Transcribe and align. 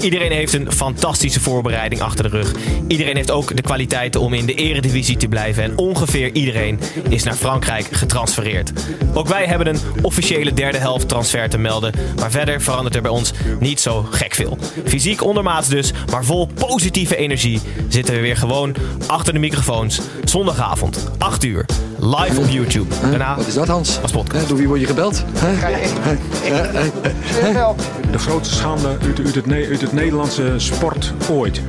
Iedereen 0.00 0.32
heeft 0.32 0.52
een 0.52 0.72
fantastische 0.72 1.40
voorbereiding 1.40 2.00
achter 2.00 2.30
de 2.30 2.36
rug. 2.36 2.54
Iedereen 2.88 3.16
heeft 3.16 3.30
ook 3.30 3.56
de 3.56 3.62
kwaliteiten 3.62 4.20
om 4.20 4.34
in 4.34 4.46
de 4.46 4.54
eredivisie 4.54 5.16
te 5.16 5.28
blijven. 5.28 5.62
En 5.62 5.78
ongeveer 5.78 6.30
iedereen 6.32 6.80
is 7.08 7.22
naar 7.22 7.34
Frankrijk 7.34 7.86
getransfereerd. 7.90 8.72
Ook 9.14 9.28
wij 9.28 9.46
hebben 9.46 9.66
een 9.66 9.80
officiële 10.02 10.54
derde 10.54 10.78
helft 10.78 11.08
transfer 11.08 11.48
te 11.48 11.58
melden. 11.58 11.92
Maar 12.18 12.30
verder 12.30 12.60
verandert 12.60 12.94
er 12.94 13.02
bij 13.02 13.10
ons 13.10 13.32
niet 13.60 13.80
zo 13.80 14.06
gek 14.10 14.34
veel. 14.34 14.58
Fysiek 14.84 15.22
ondermaats 15.24 15.68
dus, 15.68 15.92
maar 16.10 16.24
vol 16.24 16.46
positieve 16.54 17.16
energie 17.16 17.60
zitten 17.88 18.14
we 18.14 18.20
weer 18.20 18.36
gewoon 18.36 18.74
achter 19.06 19.32
de 19.32 19.38
microfoons. 19.38 20.00
Zondagavond, 20.24 21.08
8 21.18 21.44
uur, 21.44 21.66
live 21.98 22.40
op 22.40 22.48
YouTube. 22.48 22.94
Daarna 23.00 23.36
Wat 23.36 23.46
is 23.46 23.54
dat, 23.54 23.68
Hans? 23.68 23.98
als 24.02 24.12
podcast. 24.12 24.48
Door 24.48 24.56
wie 24.58 24.68
word 24.68 24.80
je 24.80 24.86
gebeld? 24.86 25.24
De 28.10 28.18
grootste 28.18 28.55
schande 28.56 28.88
uit, 28.88 29.18
uit, 29.24 29.34
het, 29.34 29.52
uit 29.52 29.80
het 29.80 29.92
Nederlandse 29.92 30.54
sport 30.56 31.12
ooit. 31.30 31.62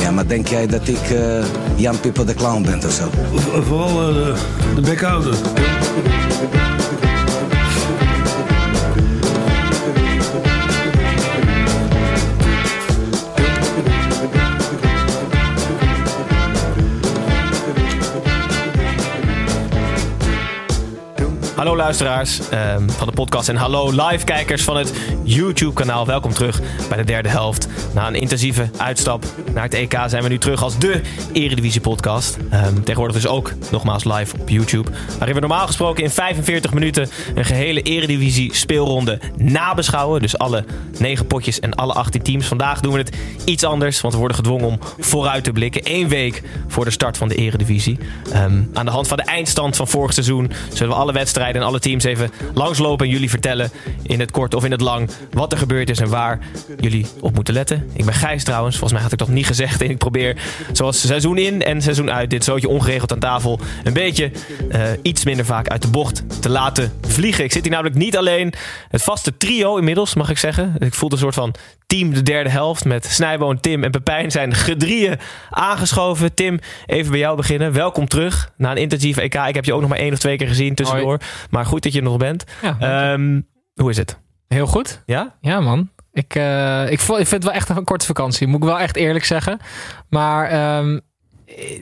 Ja, 0.00 0.10
maar 0.10 0.26
denk 0.26 0.48
jij 0.48 0.66
dat 0.66 0.88
ik 0.88 1.10
eh, 1.10 1.44
Jan 1.76 2.00
Pippo 2.00 2.24
de 2.24 2.34
Clown 2.34 2.62
ben 2.62 2.84
of 2.84 2.92
zo? 2.92 3.08
Vooral 3.62 4.08
eh, 4.08 4.14
de, 4.74 4.80
de 4.80 5.83
Hallo 21.64 21.78
luisteraars 21.78 22.48
ehm, 22.48 22.88
van 22.88 23.06
de 23.06 23.12
podcast 23.12 23.48
en 23.48 23.56
hallo 23.56 23.90
live 23.90 24.24
kijkers 24.24 24.62
van 24.62 24.76
het 24.76 24.92
YouTube 25.22 25.72
kanaal. 25.72 26.06
Welkom 26.06 26.32
terug 26.32 26.60
bij 26.88 26.96
de 26.96 27.04
derde 27.04 27.28
helft. 27.28 27.68
Na 27.94 28.06
een 28.06 28.14
intensieve 28.14 28.70
uitstap 28.76 29.24
naar 29.54 29.62
het 29.62 29.74
EK 29.74 29.98
zijn 30.06 30.22
we 30.22 30.28
nu 30.28 30.38
terug 30.38 30.62
als 30.62 30.78
de 30.78 31.00
Eredivisie 31.32 31.80
podcast. 31.80 32.36
Ehm, 32.50 32.74
tegenwoordig 32.74 33.16
dus 33.16 33.26
ook 33.26 33.52
nogmaals 33.70 34.04
live 34.04 34.36
op 34.40 34.48
YouTube. 34.48 34.90
Waarin 35.18 35.34
we 35.34 35.40
normaal 35.40 35.66
gesproken 35.66 36.04
in 36.04 36.10
45 36.10 36.72
minuten 36.72 37.08
een 37.34 37.44
gehele 37.44 37.82
Eredivisie 37.82 38.54
speelronde 38.54 39.20
nabeschouwen. 39.36 40.20
Dus 40.20 40.38
alle 40.38 40.64
9 40.98 41.26
potjes 41.26 41.60
en 41.60 41.74
alle 41.74 41.92
18 41.92 42.22
teams. 42.22 42.46
Vandaag 42.46 42.80
doen 42.80 42.92
we 42.92 42.98
het 42.98 43.16
iets 43.44 43.64
anders, 43.64 44.00
want 44.00 44.12
we 44.12 44.18
worden 44.18 44.36
gedwongen 44.36 44.66
om 44.66 44.78
vooruit 44.98 45.44
te 45.44 45.52
blikken. 45.52 45.80
Eén 45.84 46.08
week 46.08 46.42
voor 46.68 46.84
de 46.84 46.90
start 46.90 47.16
van 47.16 47.28
de 47.28 47.34
Eredivisie. 47.34 47.98
Ehm, 48.32 48.62
aan 48.72 48.84
de 48.84 48.90
hand 48.90 49.08
van 49.08 49.16
de 49.16 49.22
eindstand 49.22 49.76
van 49.76 49.88
vorig 49.88 50.12
seizoen 50.12 50.52
zullen 50.72 50.94
we 50.94 51.00
alle 51.00 51.12
wedstrijden 51.12 51.52
en 51.54 51.62
alle 51.62 51.78
teams 51.78 52.04
even 52.04 52.30
langslopen 52.54 53.06
en 53.06 53.12
jullie 53.12 53.30
vertellen 53.30 53.70
in 54.02 54.20
het 54.20 54.30
kort 54.30 54.54
of 54.54 54.64
in 54.64 54.70
het 54.70 54.80
lang 54.80 55.10
wat 55.32 55.52
er 55.52 55.58
gebeurd 55.58 55.90
is 55.90 55.98
en 55.98 56.08
waar 56.08 56.38
jullie 56.80 57.06
op 57.20 57.34
moeten 57.34 57.54
letten. 57.54 57.90
Ik 57.92 58.04
ben 58.04 58.14
Gijs 58.14 58.44
trouwens, 58.44 58.76
volgens 58.76 58.92
mij 58.92 59.02
had 59.02 59.12
ik 59.12 59.18
dat 59.18 59.28
niet 59.28 59.46
gezegd 59.46 59.82
en 59.82 59.90
ik 59.94 59.98
probeer 59.98 60.36
zoals 60.72 61.00
seizoen 61.00 61.38
in 61.38 61.62
en 61.62 61.82
seizoen 61.82 62.10
uit 62.10 62.30
dit 62.30 62.44
zootje 62.44 62.68
ongeregeld 62.68 63.12
aan 63.12 63.18
tafel 63.18 63.60
een 63.84 63.92
beetje 63.92 64.30
eh, 64.70 64.82
iets 65.02 65.24
minder 65.24 65.44
vaak 65.44 65.68
uit 65.68 65.82
de 65.82 65.88
bocht 65.88 66.42
te 66.42 66.48
laten 66.48 66.92
vliegen. 67.00 67.44
Ik 67.44 67.52
zit 67.52 67.62
hier 67.62 67.72
namelijk 67.72 67.96
niet 67.96 68.16
alleen. 68.16 68.52
Het 68.88 69.02
vaste 69.02 69.36
trio 69.36 69.76
inmiddels, 69.76 70.14
mag 70.14 70.30
ik 70.30 70.38
zeggen. 70.38 70.74
Ik 70.78 70.94
voel 70.94 71.12
een 71.12 71.18
soort 71.18 71.34
van 71.34 71.54
team 71.86 72.14
de 72.14 72.22
derde 72.22 72.50
helft 72.50 72.84
met 72.84 73.04
Snijboon, 73.04 73.60
Tim 73.60 73.84
en 73.84 73.90
Pepijn 73.90 74.30
zijn 74.30 74.54
gedrieën 74.54 75.18
aangeschoven. 75.50 76.34
Tim, 76.34 76.60
even 76.86 77.10
bij 77.10 77.20
jou 77.20 77.36
beginnen. 77.36 77.72
Welkom 77.72 78.08
terug 78.08 78.50
na 78.56 78.70
een 78.70 78.76
intensieve 78.76 79.20
EK. 79.20 79.34
Ik 79.34 79.54
heb 79.54 79.64
je 79.64 79.74
ook 79.74 79.80
nog 79.80 79.90
maar 79.90 79.98
één 79.98 80.12
of 80.12 80.18
twee 80.18 80.36
keer 80.36 80.48
gezien 80.48 80.74
tussendoor. 80.74 81.18
Maar 81.50 81.66
goed 81.66 81.82
dat 81.82 81.92
je 81.92 81.98
er 81.98 82.04
nog 82.04 82.16
bent. 82.16 82.44
Ja, 82.62 82.76
Ehm, 83.12 83.40
hoe 83.74 83.90
is 83.90 83.96
het? 83.96 84.18
heel 84.48 84.66
goed. 84.66 85.02
Ja? 85.06 85.34
Ja, 85.40 85.60
man. 85.60 85.90
Ik, 86.12 86.34
eh, 86.34 86.84
ik, 86.84 86.90
ik 86.92 87.00
vind 87.06 87.30
het 87.30 87.44
wel 87.44 87.52
echt 87.52 87.68
een 87.68 87.84
korte 87.84 88.06
vakantie, 88.06 88.46
moet 88.46 88.62
ik 88.62 88.68
wel 88.68 88.78
echt 88.78 88.96
eerlijk 88.96 89.24
zeggen. 89.24 89.58
Maar 90.08 90.48
ehm, 90.50 90.98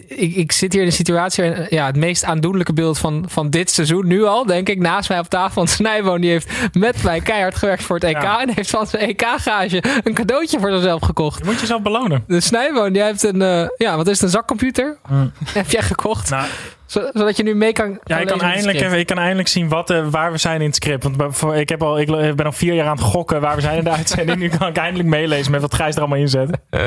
ik, 0.08 0.34
ik 0.34 0.52
zit 0.52 0.72
hier 0.72 0.80
in 0.80 0.86
een 0.86 0.92
situatie, 0.92 1.44
waarin, 1.44 1.66
ja, 1.70 1.86
het 1.86 1.96
meest 1.96 2.24
aandoenlijke 2.24 2.72
beeld 2.72 2.98
van, 2.98 3.24
van 3.28 3.50
dit 3.50 3.70
seizoen, 3.70 4.06
nu 4.06 4.24
al, 4.24 4.46
denk 4.46 4.68
ik, 4.68 4.78
naast 4.78 5.08
mij 5.08 5.18
op 5.18 5.28
tafel. 5.28 5.54
Want 5.54 5.70
Snijboon 5.70 6.20
die 6.20 6.30
heeft 6.30 6.50
met 6.72 7.02
mij 7.02 7.20
keihard 7.20 7.54
gewerkt 7.54 7.82
voor 7.82 7.96
het 7.96 8.04
EK 8.04 8.22
Ja. 8.22 8.40
en 8.40 8.50
heeft 8.54 8.70
van 8.70 8.86
zijn 8.86 9.02
EK-gage 9.08 9.82
een 10.04 10.14
cadeautje 10.14 10.60
voor 10.60 10.70
zichzelf 10.72 11.02
gekocht. 11.02 11.38
Je 11.38 11.44
moet 11.44 11.60
jezelf 11.60 11.82
belonen. 11.82 12.24
De 12.26 12.40
Snijboon, 12.40 12.92
die 12.92 13.02
heeft 13.02 13.22
een, 13.22 13.42
eh, 13.42 13.66
ja, 13.76 13.96
wat 13.96 14.06
is 14.06 14.12
het, 14.14 14.22
een 14.22 14.28
zakcomputer? 14.28 14.98
Heb 15.44 15.70
jij 15.70 15.82
gekocht? 15.82 16.30
Nou, 16.30 16.46
zodat 16.92 17.36
je 17.36 17.42
nu 17.42 17.54
mee 17.54 17.72
kan. 17.72 17.90
ja, 17.90 17.98
kan 18.04 18.20
ik, 18.20 18.26
kan 18.26 18.40
eindelijk 18.40 18.80
even, 18.80 18.98
ik 18.98 19.06
kan 19.06 19.18
eindelijk 19.18 19.48
zien 19.48 19.68
wat, 19.68 19.90
eh, 19.90 20.06
waar 20.10 20.32
we 20.32 20.38
zijn 20.38 20.60
in 20.60 20.66
het 20.66 20.74
script. 20.74 21.02
Want 21.16 21.42
ik, 21.54 21.68
heb 21.68 21.82
al, 21.82 22.00
ik 22.00 22.06
ben 22.36 22.46
al 22.46 22.52
vier 22.52 22.74
jaar 22.74 22.86
aan 22.86 22.96
het 22.96 23.04
gokken 23.04 23.40
waar 23.40 23.54
we 23.54 23.60
zijn 23.60 23.78
in 23.78 23.84
de 23.84 23.90
uitzending. 24.00 24.38
nu 24.38 24.48
kan 24.48 24.68
ik 24.68 24.76
eindelijk 24.76 25.08
meelezen 25.08 25.52
met 25.52 25.60
wat 25.60 25.74
Gijs 25.74 25.94
er 25.94 26.00
allemaal 26.00 26.18
in 26.18 26.28
zet. 26.28 26.50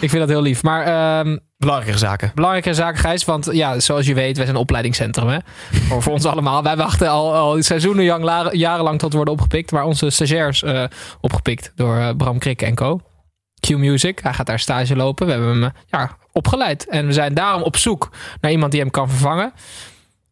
Ik 0.00 0.08
vind 0.10 0.18
dat 0.18 0.28
heel 0.28 0.42
lief. 0.42 0.62
Maar 0.62 0.84
ehm, 0.84 1.36
Belangrijke 1.58 1.98
zaken. 1.98 2.32
belangrijke 2.34 2.74
zaak, 2.74 2.96
Gijs. 2.98 3.24
Want 3.24 3.48
ja, 3.52 3.80
zoals 3.80 4.06
je 4.06 4.14
weet, 4.14 4.36
wij 4.36 4.44
zijn 4.44 4.56
een 4.56 4.62
opleidingscentrum. 4.62 5.28
Hè? 5.28 5.38
voor, 5.70 6.02
voor 6.02 6.12
ons 6.12 6.24
allemaal. 6.24 6.62
Wij 6.62 6.76
wachten 6.76 7.08
al, 7.08 7.34
al 7.34 7.62
seizoenen 7.62 8.06
lang, 8.06 8.24
la- 8.24 8.52
jarenlang 8.52 8.98
tot 8.98 9.10
we 9.10 9.16
worden 9.16 9.34
opgepikt. 9.34 9.72
Maar 9.72 9.84
onze 9.84 10.10
stagiairs 10.10 10.62
eh, 10.62 10.84
opgepikt 11.20 11.72
door 11.74 11.96
eh, 11.96 12.08
Bram 12.16 12.38
Krikke 12.38 12.66
en 12.66 12.74
co. 12.74 13.00
Q 13.60 13.68
Music. 13.68 14.18
Hij 14.22 14.32
gaat 14.32 14.46
daar 14.46 14.58
stage 14.58 14.96
lopen. 14.96 15.26
We 15.26 15.32
hebben 15.32 15.50
hem 15.50 15.64
eh, 15.64 15.70
ja, 15.86 16.16
opgeleid. 16.32 16.88
En 16.88 17.06
we 17.06 17.12
zijn 17.12 17.34
daarom 17.34 17.62
op 17.62 17.76
zoek 17.76 18.10
naar 18.40 18.50
iemand 18.50 18.72
die 18.72 18.80
hem 18.80 18.90
kan 18.90 19.08
vervangen. 19.08 19.52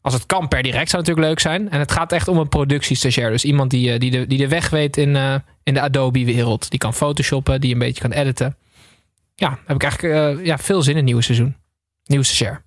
Als 0.01 0.15
het 0.15 0.27
kan 0.27 0.49
per 0.49 0.63
direct 0.63 0.91
zou 0.91 1.03
het 1.03 1.11
natuurlijk 1.11 1.27
leuk 1.27 1.41
zijn. 1.41 1.71
En 1.71 1.79
het 1.79 1.93
gaat 1.93 2.13
echt 2.13 2.29
om 2.29 2.39
een 2.39 2.49
productiestagiair. 2.49 3.31
Dus 3.31 3.45
iemand 3.45 3.71
die, 3.71 3.93
eh, 3.93 3.99
die, 3.99 4.11
de, 4.11 4.27
die 4.27 4.39
de 4.39 4.49
weg 4.49 4.71
weet 4.71 4.97
in, 4.97 5.17
eh, 5.17 5.35
in 5.63 5.75
de 5.75 5.81
Adobe-wereld. 5.81 6.71
Die 6.71 6.79
kan 6.79 6.95
photoshoppen, 6.95 7.61
die 7.61 7.73
een 7.73 7.79
beetje 7.79 8.01
kan 8.01 8.13
editen. 8.13 8.57
Ja, 9.35 9.59
heb 9.67 9.77
ik 9.77 9.83
eigenlijk 9.83 10.45
ja, 10.47 10.59
veel 10.59 10.83
zin 10.83 10.91
in 10.91 10.97
het 10.97 11.07
nieuwe 11.07 11.23
seizoen. 11.23 11.57
Nieuwe 12.05 12.25
stagiair. 12.25 12.67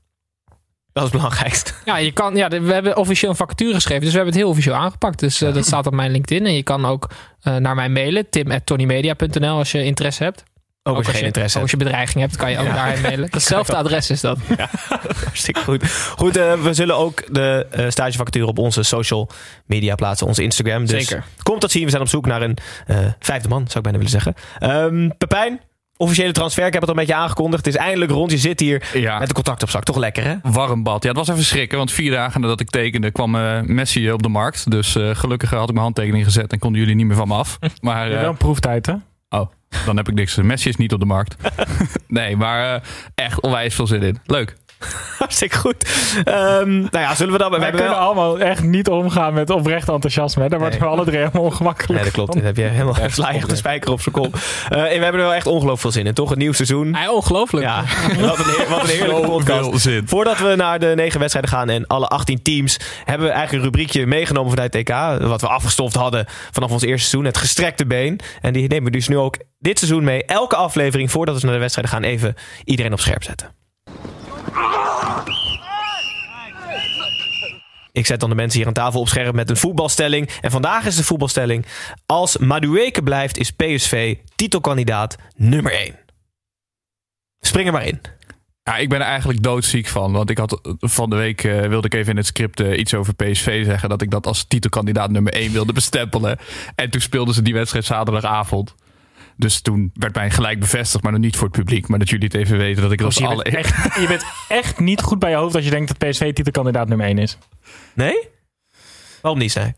Dat 0.94 1.04
is 1.04 1.12
het 1.12 1.22
belangrijkste. 1.22 1.74
Ja, 1.86 1.98
je 1.98 2.12
kan, 2.12 2.36
ja, 2.36 2.48
we 2.48 2.74
hebben 2.74 2.98
officieel 2.98 3.32
een 3.32 3.38
vacature 3.38 3.74
geschreven. 3.74 4.04
Dus 4.04 4.12
we 4.12 4.16
hebben 4.16 4.34
het 4.34 4.44
heel 4.44 4.52
officieel 4.52 4.76
aangepakt. 4.76 5.20
Dus 5.20 5.38
dat 5.38 5.66
staat 5.66 5.88
op 5.88 5.94
mijn 5.94 6.12
LinkedIn. 6.12 6.46
En 6.46 6.54
je 6.54 6.64
kan 6.64 6.86
ook 6.86 7.10
naar 7.44 7.76
mij 7.76 7.90
mailen. 7.90 8.30
tim.tonymedia.nl 8.30 9.58
als 9.58 9.72
je 9.72 9.84
interesse 9.84 10.24
hebt. 10.24 10.44
Ook 10.84 10.98
als 10.98 11.06
je 11.06 11.12
geen 11.12 11.26
interesse 11.26 11.58
hebt. 11.60 11.72
als 11.72 11.80
je 11.80 11.86
bedreiging 11.86 12.20
hebt, 12.20 12.36
kan 12.36 12.52
je 12.52 12.58
ook 12.60 12.66
daarheen 12.66 13.02
mailen. 13.02 13.28
Hetzelfde 13.32 13.76
adres 13.76 14.10
is 14.10 14.22
dat. 14.22 14.38
Hartstikke 15.24 15.64
goed. 15.64 15.92
Goed, 16.18 16.38
eh, 16.38 16.54
we 16.54 16.74
zullen 16.74 16.96
ook 16.98 17.24
de 17.34 17.68
eh 17.72 17.90
stagevacature 17.90 18.46
op 18.46 18.58
onze 18.58 18.84
social 18.84 19.30
media 19.66 19.96
plaatsen. 19.96 20.28
Onze 20.28 20.44
Instagram. 20.44 20.86
Dus 20.86 21.08
Zeker. 21.08 21.24
komt 21.44 21.62
dat 21.62 21.72
zien. 21.72 21.84
We 21.84 21.90
zijn 21.90 22.02
op 22.02 22.08
zoek 22.08 22.26
naar 22.26 22.42
een 22.42 22.58
eh, 22.88 22.98
vijfde 23.20 23.50
man, 23.50 23.64
zou 23.66 23.78
ik 23.78 23.82
bijna 23.84 23.98
willen 23.98 24.12
zeggen. 24.12 24.34
Ehm, 24.60 25.10
Pepijn, 25.18 25.62
officiële 25.98 26.32
transfer. 26.32 26.66
Ik 26.66 26.74
heb 26.74 26.82
het 26.82 26.92
al 26.92 26.98
een 26.98 27.06
beetje 27.06 27.22
aangekondigd. 27.22 27.66
Het 27.66 27.76
is 27.76 27.82
eindelijk 27.82 28.12
rond. 28.12 28.32
Je 28.32 28.38
zit 28.38 28.60
hier 28.60 28.84
Ja, 28.94 29.20
met 29.20 29.28
de 29.28 29.34
contact 29.34 29.64
op 29.64 29.70
zak. 29.70 29.84
Toch 29.84 29.98
lekker, 29.98 30.24
hè? 30.24 30.36
warm 30.44 30.84
bad. 30.84 31.04
Ja, 31.04 31.10
het 31.10 31.18
was 31.18 31.28
even 31.28 31.44
schrikken, 31.44 31.78
want 31.78 31.92
vier 31.92 32.12
dagen 32.12 32.42
nadat 32.42 32.60
ik 32.60 32.70
tekende 32.70 33.12
kwam 33.12 33.32
Messi 33.74 34.12
op 34.12 34.24
de 34.24 34.30
markt. 34.30 34.72
Dus 34.72 34.96
eh, 34.96 35.10
gelukkig 35.16 35.50
had 35.50 35.62
ik 35.64 35.70
mijn 35.72 35.80
handtekening 35.84 36.24
gezet 36.26 36.52
en 36.52 36.60
konden 36.60 36.80
jullie 36.80 36.96
niet 36.96 37.06
meer 37.06 37.16
van 37.16 37.28
me 37.28 37.34
af. 37.34 37.60
Maar 37.82 38.12
eh, 38.12 38.20
wel 38.20 38.30
een 38.30 38.38
proeftijd, 38.38 38.86
hè? 38.86 38.94
Dan 39.86 39.98
heb 39.98 40.08
ik 40.08 40.14
niks. 40.14 40.36
Messi 40.36 40.70
is 40.70 40.76
niet 40.76 40.94
op 40.94 41.00
de 41.00 41.06
markt. 41.06 41.36
nee, 42.08 42.38
maar 42.38 42.76
eh, 42.76 42.82
echt 43.16 43.42
onwijs 43.42 43.76
veel 43.76 43.88
zin 43.88 44.02
in. 44.02 44.20
Leuk. 44.26 44.56
Hartstikke 45.20 45.58
goed. 45.58 45.90
Ehm, 46.24 46.70
nou 46.80 46.90
ja, 47.00 47.16
zullen 47.16 47.34
we 47.34 47.38
dan... 47.40 47.52
We 47.52 47.58
kunnen 47.60 47.78
wel... 47.84 47.94
allemaal 47.94 48.40
echt 48.40 48.64
niet 48.64 48.90
omgaan 48.90 49.34
met 49.34 49.50
oprecht 49.50 49.90
enthousiasme. 49.90 50.44
hè. 50.44 50.50
Daar 50.50 50.60
worden 50.60 50.80
Nee. 50.80 50.90
we 50.90 50.96
alle 50.96 51.06
drie 51.06 51.18
helemaal 51.18 51.42
ongemakkelijk 51.44 51.94
Nee, 51.94 52.04
dat 52.04 52.12
klopt. 52.14 52.34
Dan 52.34 52.44
heb 52.44 52.56
je 52.58 52.64
helemaal 52.64 52.96
sla 53.08 53.30
je 53.32 53.38
echt 53.38 53.50
de 53.50 53.56
spijker 53.56 53.92
op 53.92 54.02
zijn 54.02 54.16
kop. 54.16 54.36
Eh, 54.70 54.78
en 54.78 54.84
we 54.98 55.04
hebben 55.04 55.14
er 55.22 55.28
wel 55.28 55.34
echt 55.34 55.46
ongelooflijk 55.48 55.82
veel 55.82 55.92
zin 55.92 56.06
in, 56.06 56.14
toch? 56.14 56.32
Een 56.32 56.38
nieuw 56.38 56.52
seizoen. 56.52 56.96
Hij 56.96 57.08
ongelooflijk. 57.08 57.66
Ja, 57.66 57.84
wat 58.20 58.38
een, 58.40 58.46
heer- 58.46 58.70
wat 58.70 58.82
een 58.82 58.88
heerlijke 58.90 59.28
podcast. 59.28 59.70
Veel 59.70 59.80
zin. 59.80 60.08
Voordat 60.08 60.38
we 60.38 60.54
naar 60.56 60.80
de 60.80 60.94
negen 60.96 61.20
wedstrijden 61.20 61.52
gaan 61.52 61.70
en 61.70 61.88
alle 61.88 62.08
18 62.08 62.42
teams, 62.42 62.80
hebben 63.06 63.28
we 63.28 63.34
eigenlijk 63.34 63.64
een 63.66 63.72
rubriekje 63.72 64.06
meegenomen 64.08 64.50
vanuit 64.50 64.74
het 64.74 64.86
TK. 64.86 64.94
Wat 65.28 65.42
we 65.42 65.48
afgestoft 65.48 65.96
hadden 65.96 66.26
vanaf 66.52 66.72
ons 66.72 66.82
eerste 66.84 67.08
seizoen. 67.10 67.26
Het 67.26 67.38
gestrekte 67.38 67.86
been. 67.86 68.20
En 68.42 68.54
die 68.54 68.68
nemen 68.68 68.84
we 68.86 68.92
dus 68.98 69.08
nu 69.08 69.18
ook 69.18 69.38
dit 69.60 69.78
seizoen 69.80 70.04
mee. 70.04 70.26
Elke 70.26 70.56
aflevering, 70.56 71.12
voordat 71.12 71.36
we 71.40 71.46
naar 71.46 71.54
de 71.56 71.60
wedstrijden 71.62 71.94
gaan, 71.94 72.04
even 72.04 72.36
iedereen 72.64 72.94
op 72.94 73.00
scherp 73.00 73.24
zetten. 73.24 73.61
Ik 77.92 78.06
zet 78.06 78.20
dan 78.20 78.30
de 78.30 78.36
mensen 78.36 78.60
hier 78.60 78.68
aan 78.68 78.74
tafel 78.74 79.00
op 79.00 79.08
scherp 79.08 79.36
met 79.36 79.50
een 79.50 79.58
voetbalstelling. 79.58 80.30
En 80.42 80.52
vandaag 80.52 80.86
is 80.86 80.96
de 80.96 81.04
voetbalstelling. 81.04 81.66
Als 82.06 82.38
Madueke 82.38 83.04
blijft, 83.04 83.38
is 83.38 83.52
PSV 83.52 84.16
titelkandidaat 84.36 85.16
nummer 85.36 85.74
1. 85.74 85.96
Spring 87.40 87.68
er 87.68 87.74
maar 87.74 87.86
in. 87.86 88.02
Ja, 88.64 88.78
ik 88.78 88.90
ben 88.90 89.00
er 89.00 89.06
eigenlijk 89.06 89.44
doodziek 89.44 89.88
van. 89.88 90.12
Want 90.12 90.30
ik 90.30 90.38
had 90.38 90.60
van 90.80 91.10
de 91.10 91.16
week 91.16 91.44
eh, 91.44 91.68
wilde 91.68 91.88
ik 91.88 91.94
even 91.94 92.12
in 92.12 92.18
het 92.18 92.26
script 92.26 92.60
eh, 92.60 92.80
iets 92.80 92.94
over 92.94 93.14
PSV 93.14 93.66
zeggen. 93.66 93.90
Dat 93.90 94.02
ik 94.02 94.12
dat 94.12 94.28
als 94.28 94.44
titelkandidaat 94.44 95.10
nummer 95.12 95.34
1 95.34 95.52
wilde 95.52 95.74
bestempelen. 95.74 96.38
En 96.76 96.90
toen 96.90 97.02
speelden 97.02 97.34
ze 97.34 97.42
die 97.42 97.54
wedstrijd 97.54 97.86
zaterdagavond. 97.86 98.76
Dus 99.42 99.62
toen 99.62 99.92
werd 99.94 100.16
mij 100.16 100.32
gelijk 100.32 100.60
bevestigd, 100.60 101.04
maar 101.04 101.12
nog 101.12 101.22
niet 101.22 101.36
voor 101.36 101.48
het 101.48 101.58
publiek. 101.58 101.88
Maar 101.88 102.00
dat 102.00 102.10
jullie 102.10 102.26
het 102.26 102.36
even 102.36 102.58
weten 102.58 102.82
dat 102.82 102.92
ik 102.92 103.00
dat 103.00 103.18
je, 103.18 103.28
alle... 103.28 103.44
bent 103.44 103.56
echt, 103.56 103.96
je 103.96 104.08
bent 104.08 104.26
echt 104.48 104.80
niet 104.80 105.02
goed 105.02 105.20
bij 105.20 105.30
je 105.30 105.36
hoofd 105.36 105.56
als 105.56 105.64
je 105.64 105.70
denkt 105.70 106.00
dat 106.00 106.10
PSV 106.10 106.34
titelkandidaat 106.34 106.88
nummer 106.88 107.08
1 107.08 107.18
is. 107.18 107.38
Nee? 107.94 108.28
Waarom 109.22 109.40
niet, 109.40 109.52
zei? 109.52 109.74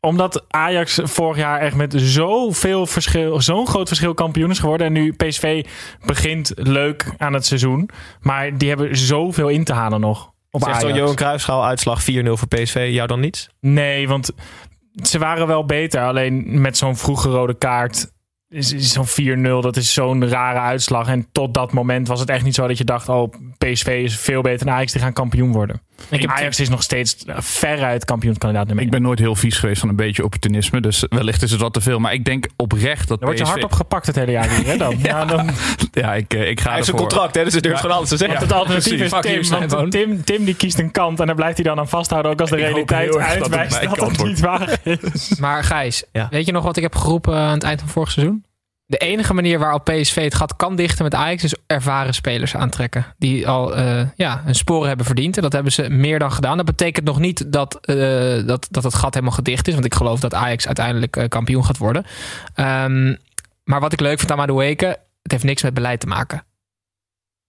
Omdat 0.00 0.44
Ajax 0.48 1.00
vorig 1.02 1.36
jaar 1.36 1.60
echt 1.60 1.76
met 1.76 1.94
zoveel 1.96 2.86
verschil, 2.86 3.40
zo'n 3.40 3.66
groot 3.66 3.88
verschil 3.88 4.14
kampioen 4.14 4.50
is 4.50 4.58
geworden. 4.58 4.86
En 4.86 4.92
nu 4.92 5.12
PSV 5.12 5.66
begint 6.04 6.52
leuk 6.54 7.14
aan 7.18 7.32
het 7.32 7.46
seizoen. 7.46 7.90
Maar 8.20 8.58
die 8.58 8.68
hebben 8.68 8.96
zoveel 8.96 9.48
in 9.48 9.64
te 9.64 9.72
halen 9.72 10.00
nog. 10.00 10.32
Op 10.50 10.62
Zegt 10.62 10.76
Ajax. 10.76 10.98
Johan 10.98 11.14
Cruijffschaal 11.14 11.64
uitslag 11.64 12.02
4-0 12.02 12.04
voor 12.32 12.48
PSV. 12.48 12.88
Jou 12.92 13.08
dan 13.08 13.20
niets? 13.20 13.48
Nee, 13.60 14.08
want 14.08 14.30
ze 15.02 15.18
waren 15.18 15.46
wel 15.46 15.64
beter. 15.64 16.00
Alleen 16.00 16.60
met 16.60 16.76
zo'n 16.76 16.96
vroege 16.96 17.28
rode 17.28 17.54
kaart. 17.54 18.14
Zo'n 18.58 19.06
4-0, 19.06 19.40
dat 19.60 19.76
is 19.76 19.92
zo'n 19.92 20.28
rare 20.28 20.58
uitslag. 20.58 21.08
En 21.08 21.26
tot 21.32 21.54
dat 21.54 21.72
moment 21.72 22.08
was 22.08 22.20
het 22.20 22.28
echt 22.30 22.44
niet 22.44 22.54
zo 22.54 22.66
dat 22.66 22.78
je 22.78 22.84
dacht: 22.84 23.08
oh, 23.08 23.32
PSV 23.58 24.00
is 24.04 24.16
veel 24.18 24.42
beter 24.42 24.66
dan 24.66 24.74
Ajax, 24.74 24.92
die 24.92 25.00
gaan 25.00 25.12
kampioen 25.12 25.52
worden. 25.52 25.80
Ik 26.10 26.20
heb- 26.20 26.30
Ajax 26.30 26.60
is 26.60 26.68
nog 26.68 26.82
steeds 26.82 27.16
veruit 27.26 28.04
kampioenskandidaat 28.04 28.70
Ik 28.78 28.90
ben 28.90 29.02
nooit 29.02 29.18
heel 29.18 29.34
vies 29.34 29.58
geweest 29.58 29.80
van 29.80 29.88
een 29.88 29.96
beetje 29.96 30.24
opportunisme. 30.24 30.80
Dus 30.80 31.04
wellicht 31.08 31.42
is 31.42 31.50
het 31.50 31.60
wat 31.60 31.72
te 31.72 31.80
veel. 31.80 31.98
Maar 31.98 32.12
ik 32.12 32.24
denk 32.24 32.46
oprecht 32.56 33.08
dat 33.08 33.18
Daar 33.20 33.28
word 33.28 33.38
je 33.38 33.44
PSV 33.44 33.52
hard 33.52 33.64
op 33.64 33.72
gepakt 33.72 34.06
het 34.06 34.16
hele 34.16 34.30
jaar 34.30 34.48
hier, 34.50 34.66
hè? 34.66 34.76
Dan. 34.76 34.98
ja. 35.02 35.24
dan 35.24 35.50
Ja, 35.92 36.14
ik, 36.14 36.34
eh, 36.34 36.48
ik 36.48 36.60
ga 36.60 36.68
Hij 36.68 36.76
heeft 36.76 36.88
een 36.88 36.94
contract, 36.94 37.34
hè, 37.34 37.44
dus 37.44 37.54
het 37.54 37.62
durft 37.62 37.80
gewoon 37.80 37.96
alles 37.96 38.08
te 38.08 38.16
zeggen. 38.16 38.38
Want 38.38 38.50
het 38.50 38.58
alternatief 38.60 39.00
is 39.00 39.48
Tim. 39.48 39.68
Want 39.68 39.90
Tim, 39.90 40.24
Tim 40.24 40.44
die 40.44 40.54
kiest 40.54 40.78
een 40.78 40.90
kant 40.90 41.20
en 41.20 41.26
daar 41.26 41.34
blijft 41.34 41.56
hij 41.56 41.64
dan 41.64 41.78
aan 41.78 41.88
vasthouden. 41.88 42.32
Ook 42.32 42.40
als 42.40 42.50
de 42.50 42.56
Ik 42.56 42.62
realiteit 42.62 43.12
dat 43.12 43.20
het 43.22 43.30
uitwijst 43.30 43.82
dat 43.82 43.96
kant 43.98 44.16
het 44.16 44.26
niet 44.26 44.40
waar 44.40 44.78
is. 44.82 45.36
Maar 45.40 45.64
Gijs, 45.64 46.04
Ja. 46.12 46.26
weet 46.30 46.46
je 46.46 46.52
nog 46.52 46.64
wat 46.64 46.76
ik 46.76 46.82
heb 46.82 46.94
geroepen 46.94 47.34
aan 47.34 47.54
het 47.54 47.62
eind 47.62 47.80
van 47.80 47.88
vorig 47.88 48.10
seizoen? 48.10 48.44
De 48.88 48.96
enige 48.96 49.34
manier 49.34 49.58
waarop 49.58 49.84
PSV 49.84 50.22
het 50.22 50.34
gat 50.34 50.56
kan 50.56 50.76
dichten 50.76 51.04
met 51.04 51.14
Ajax 51.14 51.44
is 51.44 51.54
ervaren 51.66 52.14
spelers 52.14 52.56
aantrekken. 52.56 53.14
Die 53.18 53.48
al 53.48 53.76
eh, 53.76 54.08
ja, 54.16 54.42
hun 54.44 54.54
sporen 54.54 54.88
hebben 54.88 55.06
verdiend. 55.06 55.36
En 55.36 55.42
dat 55.42 55.52
hebben 55.52 55.72
ze 55.72 55.90
meer 55.90 56.18
dan 56.18 56.32
gedaan. 56.32 56.56
Dat 56.56 56.66
betekent 56.66 57.04
nog 57.06 57.18
niet 57.18 57.52
dat, 57.52 57.78
eh, 57.80 57.96
dat, 58.46 58.66
dat 58.70 58.82
het 58.82 58.94
gat 58.94 59.14
helemaal 59.14 59.34
gedicht 59.34 59.68
is. 59.68 59.74
Want 59.74 59.86
ik 59.86 59.94
geloof 59.94 60.20
dat 60.20 60.34
Ajax 60.34 60.66
uiteindelijk 60.66 61.16
eh, 61.16 61.28
kampioen 61.28 61.64
gaat 61.64 61.78
worden. 61.78 62.04
Ehm, 62.54 63.14
maar 63.64 63.80
wat 63.80 63.92
ik 63.92 64.00
leuk 64.00 64.18
vind 64.18 64.30
aan 64.30 64.36
Madueke, 64.36 64.86
het 65.22 65.32
heeft 65.32 65.44
niks 65.44 65.62
met 65.62 65.74
beleid 65.74 66.00
te 66.00 66.06
maken. 66.06 66.44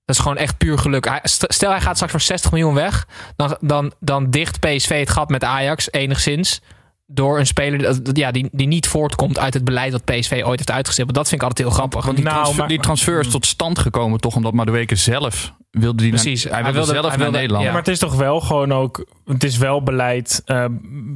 Dat 0.06 0.16
is 0.16 0.22
gewoon 0.22 0.38
echt 0.38 0.58
puur 0.58 0.78
geluk. 0.78 1.20
Stel 1.24 1.70
hij 1.70 1.82
gaat 1.82 1.96
straks 1.96 2.12
voor 2.12 2.22
60 2.22 2.52
miljoen 2.52 2.74
weg. 2.74 3.08
Dan, 3.36 3.58
dan, 3.60 3.94
dan 4.00 4.30
dicht 4.30 4.60
PSV 4.60 5.00
het 5.00 5.10
gat 5.10 5.30
met 5.30 5.44
Ajax 5.44 5.92
enigszins 5.92 6.62
door 7.08 7.40
een 7.40 7.48
speler 7.48 8.00
ja, 8.14 8.32
die, 8.32 8.50
die 8.52 8.68
niet 8.68 8.88
voortkomt 8.88 9.40
uit 9.40 9.54
het 9.54 9.64
beleid 9.64 9.92
dat 9.92 10.04
PSV 10.06 10.42
ooit 10.46 10.58
heeft 10.58 10.72
uitgestippeld. 10.72 11.16
Dat 11.18 11.28
vind 11.28 11.42
ik 11.42 11.48
altijd 11.48 11.68
heel 11.68 11.78
grappig. 11.78 12.04
Want 12.06 12.16
die, 12.16 12.26
Nou, 12.26 12.36
transfer, 12.38 12.60
maar- 12.60 12.68
die 12.70 12.80
transfer 12.80 13.20
is 13.20 13.28
tot 13.28 13.46
stand 13.46 13.80
gekomen 13.80 14.20
toch 14.20 14.36
omdat 14.36 14.54
Madueke 14.54 14.96
zelf 14.96 15.54
wilde 15.80 16.02
die 16.02 16.10
Precies. 16.12 16.44
Naar, 16.44 16.54
Hij 16.54 16.62
hij, 16.64 16.72
wilde 16.74 16.92
wilde- 16.92 17.02
zelf 17.02 17.16
hij 17.16 17.24
naar 17.24 17.26
wilde- 17.26 17.38
Nederland. 17.38 17.66
ja. 17.66 17.72
Maar 17.72 17.80
het 17.82 17.90
is 17.92 18.00
toch 18.00 18.16
wel 18.16 18.40
gewoon 18.40 18.74
ook. 18.74 19.06
Het 19.26 19.44
is 19.44 19.58
wel 19.58 19.84
beleid. 19.84 20.42
eh, 20.46 20.66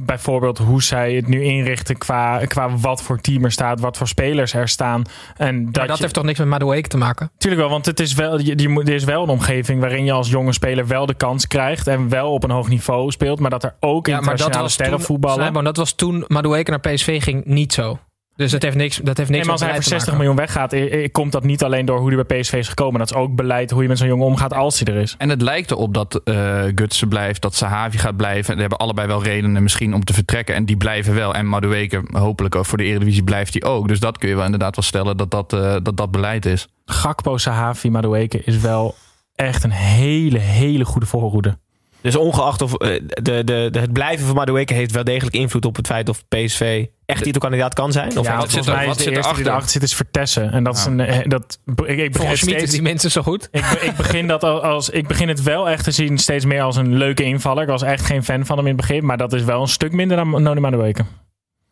bijvoorbeeld 0.06 0.58
hoe 0.58 0.82
zij 0.82 1.14
het 1.14 1.26
nu 1.28 1.42
inrichten. 1.42 1.98
Qua, 1.98 2.38
qua 2.46 2.76
wat 2.76 3.02
voor 3.02 3.20
team 3.20 3.44
er 3.44 3.52
staat. 3.52 3.80
Wat 3.80 3.96
voor 3.96 4.08
spelers 4.08 4.54
er 4.54 4.68
staan. 4.68 5.02
En 5.36 5.64
dat, 5.64 5.76
Maar 5.76 5.86
dat 5.86 5.96
je- 5.96 6.02
heeft 6.02 6.14
toch 6.14 6.24
niks 6.24 6.38
met 6.38 6.48
Madueke 6.48 6.88
te 6.88 6.96
maken? 6.96 7.30
Tuurlijk 7.38 7.62
wel, 7.62 7.70
want 7.70 7.86
het 7.86 8.00
is 8.00 8.14
wel, 8.14 8.40
je, 8.40 8.58
je 8.58 8.68
moet- 8.68 8.88
er 8.88 8.94
is 8.94 9.04
wel 9.04 9.22
een 9.22 9.28
omgeving 9.28 9.80
waarin 9.80 10.04
je 10.04 10.12
als 10.12 10.30
jonge 10.30 10.52
speler 10.52 10.86
wel 10.86 11.06
de 11.06 11.14
kans 11.14 11.46
krijgt 11.46 11.86
en 11.86 12.08
wel 12.08 12.32
op 12.32 12.44
een 12.44 12.50
hoog 12.50 12.68
niveau 12.68 13.10
speelt, 13.10 13.40
maar 13.40 13.50
dat 13.50 13.64
er 13.64 13.74
ook 13.80 14.08
internationale 14.08 14.68
sterren 14.68 15.00
voetballen. 15.00 15.38
Snijboon, 15.38 15.64
dat 15.64 15.76
was 15.76 15.92
toen 15.92 16.24
Madueke 16.28 16.70
naar 16.70 16.80
PSV 16.80 17.22
ging 17.22 17.44
niet 17.44 17.72
zo. 17.72 17.98
Dus 18.36 18.50
dat 18.50 18.62
heeft 18.62 18.76
niks, 18.76 18.96
dat 18.96 19.16
heeft 19.16 19.30
niks 19.30 19.42
maar 19.42 19.52
als 19.52 19.60
hij 19.60 19.70
voor 19.70 19.78
beleid 19.78 20.00
te 20.04 20.06
60 20.06 20.14
maken. 20.14 20.26
miljoen 20.26 20.70
weggaat, 20.90 21.12
komt 21.12 21.32
dat 21.32 21.44
niet 21.44 21.62
alleen 21.62 21.84
door 21.86 21.98
hoe 21.98 22.14
hij 22.14 22.24
bij 22.24 22.40
PSV 22.40 22.52
is 22.52 22.68
gekomen. 22.68 22.98
Dat 22.98 23.10
is 23.10 23.16
ook 23.16 23.34
beleid 23.34 23.70
hoe 23.70 23.82
je 23.82 23.88
met 23.88 23.98
zo'n 23.98 24.06
jongen 24.06 24.26
omgaat 24.26 24.54
als 24.54 24.80
hij 24.80 24.94
er 24.94 25.00
is. 25.00 25.14
En 25.18 25.28
het 25.28 25.42
lijkt 25.42 25.70
erop 25.70 25.94
dat 25.94 26.20
eh 26.24 26.62
Gutsen 26.74 27.08
blijft, 27.08 27.42
dat 27.42 27.54
Sahavi 27.54 27.98
gaat 27.98 28.16
blijven. 28.16 28.46
En 28.46 28.52
die 28.52 28.60
hebben 28.60 28.78
allebei 28.78 29.06
wel 29.06 29.22
redenen 29.22 29.62
misschien 29.62 29.94
om 29.94 30.04
te 30.04 30.12
vertrekken. 30.12 30.54
En 30.54 30.64
die 30.64 30.76
blijven 30.76 31.14
wel. 31.14 31.34
En 31.34 31.46
Madueke, 31.46 32.02
hopelijk 32.12 32.54
ook 32.54 32.66
voor 32.66 32.78
de 32.78 32.84
Eredivisie, 32.84 33.24
blijft 33.24 33.52
hij 33.52 33.70
ook. 33.70 33.88
Dus 33.88 34.00
dat 34.00 34.18
kun 34.18 34.28
je 34.28 34.34
wel 34.34 34.44
inderdaad 34.44 34.74
wel 34.74 34.84
stellen 34.84 35.16
dat 35.16 35.30
dat, 35.30 35.52
eh, 35.52 35.76
dat, 35.82 35.96
dat 35.96 36.10
beleid 36.10 36.46
is. 36.46 36.68
Gakpo, 36.84 37.36
Sahavi, 37.36 37.90
Madueke 37.90 38.42
is 38.44 38.58
wel 38.58 38.94
echt 39.34 39.64
een 39.64 39.70
hele, 39.70 40.38
hele 40.38 40.84
goede 40.84 41.06
voorhoede. 41.06 41.58
Dus 42.02 42.16
ongeacht 42.16 42.62
of 42.62 42.74
eh, 42.74 43.00
de, 43.22 43.44
de, 43.44 43.68
de, 43.70 43.78
het 43.80 43.92
blijven 43.92 44.26
van 44.26 44.34
Madueke 44.34 44.74
heeft 44.74 44.92
wel 44.92 45.04
degelijk 45.04 45.34
invloed 45.36 45.64
op 45.64 45.76
het 45.76 45.86
feit 45.86 46.08
of 46.08 46.24
PSV 46.28 46.86
echt 47.06 47.22
titelkandidaat 47.22 47.74
kan 47.74 47.92
zijn. 47.92 48.08
Of 48.08 48.14
ja, 48.14 48.30
hij- 48.30 48.40
wat 48.40 48.50
volgens 48.50 48.52
zit 48.52 48.66
er- 48.66 48.72
mij 48.74 48.86
wat 48.86 48.96
is 48.96 49.04
de 49.04 49.08
zit 49.08 49.16
eerste 49.18 49.34
die 49.34 49.44
erachter? 49.46 49.70
zit 49.70 49.82
is 49.82 49.94
Vertessen. 49.94 50.52
En 50.52 50.64
dat 50.64 50.76
is 50.76 50.84
een... 50.84 51.00
eh, 51.00 51.18
Dat, 51.28 51.58
ik, 51.84 51.98
ik 51.98 52.16
Volgens 52.16 52.40
steeds, 52.40 52.70
die 52.72 52.82
mensen 52.82 53.10
zo 53.10 53.22
goed. 53.22 53.48
ik, 53.50 53.64
ik, 53.64 53.96
begin 53.96 54.26
dat 54.26 54.44
al- 54.44 54.62
als, 54.62 54.90
ik 54.90 55.06
begin 55.08 55.28
het 55.28 55.42
wel 55.42 55.68
echt 55.68 55.84
te 55.84 55.90
zien 55.90 56.18
steeds 56.18 56.44
meer 56.44 56.62
als 56.62 56.76
een 56.76 56.96
leuke 56.96 57.22
invaller. 57.22 57.62
Ik 57.62 57.68
was 57.68 57.82
echt 57.82 58.04
geen 58.06 58.24
fan 58.24 58.46
van 58.46 58.56
hem 58.56 58.66
in 58.66 58.72
het 58.76 58.80
begin. 58.86 59.04
Maar 59.06 59.16
dat 59.16 59.32
is 59.32 59.42
wel 59.44 59.60
een 59.60 59.68
stuk 59.68 59.92
minder 59.92 60.16
dan 60.16 60.42
Noni 60.42 60.60
Madueke. 60.60 61.04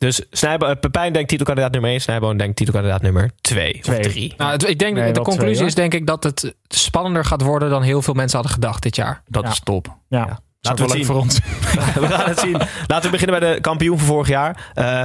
Dus 0.01 0.23
Snijbo, 0.31 0.67
eh, 0.67 0.77
Pepijn 0.81 1.13
denkt 1.13 1.29
titelkandidaat 1.29 1.73
nummer 1.73 1.91
1. 1.91 2.01
Snijboon 2.01 2.37
denkt 2.37 2.57
titelkandidaat 2.57 3.03
nummer 3.03 3.31
2 3.41 3.75
of 3.75 3.81
Twee. 3.81 4.01
3. 4.01 4.35
Nou, 4.37 4.67
ik 4.67 4.79
denk, 4.79 4.97
Nee, 4.97 5.13
de 5.13 5.21
conclusie 5.21 5.55
twee, 5.55 5.67
is 5.67 5.75
denk 5.75 5.95
ik 5.95 6.07
dat 6.07 6.25
het 6.25 6.55
spannender 6.69 7.25
gaat 7.25 7.43
worden 7.43 7.71
dan 7.71 7.83
heel 7.83 8.03
veel 8.03 8.15
mensen 8.15 8.39
hadden 8.39 8.55
gedacht 8.55 8.83
dit 8.83 8.97
jaar. 8.97 9.23
Dat 9.27 9.43
Ja. 9.45 9.51
is 9.51 9.61
top. 9.65 9.87
Ja, 10.09 10.19
Ja. 10.19 10.39
Laten 10.61 10.85
we 10.85 10.91
wel 10.91 10.97
het 10.97 10.97
leuk 10.97 10.97
zien. 10.97 11.05
voor 11.07 11.17
ons. 11.23 11.39
we 12.09 12.15
gaan 12.15 12.29
het 12.29 12.39
zien. 12.39 12.61
Laten 12.87 13.05
we 13.05 13.11
beginnen 13.11 13.41
bij 13.41 13.53
de 13.55 13.61
kampioen 13.61 13.99
van 13.99 14.07
vorig 14.07 14.29
jaar. 14.29 14.71
Eh, 14.75 15.05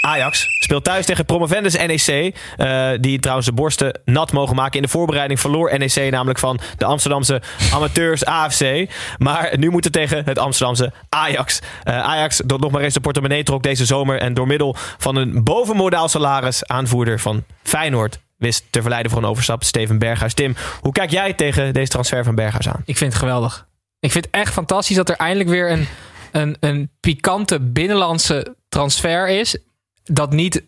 Ajax 0.00 0.48
speelt 0.58 0.84
thuis 0.84 1.06
tegen 1.06 1.24
promovendus 1.24 1.76
NEC. 1.76 2.36
eh, 2.56 2.90
die 3.00 3.18
trouwens 3.18 3.46
de 3.46 3.52
borsten 3.52 4.00
nat 4.04 4.32
mogen 4.32 4.56
maken. 4.56 4.76
In 4.76 4.82
de 4.82 4.88
voorbereiding 4.88 5.40
verloor 5.40 5.78
NEC 5.78 6.10
namelijk 6.10 6.38
van 6.38 6.60
de 6.76 6.84
Amsterdamse 6.84 7.42
amateurs 7.72 8.24
AFC. 8.40 8.86
Maar 9.18 9.58
nu 9.58 9.70
moet 9.70 9.84
het 9.84 9.92
tegen 9.92 10.24
het 10.24 10.38
Amsterdamse 10.38 10.92
Ajax. 11.08 11.60
Eh, 11.82 11.98
Ajax, 11.98 12.42
dat 12.44 12.60
nog 12.60 12.70
maar 12.70 12.82
eens 12.82 12.94
de 12.94 13.00
portemonnee 13.00 13.42
trok 13.42 13.62
deze 13.62 13.84
zomer. 13.84 14.20
En 14.20 14.34
door 14.34 14.46
middel 14.46 14.76
van 14.98 15.16
een 15.16 15.44
bovenmodaal 15.44 16.08
salaris 16.08 16.66
aanvoerder 16.66 17.20
van 17.20 17.44
Feyenoord 17.62 18.18
wist 18.36 18.64
te 18.70 18.80
verleiden 18.80 19.10
voor 19.10 19.22
een 19.22 19.28
overstap. 19.28 19.62
Steven 19.64 19.98
Berghuis. 19.98 20.34
Tim, 20.34 20.56
hoe 20.80 20.92
kijk 20.92 21.10
jij 21.10 21.32
tegen 21.32 21.72
deze 21.72 21.90
transfer 21.90 22.24
van 22.24 22.34
Berghuis 22.34 22.68
aan? 22.68 22.82
Ik 22.84 22.96
vind 22.96 23.12
het 23.12 23.20
geweldig. 23.22 23.66
Ik 24.00 24.12
vind 24.12 24.24
het 24.24 24.34
echt 24.34 24.52
fantastisch 24.52 24.96
dat 24.96 25.08
er 25.08 25.16
eindelijk 25.16 25.48
weer 25.48 25.70
een, 25.70 25.86
een, 26.32 26.56
een 26.60 26.90
pikante 27.00 27.60
binnenlandse 27.60 28.56
transfer 28.68 29.28
is. 29.28 29.58
Dat 30.04 30.32
niet 30.32 30.62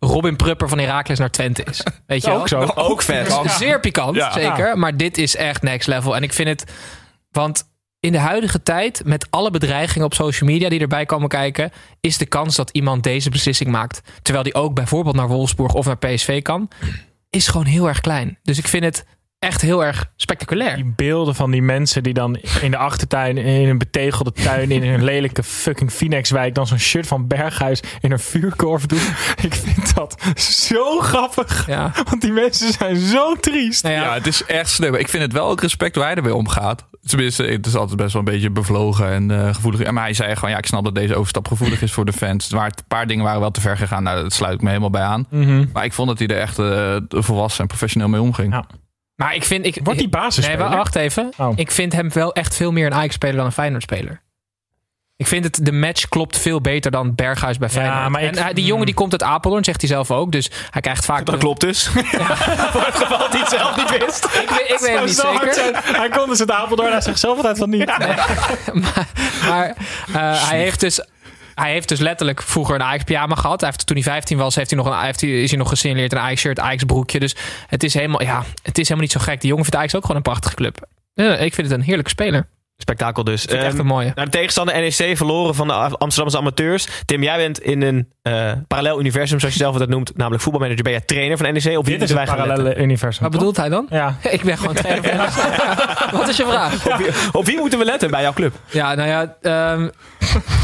Robin 0.00 0.36
Prupper 0.36 0.68
van 0.68 0.78
Heracles 0.78 1.18
naar 1.18 1.30
Twente 1.30 1.64
is. 1.64 1.82
Weet 2.06 2.22
je 2.24 2.30
wel? 2.30 2.40
Ook 2.40 2.48
zo. 2.48 2.72
Ook 2.74 3.02
vet. 3.02 3.38
Zeer 3.46 3.80
pikant, 3.80 4.16
Ja. 4.16 4.32
zeker. 4.32 4.78
Maar 4.78 4.96
dit 4.96 5.18
is 5.18 5.36
echt 5.36 5.62
next 5.62 5.88
level. 5.88 6.16
En 6.16 6.22
ik 6.22 6.32
vind 6.32 6.48
het... 6.48 6.64
Want 7.30 7.64
in 8.00 8.12
de 8.12 8.18
huidige 8.18 8.62
tijd, 8.62 9.02
met 9.04 9.26
alle 9.30 9.50
bedreigingen 9.50 10.06
op 10.06 10.14
social 10.14 10.50
media 10.50 10.68
die 10.68 10.80
erbij 10.80 11.06
komen 11.06 11.28
kijken... 11.28 11.70
is 12.00 12.18
de 12.18 12.26
kans 12.26 12.56
dat 12.56 12.70
iemand 12.70 13.02
deze 13.02 13.30
beslissing 13.30 13.70
maakt... 13.70 14.00
terwijl 14.22 14.44
die 14.44 14.54
ook 14.54 14.74
bijvoorbeeld 14.74 15.16
naar 15.16 15.28
Wolfsburg 15.28 15.74
of 15.74 15.86
naar 15.86 15.98
PSV 15.98 16.42
kan... 16.42 16.68
is 17.30 17.48
gewoon 17.48 17.66
heel 17.66 17.88
erg 17.88 18.00
klein. 18.00 18.38
Dus 18.42 18.58
ik 18.58 18.68
vind 18.68 18.84
het 18.84 19.04
echt 19.38 19.60
heel 19.60 19.84
erg 19.84 20.10
spectaculair. 20.16 20.74
Die 20.76 20.92
beelden 20.96 21.34
van 21.34 21.50
die 21.50 21.62
mensen 21.62 22.02
die 22.02 22.14
dan 22.14 22.38
in 22.60 22.70
de 22.70 22.76
achtertuin, 22.76 23.36
in 23.36 23.68
een 23.68 23.78
betegelde 23.78 24.32
tuin, 24.32 24.70
in 24.70 24.82
een 24.82 25.04
lelijke 25.04 25.42
fucking 25.42 25.92
Phoenixwijk, 25.92 26.54
dan 26.54 26.66
zo'n 26.66 26.78
shirt 26.78 27.06
van 27.06 27.26
Berghuis 27.26 27.82
in 28.00 28.12
een 28.12 28.18
vuurkorf 28.18 28.86
doen. 28.86 28.98
Ik 29.42 29.54
vind 29.54 29.94
dat 29.94 30.22
zo 30.40 31.00
grappig. 31.00 31.66
Ja. 31.66 31.92
Want 32.04 32.20
die 32.20 32.32
mensen 32.32 32.72
zijn 32.72 32.96
zo 32.96 33.34
triest. 33.34 33.82
Nou 33.82 33.94
Ja, 33.94 34.02
ja, 34.02 34.14
het 34.14 34.26
is 34.26 34.44
echt 34.44 34.70
slim. 34.70 34.94
Ik 34.94 35.08
vind 35.08 35.22
het 35.22 35.32
wel 35.32 35.48
ook 35.48 35.60
respect 35.60 35.94
hoe 35.94 36.04
hij 36.04 36.14
ermee 36.14 36.34
omgaat. 36.34 36.84
Tenminste, 37.04 37.42
het 37.44 37.66
is 37.66 37.74
altijd 37.74 37.96
best 37.96 38.12
wel 38.12 38.22
een 38.22 38.32
beetje 38.32 38.50
bevlogen 38.50 39.10
en 39.10 39.30
eh, 39.30 39.54
gevoelig. 39.54 39.90
Maar 39.90 40.02
hij 40.02 40.14
zei 40.14 40.34
gewoon, 40.34 40.50
ja, 40.50 40.58
ik 40.58 40.66
snap 40.66 40.84
dat 40.84 40.94
deze 40.94 41.14
overstap 41.14 41.48
gevoelig 41.48 41.82
is 41.82 41.92
voor 41.92 42.04
de 42.04 42.12
fans. 42.12 42.52
Maar 42.52 42.66
een 42.66 42.84
paar 42.88 43.06
dingen 43.06 43.24
waren 43.24 43.40
wel 43.40 43.50
te 43.50 43.60
ver 43.60 43.76
gegaan. 43.76 44.02
Nou, 44.02 44.22
dat 44.22 44.32
sluit 44.32 44.54
ik 44.54 44.60
me 44.60 44.68
helemaal 44.68 44.90
bij 44.90 45.02
aan. 45.02 45.26
Maar 45.72 45.84
ik 45.84 45.92
vond 45.92 46.08
dat 46.08 46.18
hij 46.18 46.28
er 46.28 46.40
echt 46.40 46.58
eh, 46.58 46.96
volwassen 47.08 47.60
en 47.60 47.66
professioneel 47.66 48.08
mee 48.08 48.20
omging. 48.20 48.52
Ja. 48.52 48.64
Maar 49.18 49.34
ik 49.34 49.44
vind... 49.44 49.66
Ik, 49.66 49.74
Wordt 49.82 49.98
die 50.00 50.08
Nee, 50.10 50.20
basisspeler? 50.22 50.68
wa- 50.68 50.76
wacht 50.76 50.94
even. 50.94 51.32
Oh. 51.36 51.52
Ik 51.56 51.70
vind 51.70 51.92
hem 51.92 52.12
wel 52.12 52.32
echt 52.32 52.54
veel 52.56 52.72
meer 52.72 52.86
een 52.86 52.94
Ajax-speler 52.94 53.36
dan 53.36 53.46
een 53.46 53.52
Feyenoord-speler. 53.52 54.20
Ik 55.16 55.26
vind 55.26 55.44
het, 55.44 55.64
de 55.64 55.72
match 55.72 56.08
klopt 56.08 56.38
veel 56.38 56.60
beter 56.60 56.90
dan 56.90 57.14
Berghuis 57.14 57.58
bij 57.58 57.68
Feyenoord. 57.68 58.08
maar 58.08 58.22
ik- 58.22 58.36
en 58.36 58.42
hij- 58.42 58.52
die 58.52 58.64
jongen 58.64 58.86
die 58.86 58.94
komt 58.94 59.12
uit 59.12 59.22
Apeldoorn, 59.22 59.64
zegt 59.64 59.80
hij 59.80 59.90
zelf 59.90 60.10
ook. 60.10 60.32
Dus 60.32 60.50
hij 60.70 60.80
krijgt 60.80 61.04
vaak... 61.04 61.26
Dat 61.26 61.36
klopt 61.38 61.60
dus. 61.60 61.86
Voor 61.86 62.84
het 62.84 62.94
geval 62.96 63.18
hij 63.30 63.40
het 63.40 63.48
zelf 63.48 63.76
niet 63.76 63.98
wist. 63.98 64.24
Ik, 64.24 64.30
weet- 64.32 64.70
ik 64.70 64.78
weet 64.80 64.94
het 64.96 65.04
niet 65.04 65.16
Zo 65.16 65.32
hard 65.32 65.54
zeker. 65.54 65.96
Hij 65.96 66.08
kon 66.08 66.28
dus 66.28 66.38
het 66.38 66.50
Apeldoorn. 66.50 66.92
Hij 66.92 67.00
zegt 67.00 67.18
zelf 67.18 67.36
altijd 67.36 67.58
van 67.58 67.70
niet. 67.70 67.86
Maar 69.48 69.74
eh, 70.14 70.48
hij 70.48 70.58
heeft 70.58 70.80
dus... 70.80 71.00
Hij 71.58 71.72
heeft 71.72 71.88
dus 71.88 71.98
letterlijk 72.00 72.42
vroeger 72.42 72.74
een 72.74 72.82
Ajax-pyjama 72.82 73.34
gehad. 73.34 73.60
Hij 73.60 73.68
heeft, 73.70 73.86
toen 73.86 73.96
hij 73.96 74.04
15 74.04 74.38
was, 74.38 74.54
heeft 74.54 74.70
hij 74.70 74.78
nog 74.78 74.88
een, 74.92 74.98
heeft 75.04 75.20
hij, 75.20 75.30
is 75.42 75.50
hij 75.50 75.58
nog 75.58 75.68
gesignaleerd 75.68 76.12
een 76.12 76.18
Ajax-shirt, 76.18 76.60
Ajax-broekje. 76.60 77.18
Dus 77.20 77.36
het 77.66 77.82
is, 77.84 77.94
helemaal, 77.94 78.22
ja, 78.22 78.38
het 78.62 78.78
is 78.78 78.88
helemaal 78.88 79.00
niet 79.00 79.12
zo 79.12 79.20
gek. 79.20 79.40
Die 79.40 79.48
jongen 79.48 79.64
vindt 79.64 79.78
Ajax 79.78 79.94
ook 79.94 80.00
gewoon 80.02 80.16
een 80.16 80.22
prachtige 80.22 80.54
club. 80.54 80.86
Ja, 81.14 81.36
ik 81.36 81.54
vind 81.54 81.68
het 81.68 81.78
een 81.78 81.84
heerlijke 81.84 82.10
speler. 82.10 82.48
Spektakel 82.80 83.24
dus. 83.24 83.42
Het 83.42 83.52
echt 83.52 83.64
Ehm, 83.64 83.78
een 83.78 83.86
mooie. 83.86 84.12
Naar 84.14 84.24
de 84.24 84.30
tegenstander 84.30 84.74
NEC 84.80 85.16
verloren 85.16 85.54
van 85.54 85.66
de 85.66 85.72
Amsterdamse 85.72 86.38
amateurs. 86.38 86.88
Tim, 87.04 87.22
jij 87.22 87.36
bent 87.36 87.60
in 87.60 87.82
een 87.82 88.08
eh, 88.22 88.52
parallel 88.68 89.00
universum, 89.00 89.38
zoals 89.38 89.54
je 89.54 89.60
zelf 89.60 89.76
dat 89.76 89.88
noemt. 89.88 90.16
Namelijk 90.16 90.42
voetbalmanager. 90.42 90.82
Ben 90.82 90.92
jij 90.92 91.00
trainer 91.00 91.36
van 91.36 91.52
NEC? 91.52 91.78
Of 91.78 91.86
wie 91.86 91.98
Dit 91.98 92.08
is 92.10 92.14
letten? 92.16 92.36
parallele 92.36 92.76
universum. 92.76 93.22
Wat 93.22 93.32
bedoelt 93.32 93.56
hij 93.56 93.68
dan? 93.68 93.86
Ja. 93.90 94.16
Ik 94.30 94.42
ben 94.42 94.58
gewoon 94.58 94.74
trainer. 94.74 95.30
van- 95.30 95.50
Wat 96.18 96.28
is 96.28 96.36
je 96.36 96.44
vraag? 96.46 96.86
Op 96.86 96.96
wie, 96.96 97.06
op 97.32 97.44
wie 97.46 97.56
moeten 97.58 97.78
we 97.78 97.84
letten 97.84 98.10
bij 98.10 98.22
jouw 98.22 98.32
club? 98.32 98.54
Ja, 98.70 98.94
nou 98.94 99.08
ja, 99.08 99.36
ehm, 99.42 99.88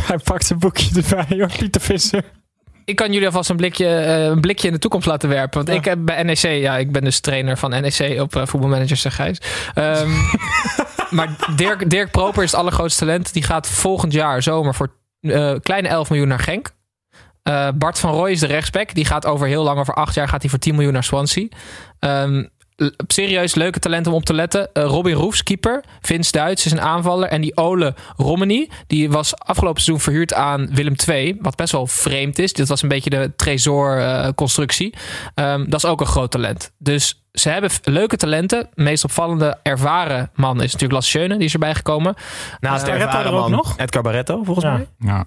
Hij 0.08 0.18
pakt 0.24 0.46
zijn 0.46 0.58
boekje 0.58 1.02
erbij, 1.02 1.38
hoor. 1.38 1.50
Pieter 1.58 1.80
Visser. 1.80 2.24
ik 2.84 2.96
kan 2.96 3.12
jullie 3.12 3.26
alvast 3.26 3.50
een 3.50 3.56
blikje, 3.56 3.86
eh, 3.88 4.24
een 4.24 4.40
blikje 4.40 4.66
in 4.66 4.72
de 4.72 4.78
toekomst 4.78 5.06
laten 5.06 5.28
werpen. 5.28 5.56
Want 5.56 5.68
Ja. 5.68 5.74
ik 5.74 5.84
heb 5.84 5.98
bij 6.02 6.22
NEC, 6.22 6.36
ja, 6.38 6.76
ik 6.76 6.92
ben 6.92 7.04
dus 7.04 7.20
trainer 7.20 7.58
van 7.58 7.70
NEC 7.70 8.20
op 8.20 8.36
uh, 8.36 8.46
voetbalmanager 8.46 8.96
zeg 8.96 9.14
Gijs. 9.14 9.38
Ehm, 9.74 10.10
maar 11.16 11.28
Dirk, 11.56 11.90
Dirk 11.90 12.10
Proper 12.10 12.42
is 12.42 12.50
het 12.50 12.60
allergrootste 12.60 13.04
talent. 13.04 13.32
Die 13.32 13.42
gaat 13.42 13.68
volgend 13.68 14.12
jaar 14.12 14.42
zomer 14.42 14.74
voor 14.74 14.92
eh, 15.20 15.52
kleine 15.62 15.88
11 15.88 16.08
miljoen 16.10 16.28
naar 16.28 16.38
Genk. 16.38 16.70
Eh, 17.42 17.68
Bart 17.74 17.98
van 17.98 18.10
Rooij 18.12 18.32
is 18.32 18.40
de 18.40 18.46
rechtsback. 18.46 18.94
Die 18.94 19.04
gaat 19.04 19.26
over 19.26 19.46
heel 19.46 19.62
lang, 19.62 19.78
over 19.78 19.94
acht 19.94 20.14
jaar, 20.14 20.28
gaat 20.28 20.40
hij 20.40 20.50
voor 20.50 20.58
10 20.58 20.74
miljoen 20.74 20.92
naar 20.92 21.04
Swansea. 21.04 21.46
Ehm, 21.98 22.38
l- 22.38 22.46
serieus 23.06 23.54
leuke 23.54 23.78
talent 23.78 24.06
om 24.06 24.12
op 24.12 24.24
te 24.24 24.34
letten. 24.34 24.72
Eh, 24.72 24.84
Robin 24.84 25.14
Roefs, 25.14 25.42
keeper. 25.42 25.84
Vince 26.00 26.32
Duits 26.32 26.66
is 26.66 26.72
een 26.72 26.80
aanvaller. 26.80 27.28
En 27.28 27.40
die 27.40 27.56
Ole 27.56 27.94
Romani, 28.16 28.68
die 28.86 29.10
was 29.10 29.38
afgelopen 29.38 29.82
seizoen 29.82 30.04
verhuurd 30.04 30.34
aan 30.34 30.68
Willem 30.74 30.94
II. 31.08 31.36
Wat 31.40 31.56
best 31.56 31.72
wel 31.72 31.86
vreemd 31.86 32.38
is. 32.38 32.52
Dit 32.52 32.68
was 32.68 32.82
een 32.82 32.88
beetje 32.88 33.10
de 33.10 33.32
Trezor-constructie. 33.36 34.94
Ehm, 35.34 35.64
dat 35.68 35.84
is 35.84 35.90
ook 35.90 36.00
een 36.00 36.06
groot 36.06 36.30
talent. 36.30 36.72
Dus 36.78 37.24
ze 37.32 37.48
hebben 37.48 37.70
leuke 37.82 38.16
talenten. 38.16 38.68
De 38.74 38.82
meest 38.82 39.04
opvallende 39.04 39.58
ervaren 39.62 40.30
man 40.34 40.62
is 40.62 40.72
natuurlijk 40.72 41.02
Schöne. 41.02 41.36
Die 41.36 41.46
is 41.46 41.52
erbij 41.52 41.74
gekomen. 41.74 42.14
Naast 42.60 42.84
de 42.84 42.90
Barretto 42.90 43.06
ervaren 43.16 43.30
er 43.32 43.36
ook 43.36 43.40
man 43.40 43.50
nog? 43.50 43.78
Edgar 43.78 44.02
Barretto, 44.02 44.42
volgens 44.44 44.66
Ja. 44.66 44.72
mij. 44.72 44.86
Ja. 44.98 45.24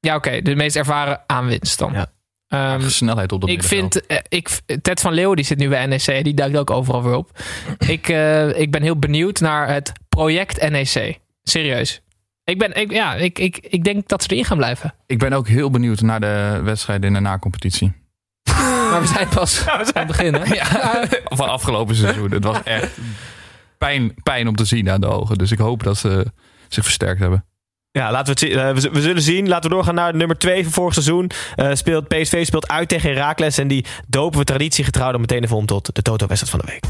Ja, 0.00 0.14
oké. 0.14 0.42
de 0.42 0.54
meest 0.54 0.76
ervaren 0.76 1.20
aanwinst 1.26 1.78
dan. 1.78 1.92
Ja. 1.92 2.06
Ehm, 2.48 2.88
snelheid 2.88 3.32
op 3.32 3.40
de 3.40 3.52
ik 3.52 3.62
vind, 3.62 4.06
eh, 4.06 4.18
ik, 4.28 4.60
Ted 4.82 5.00
van 5.00 5.12
Leeuwen 5.12 5.36
die 5.36 5.44
zit 5.44 5.58
nu 5.58 5.68
bij 5.68 5.86
NEC, 5.86 6.24
die 6.24 6.34
duikt 6.34 6.56
ook 6.56 6.70
overal 6.70 7.02
weer 7.02 7.14
op. 7.14 7.30
ik, 7.78 8.08
eh, 8.08 8.58
ik 8.60 8.70
ben 8.70 8.82
heel 8.82 8.98
benieuwd 8.98 9.40
naar 9.40 9.68
het 9.68 9.92
project 10.08 10.70
NEC. 10.70 11.18
Serieus. 11.42 12.02
Ik, 12.44 12.58
ben, 12.58 12.74
ik, 12.76 12.92
ja, 12.92 13.14
ik, 13.14 13.38
ik, 13.38 13.56
ik 13.56 13.84
denk 13.84 14.08
dat 14.08 14.22
ze 14.22 14.28
erin 14.28 14.44
gaan 14.44 14.56
blijven. 14.56 14.94
Ik 15.06 15.18
ben 15.18 15.32
ook 15.32 15.48
heel 15.48 15.70
benieuwd 15.70 16.00
naar 16.00 16.20
de 16.20 16.60
wedstrijden 16.64 17.06
in 17.06 17.14
de 17.14 17.20
na-competitie. 17.20 17.92
Maar 18.90 19.00
we 19.00 19.06
zijn 19.06 19.28
pas 19.28 19.68
aan 19.68 19.78
het 19.78 20.06
begin. 20.06 20.34
Hè? 20.34 20.56
Van 21.24 21.48
afgelopen 21.48 21.96
seizoen. 21.96 22.30
Het 22.30 22.44
was 22.44 22.62
echt 22.62 22.98
pijn, 23.78 24.14
pijn 24.22 24.48
om 24.48 24.56
te 24.56 24.64
zien 24.64 24.90
aan 24.90 25.00
de 25.00 25.06
ogen. 25.06 25.38
Dus 25.38 25.50
ik 25.50 25.58
hoop 25.58 25.82
dat 25.82 25.96
ze 25.96 26.26
zich 26.68 26.84
versterkt 26.84 27.20
hebben. 27.20 27.44
Ja, 27.90 28.10
laten 28.10 28.24
we, 28.24 28.30
het 28.30 28.38
zien. 28.38 28.84
Eh, 28.86 28.92
we, 28.92 29.00
zullen 29.00 29.22
zien. 29.22 29.48
Laten 29.48 29.70
we 29.70 29.76
doorgaan 29.76 29.94
naar 29.94 30.14
nummer 30.14 30.38
2 30.38 30.62
van 30.62 30.72
vorig 30.72 30.92
seizoen. 30.92 31.30
Eh, 31.54 31.70
speelt, 31.72 32.08
PSV 32.08 32.46
speelt 32.46 32.68
uit 32.68 32.88
tegen 32.88 33.10
Herakles. 33.10 33.58
En 33.58 33.68
die 33.68 33.84
dopen 34.08 34.38
we 34.38 34.44
traditiegetrouw 34.44 35.10
dan 35.10 35.20
meteen 35.20 35.42
even 35.44 35.56
om 35.56 35.66
tot 35.66 35.94
de 35.94 36.02
Toto-wedstrijd 36.02 36.50
van 36.50 36.60
de 36.60 36.66
week. 36.66 36.84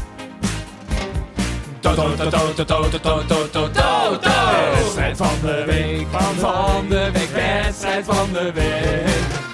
Wedstrijd 4.73 5.17
van 5.17 5.35
de 5.41 5.63
week. 5.65 6.07
Van 6.37 6.89
de 6.89 7.09
week. 7.13 7.29
Wedstrijd 7.29 8.05
van 8.05 8.33
de 8.33 8.51
week. 8.53 9.47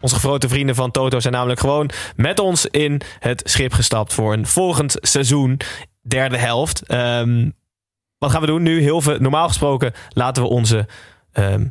Onze 0.00 0.16
grote 0.16 0.48
vrienden 0.48 0.74
van 0.74 0.90
Toto 0.90 1.20
zijn 1.20 1.34
namelijk 1.34 1.60
gewoon 1.60 1.90
met 2.16 2.38
ons 2.38 2.66
in 2.66 3.00
het 3.18 3.42
schip 3.44 3.72
gestapt 3.72 4.14
voor 4.14 4.32
een 4.32 4.46
volgend 4.46 4.96
seizoen, 5.00 5.60
derde 6.02 6.36
helft. 6.36 6.82
Ehm, 6.86 7.50
wat 8.18 8.30
gaan 8.30 8.40
we 8.40 8.46
doen 8.46 8.62
nu? 8.62 8.82
Heel 8.82 9.02
normaal 9.18 9.48
gesproken 9.48 9.92
laten 10.08 10.42
we 10.42 10.48
onze 10.48 10.86
ehm, 11.32 11.66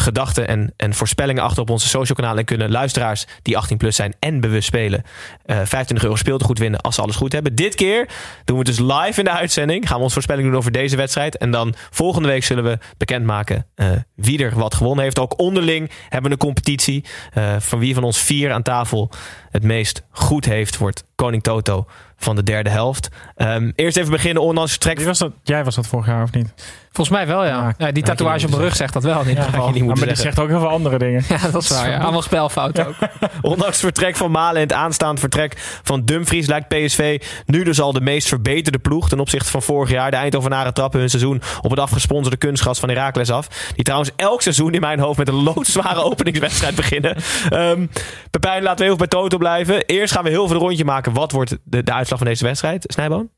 gedachten 0.00 0.48
en, 0.48 0.72
en 0.76 0.94
voorspellingen 0.94 1.42
achter 1.42 1.62
op 1.62 1.70
onze 1.70 1.88
social 1.88 2.16
kanalen. 2.16 2.38
En 2.38 2.44
kunnen 2.44 2.70
luisteraars 2.70 3.26
die 3.42 3.56
18 3.56 3.76
plus 3.76 3.96
zijn 3.96 4.14
en 4.18 4.40
bewust 4.40 4.66
spelen 4.66 5.02
eh 5.44 5.56
25 5.56 6.02
euro 6.02 6.16
speeltegoed 6.16 6.58
winnen 6.58 6.80
als 6.80 6.94
ze 6.94 7.02
alles 7.02 7.16
goed 7.16 7.32
hebben. 7.32 7.54
Dit 7.54 7.74
keer 7.74 8.08
doen 8.44 8.58
we 8.58 8.68
het 8.68 8.76
dus 8.76 8.86
live 8.96 9.18
in 9.18 9.24
de 9.24 9.30
uitzending. 9.30 9.86
Gaan 9.86 9.96
we 9.96 10.02
onze 10.02 10.14
voorspelling 10.14 10.48
doen 10.48 10.56
over 10.56 10.72
deze 10.72 10.96
wedstrijd. 10.96 11.36
En 11.36 11.50
dan 11.50 11.74
volgende 11.90 12.28
week 12.28 12.44
zullen 12.44 12.64
we 12.64 12.78
bekendmaken 12.96 13.66
eh, 13.74 13.86
wie 14.14 14.44
er 14.44 14.58
wat 14.58 14.74
gewonnen 14.74 15.04
heeft. 15.04 15.18
Ook 15.18 15.38
onderling 15.40 15.90
hebben 16.02 16.30
we 16.30 16.30
een 16.30 16.46
competitie. 16.46 17.04
eh, 17.32 17.56
van 17.58 17.78
wie 17.78 17.94
van 17.94 18.04
ons 18.04 18.18
vier 18.18 18.52
aan 18.52 18.62
tafel 18.62 19.10
het 19.50 19.62
meest 19.62 20.02
goed 20.10 20.44
heeft, 20.44 20.76
wordt 20.76 21.04
Koning 21.14 21.42
Toto 21.42 21.86
van 22.16 22.36
de 22.36 22.42
derde 22.42 22.70
helft. 22.70 23.08
Ehm, 23.36 23.70
eerst 23.74 23.96
even 23.96 24.10
beginnen, 24.10 24.42
ondanks 24.42 24.70
vertrek. 24.70 24.96
Wie 24.96 25.06
was 25.06 25.18
dat? 25.18 25.32
Jij 25.42 25.64
was 25.64 25.74
dat 25.74 25.86
vorig 25.86 26.06
jaar 26.06 26.22
of 26.22 26.32
niet? 26.32 26.52
Volgens 26.92 27.16
mij 27.16 27.26
wel, 27.26 27.44
ja. 27.44 27.74
Die 27.92 28.02
tatoeage 28.02 28.44
op 28.44 28.50
mijn 28.50 28.62
rug 28.62 28.76
zegt 28.76 28.92
dat 28.92 29.02
wel 29.02 29.20
in 29.20 29.28
ieder 29.28 29.44
geval. 29.44 29.74
Ja, 29.74 29.84
maar 29.84 29.94
die 29.94 29.96
zeggen. 29.96 30.16
zegt 30.16 30.38
ook 30.38 30.48
heel 30.48 30.58
veel 30.58 30.68
andere 30.68 30.98
dingen. 30.98 31.24
Ja, 31.28 31.48
dat 31.50 31.62
is 31.62 31.68
waar. 31.68 31.90
Ja. 31.90 31.98
Allemaal 31.98 32.22
spelfouten 32.22 32.86
ook. 32.86 32.94
Ondanks 33.52 33.66
het 33.66 33.84
vertrek 33.84 34.16
van 34.16 34.30
Malen 34.30 34.54
en 34.54 34.62
het 34.62 34.72
aanstaand 34.72 35.20
vertrek 35.20 35.54
van 35.82 36.04
Dumfries 36.04 36.46
lijkt 36.46 36.68
PSV 36.68 37.22
nu 37.46 37.62
dus 37.62 37.80
al 37.80 37.92
de 37.92 38.00
meest 38.00 38.28
verbeterde 38.28 38.78
ploeg 38.78 39.08
ten 39.08 39.20
opzichte 39.20 39.50
van 39.50 39.62
vorig 39.62 39.90
jaar. 39.90 40.10
De 40.10 40.16
Eindhovenaren 40.16 40.74
trappen 40.74 41.00
hun 41.00 41.10
seizoen 41.10 41.42
op 41.60 41.70
het 41.70 41.80
afgesponsorde 41.80 42.36
kunstgras 42.36 42.80
van 42.80 42.88
Heracles 42.88 43.30
af. 43.30 43.46
Die 43.74 43.84
trouwens 43.84 44.10
elk 44.16 44.42
seizoen 44.42 44.74
in 44.74 44.80
mijn 44.80 45.00
hoofd 45.00 45.18
met 45.18 45.28
een 45.28 45.42
loodzware 45.42 46.04
openingswedstrijd 46.10 46.74
beginnen. 46.74 47.16
Ehm 47.50 47.86
Pepijn, 48.30 48.62
laten 48.62 48.78
we 48.78 48.84
even 48.84 48.98
bij 48.98 49.06
Toto 49.06 49.38
blijven. 49.40 49.84
Eerst 49.86 50.12
gaan 50.12 50.24
we 50.24 50.30
heel 50.30 50.46
veel 50.46 50.56
een 50.56 50.62
rondje 50.62 50.84
maken. 50.84 51.12
Wat 51.12 51.32
wordt 51.32 51.56
de, 51.64 51.82
de 51.82 51.92
uitslag 51.92 52.18
van 52.18 52.28
deze 52.28 52.44
wedstrijd? 52.44 52.84
Snijboon? 52.88 53.30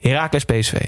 Heracles 0.00 0.44
PSV. 0.44 0.86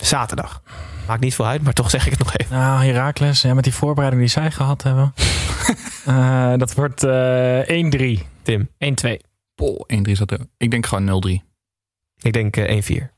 Zaterdag. 0.00 0.62
Maakt 1.06 1.20
niet 1.20 1.34
veel 1.34 1.46
uit, 1.46 1.62
maar 1.62 1.72
toch 1.72 1.90
zeg 1.90 2.04
ik 2.04 2.10
het 2.10 2.18
nog 2.18 2.36
even. 2.36 2.56
Nou, 2.56 2.84
Herakles, 2.84 3.42
ja, 3.42 3.54
met 3.54 3.64
die 3.64 3.74
voorbereiding 3.74 4.22
die 4.22 4.30
zij 4.32 4.50
gehad 4.50 4.82
hebben. 4.82 5.14
Eh, 6.06 6.52
dat 6.56 6.74
wordt 6.74 7.02
eh 7.04 8.16
1-3. 8.18 8.20
Tim, 8.42 8.68
1-2. 9.06 9.10
Poh, 9.54 9.80
1-3 10.08 10.12
zat 10.12 10.30
er. 10.30 10.38
Ik 10.56 10.70
denk 10.70 10.86
gewoon 10.86 11.22
0-3. 11.40 11.44
ik 12.22 12.32
denk 12.32 12.56
eh, 12.56 12.82
1-4. 13.02 13.08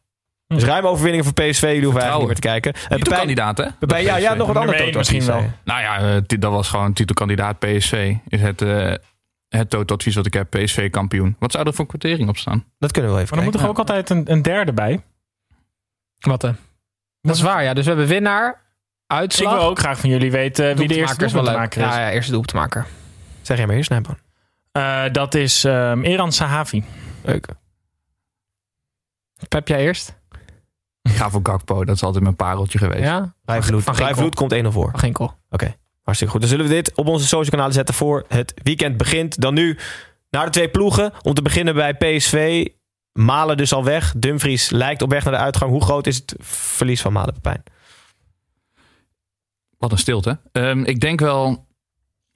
Dus 0.46 0.64
ruime 0.64 0.88
overwinningen 0.88 1.24
voor 1.24 1.34
PSV. 1.34 1.60
Jullie 1.62 1.82
hoeven 1.84 2.00
eigenlijk 2.02 2.18
niet 2.18 2.42
meer 2.42 2.52
te 2.52 2.60
kijken. 2.60 2.72
Pepijn, 2.72 3.00
Titelkandidaat, 3.00 3.58
hè? 3.58 3.66
Pepijn, 3.78 4.04
ja, 4.04 4.16
ja, 4.16 4.34
nog 4.34 4.48
andere 4.56 4.72
één 4.76 4.84
Toto 4.84 4.98
misschien 4.98 5.24
wel. 5.26 5.44
Nou 5.64 5.80
ja, 5.80 6.20
ti- 6.26 6.38
dat 6.38 6.52
was 6.52 6.68
gewoon 6.68 6.92
titelkandidaat 6.92 7.58
PSV. 7.58 8.14
Is 8.28 8.40
het, 8.40 8.62
eh 8.62 8.92
het 9.58 9.70
toto-advies 9.70 10.14
wat 10.14 10.26
ik 10.26 10.34
heb. 10.34 10.50
PSV 10.50 10.90
kampioen. 10.90 11.36
Wat 11.38 11.52
zou 11.52 11.66
er 11.66 11.74
voor 11.74 11.86
kwartering 11.86 12.28
op 12.28 12.36
staan? 12.36 12.64
Dat 12.78 12.92
kunnen 12.92 13.10
we 13.10 13.16
wel 13.16 13.24
even 13.24 13.36
Maar 13.36 13.44
dan 13.44 13.52
moet 13.52 13.62
kijken. 13.62 13.84
er 13.90 13.96
ook 13.98 14.06
altijd 14.06 14.10
een, 14.10 14.32
een 14.36 14.42
derde 14.42 14.72
bij. 14.72 15.04
Wat 16.20 16.40
dan? 16.40 16.56
Dat 17.20 17.34
is 17.36 17.42
waar, 17.42 17.62
ja. 17.62 17.74
Dus 17.74 17.82
we 17.84 17.90
hebben 17.90 18.08
winnaar, 18.08 18.48
Ik 18.50 18.56
uitslag. 19.06 19.52
wil 19.52 19.62
ook 19.62 19.78
graag 19.78 19.98
van 19.98 20.10
jullie 20.10 20.30
weten 20.30 20.76
wie 20.76 20.88
de 20.88 20.94
eerste 20.94 21.26
doelpuntmaker 21.26 21.82
is. 21.82 21.88
Ja, 21.94 22.00
ja, 22.00 22.10
eerste 22.10 22.32
doelpuntmaker. 22.32 22.86
Zeg 23.42 23.56
jij 23.56 23.66
maar 23.66 23.76
eerst, 23.76 23.86
Snijboon. 23.88 24.18
Eh, 24.72 25.04
dat 25.12 25.34
is 25.34 25.64
ehm 25.64 26.02
Eran 26.02 26.32
Sahavi. 26.32 26.84
Leuk. 27.22 27.46
Pep, 29.48 29.68
jij 29.68 29.80
eerst? 29.82 30.14
Ik 31.02 31.10
ga 31.10 31.30
voor 31.30 31.40
Gakpo. 31.42 31.84
Dat 31.84 31.94
is 31.94 32.02
altijd 32.02 32.22
mijn 32.22 32.36
pareltje 32.36 32.78
geweest. 32.78 33.02
Ja? 33.02 33.34
Rijvloed, 33.44 33.82
Van 33.82 33.94
Ginkel. 33.94 34.14
Rijvloed 34.14 34.34
komt 34.34 34.52
1-0 34.54 34.72
voor. 34.72 34.90
Van 34.90 35.00
Ginkel. 35.00 35.34
Hartstikke 36.04 36.32
goed. 36.32 36.40
Dan 36.40 36.50
zullen 36.50 36.66
we 36.66 36.74
dit 36.74 36.94
op 36.94 37.06
onze 37.06 37.26
social 37.26 37.50
kanalen 37.50 37.72
zetten 37.72 37.94
voor 37.94 38.24
het 38.28 38.54
weekend 38.62 38.96
begint. 38.96 39.40
Dan 39.40 39.54
nu 39.54 39.78
naar 40.30 40.44
de 40.44 40.50
twee 40.50 40.68
ploegen. 40.68 41.12
Om 41.22 41.34
te 41.34 41.42
beginnen 41.42 41.74
bij 41.74 41.94
PSV. 41.94 42.66
Malen 43.12 43.56
dus 43.56 43.72
al 43.72 43.84
weg. 43.84 44.14
Dumfries 44.16 44.70
lijkt 44.70 45.02
op 45.02 45.10
weg 45.10 45.24
naar 45.24 45.32
de 45.32 45.38
uitgang. 45.38 45.70
Hoe 45.70 45.82
groot 45.82 46.06
is 46.06 46.16
het 46.16 46.34
verlies 46.40 47.00
van 47.00 47.12
Malen, 47.12 47.34
Pepijn? 47.34 47.62
Wat 49.78 49.92
een 49.92 49.98
stilte. 49.98 50.38
Ehm, 50.52 50.82
ik 50.82 51.00
denk 51.00 51.20
wel 51.20 51.66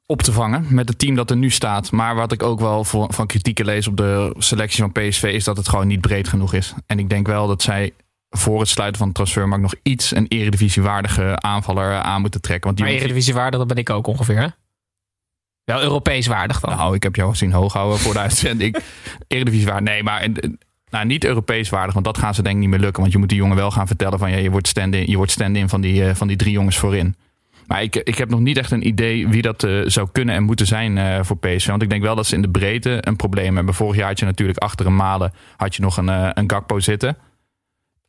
op 0.07 0.23
te 0.23 0.33
vangen 0.33 0.67
met 0.69 0.89
het 0.89 0.99
team 0.99 1.15
dat 1.15 1.31
er 1.31 1.37
nu 1.37 1.51
staat. 1.51 1.91
Maar 1.91 2.15
wat 2.15 2.33
ik 2.33 2.43
ook 2.43 2.61
wel 2.61 2.85
van 2.85 3.27
kritieken 3.27 3.65
lees 3.65 3.87
op 3.87 3.97
de 3.97 4.35
selectie 4.39 4.83
van 4.83 4.93
PSV... 4.93 5.23
is 5.23 5.45
dat 5.45 5.57
het 5.57 5.69
gewoon 5.69 5.87
niet 5.87 6.01
breed 6.01 6.29
genoeg 6.29 6.55
is. 6.55 6.75
En 6.87 6.99
ik 6.99 7.09
denk 7.09 7.27
wel 7.27 7.47
dat 7.47 7.63
zij 7.63 7.93
voor 8.31 8.61
het 8.61 8.69
sluiten 8.69 8.99
van 8.99 9.09
de 9.09 9.15
transfermarkt... 9.15 9.63
nog 9.63 9.75
iets 9.83 10.15
een 10.15 10.27
eredivisiewaardige 10.29 11.41
aanvaller 11.41 11.95
aan 12.01 12.21
moeten 12.21 12.41
trekken. 12.41 12.65
Want 12.65 12.77
die 12.77 12.85
Maar 12.85 12.95
jongens- 12.95 13.11
Eredivisie 13.13 13.41
waardig, 13.43 13.59
dat 13.59 13.69
ben 13.69 13.77
ik 13.77 13.91
ook 13.91 14.07
ongeveer, 14.07 14.39
hè? 14.41 14.47
Wel 15.65 15.83
Europees 15.83 16.27
waardig 16.27 16.61
dan. 16.61 16.77
Nou, 16.77 16.95
ik 16.95 17.03
heb 17.03 17.17
jou 17.17 17.35
zien 17.35 17.53
hoog 17.53 17.73
houden 17.73 17.99
voor 17.99 18.13
de 18.13 18.19
uitzending. 18.29 18.77
Eredivisiewaardig. 19.27 19.89
Nee, 19.89 20.03
maar... 20.03 20.21
eh, 20.21 20.51
Nou, 20.91 21.07
niet 21.07 21.25
Europees 21.25 21.69
waardig, 21.69 21.93
want 21.95 22.05
dat 22.05 22.19
gaan 22.19 22.35
ze 22.35 22.43
denk 22.43 22.55
ik 22.55 22.61
niet 22.61 22.71
meer 22.71 22.79
lukken. 22.79 23.01
Want 23.01 23.13
je 23.13 23.19
moet 23.19 23.29
die 23.29 23.39
jongen 23.39 23.57
wel 23.57 23.71
gaan 23.71 23.87
vertellen 23.87 24.19
van... 24.19 24.31
Ja, 24.31 24.37
je 24.37 24.51
wordt 24.51 24.69
stand-in 24.69 25.11
je 25.11 25.17
wordt 25.17 25.31
stand-in 25.33 25.69
van, 25.69 25.81
die, 25.81 26.05
eh, 26.09 26.15
van 26.15 26.27
die 26.29 26.37
drie 26.37 26.53
jongens 26.53 26.79
voorin. 26.79 27.17
Maar 27.67 27.83
ik, 27.83 27.97
ik 27.97 28.19
heb 28.19 28.29
nog 28.29 28.41
niet 28.41 28.57
echt 28.57 28.71
een 28.71 28.87
idee 28.87 29.29
wie 29.29 29.43
dat 29.43 29.63
eh, 29.65 29.81
zou 29.85 30.09
kunnen 30.13 30.35
en 30.35 30.43
moeten 30.43 30.67
zijn 30.67 31.25
voor 31.25 31.37
PSV. 31.39 31.67
Want 31.67 31.83
ik 31.83 31.91
denk 31.91 32.03
wel 32.03 32.15
dat 32.17 32.27
ze 32.27 32.35
in 32.35 32.43
de 32.43 32.49
breedte 32.51 32.99
een 33.01 33.17
probleem 33.17 33.57
hebben. 33.57 33.75
Vorig 33.75 33.97
jaar 33.97 34.09
had 34.09 34.19
je 34.19 34.25
natuurlijk 34.25 34.59
achter 34.59 34.87
een 34.87 34.97
Malen 34.97 35.33
had 35.57 35.75
je 35.77 35.83
nog 35.83 35.97
een, 35.97 36.09
een 36.39 36.51
Gakpo 36.51 36.81
zitten. 36.81 37.17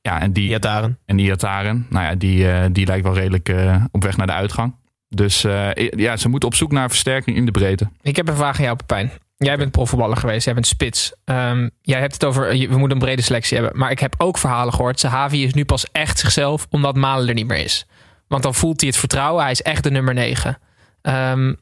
Ja, 0.01 0.21
en 0.21 0.33
die, 0.33 0.49
Iataren. 0.49 0.99
en 1.05 1.19
Iataren, 1.19 1.85
nou 1.89 2.05
ja, 2.05 2.15
die, 2.15 2.51
eh, 2.51 2.65
die 2.71 2.85
lijkt 2.85 3.03
wel 3.03 3.13
redelijk 3.13 3.49
eh, 3.49 3.83
op 3.91 4.03
weg 4.03 4.17
naar 4.17 4.27
de 4.27 4.33
uitgang. 4.33 4.75
Dus 5.07 5.43
eh, 5.43 5.89
ja, 5.89 6.17
ze 6.17 6.29
moeten 6.29 6.49
op 6.49 6.55
zoek 6.55 6.71
naar 6.71 6.89
versterking 6.89 7.37
in 7.37 7.45
de 7.45 7.51
breedte. 7.51 7.89
Ik 8.01 8.15
heb 8.15 8.27
een 8.27 8.35
vraag 8.35 8.57
aan 8.57 8.63
jou, 8.63 8.75
Pepijn. 8.75 9.11
Jij 9.37 9.57
bent 9.57 9.71
profvoetballer 9.71 10.17
geweest, 10.17 10.45
jij 10.45 10.53
bent 10.53 10.67
spits. 10.67 11.13
Ehm, 11.25 11.69
jij 11.81 11.99
hebt 11.99 12.13
het 12.13 12.25
over, 12.25 12.47
we 12.47 12.77
moeten 12.77 12.91
een 12.91 13.03
brede 13.03 13.21
selectie 13.21 13.57
hebben. 13.57 13.77
Maar 13.77 13.91
ik 13.91 13.99
heb 13.99 14.15
ook 14.17 14.37
verhalen 14.37 14.73
gehoord. 14.73 14.99
Sahavi 14.99 15.43
is 15.43 15.53
nu 15.53 15.65
pas 15.65 15.91
echt 15.91 16.19
zichzelf 16.19 16.67
omdat 16.69 16.95
Malen 16.95 17.27
er 17.27 17.33
niet 17.33 17.47
meer 17.47 17.63
is. 17.63 17.87
Want 18.27 18.43
dan 18.43 18.55
voelt 18.55 18.79
hij 18.79 18.89
het 18.89 18.97
vertrouwen. 18.97 19.41
Hij 19.41 19.51
is 19.51 19.61
echt 19.61 19.83
de 19.83 19.91
nummer 19.91 20.13
9. 20.13 20.57
wat, 21.01 21.53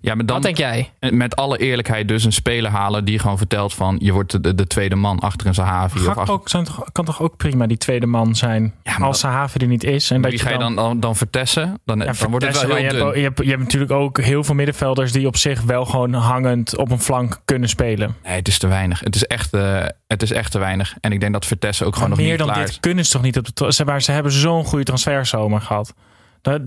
Ja, 0.00 0.14
maar 0.14 0.26
dan 0.26 0.36
wat 0.36 0.42
denk 0.42 0.56
jij? 0.56 0.90
met 1.00 1.36
alle 1.36 1.58
eerlijkheid 1.58 2.08
dus 2.08 2.24
een 2.24 2.32
speler 2.32 2.70
halen 2.70 3.04
die 3.04 3.18
gewoon 3.18 3.38
vertelt 3.38 3.74
van 3.74 3.96
je 4.00 4.12
wordt 4.12 4.42
de, 4.42 4.54
de 4.54 4.66
tweede 4.66 4.94
man 4.94 5.18
achter 5.18 5.46
een 5.46 5.54
Sahavi. 5.54 5.98
Gakpo 5.98 6.20
achter, 6.20 6.50
kan 6.50 6.64
toch, 6.64 6.84
kan 6.92 7.04
toch 7.04 7.22
ook 7.22 7.36
prima 7.36 7.66
die 7.66 7.76
tweede 7.76 8.06
man 8.06 8.34
zijn 8.34 8.74
Ja, 8.82 8.98
maar 8.98 9.06
als 9.08 9.18
Sahavi 9.18 9.58
er 9.58 9.66
niet 9.66 9.84
is. 9.84 10.10
En 10.10 10.22
dat 10.22 10.30
wie 10.30 10.40
ga 10.40 10.50
je 10.50 10.58
dan, 10.58 10.74
dan, 10.74 11.00
dan 11.00 11.16
vertessen? 11.16 11.80
Dan, 11.84 11.98
Ja, 11.98 12.12
dan 12.12 12.30
wordt 12.30 12.46
het 12.46 12.60
wel 12.60 12.70
heel 12.70 12.76
je, 12.76 12.82
hebt, 12.82 12.94
dun. 12.94 13.06
ook- 13.06 13.14
je, 13.14 13.22
hebt, 13.22 13.38
je 13.42 13.48
hebt 13.50 13.62
natuurlijk 13.62 13.92
ook 13.92 14.20
heel 14.20 14.44
veel 14.44 14.54
middenvelders 14.54 15.12
die 15.12 15.26
op 15.26 15.36
zich 15.36 15.62
wel 15.62 15.84
gewoon 15.84 16.12
hangend 16.12 16.76
op 16.76 16.90
een 16.90 17.00
flank 17.00 17.40
kunnen 17.44 17.68
spelen. 17.68 18.16
Nee, 18.24 18.36
het 18.36 18.48
is 18.48 18.58
te 18.58 18.66
weinig. 18.66 19.00
Het 19.00 19.14
is 19.14 19.24
echt, 19.24 19.52
eh, 19.54 19.84
het 20.06 20.22
is 20.22 20.32
echt 20.32 20.52
te 20.52 20.58
weinig. 20.58 20.94
En 21.00 21.12
ik 21.12 21.20
denk 21.20 21.32
dat 21.32 21.46
Vertessen 21.46 21.86
ook 21.86 21.94
gewoon 21.94 22.08
Maar 22.08 22.18
nog 22.18 22.26
meer 22.26 22.36
niet 22.36 22.44
dan 22.46 22.54
klaar 22.54 22.64
dit 22.64 22.74
is. 22.74 22.80
kunnen 22.80 23.04
ze 23.04 23.12
toch 23.12 23.22
niet 23.22 23.38
op 23.38 23.56
de 23.56 23.84
maar 23.84 24.02
ze 24.02 24.12
hebben 24.12 24.32
zo'n 24.32 24.64
goede 24.64 24.84
transferzomer 24.84 25.60
gehad. 25.60 25.94
Dat, 26.42 26.60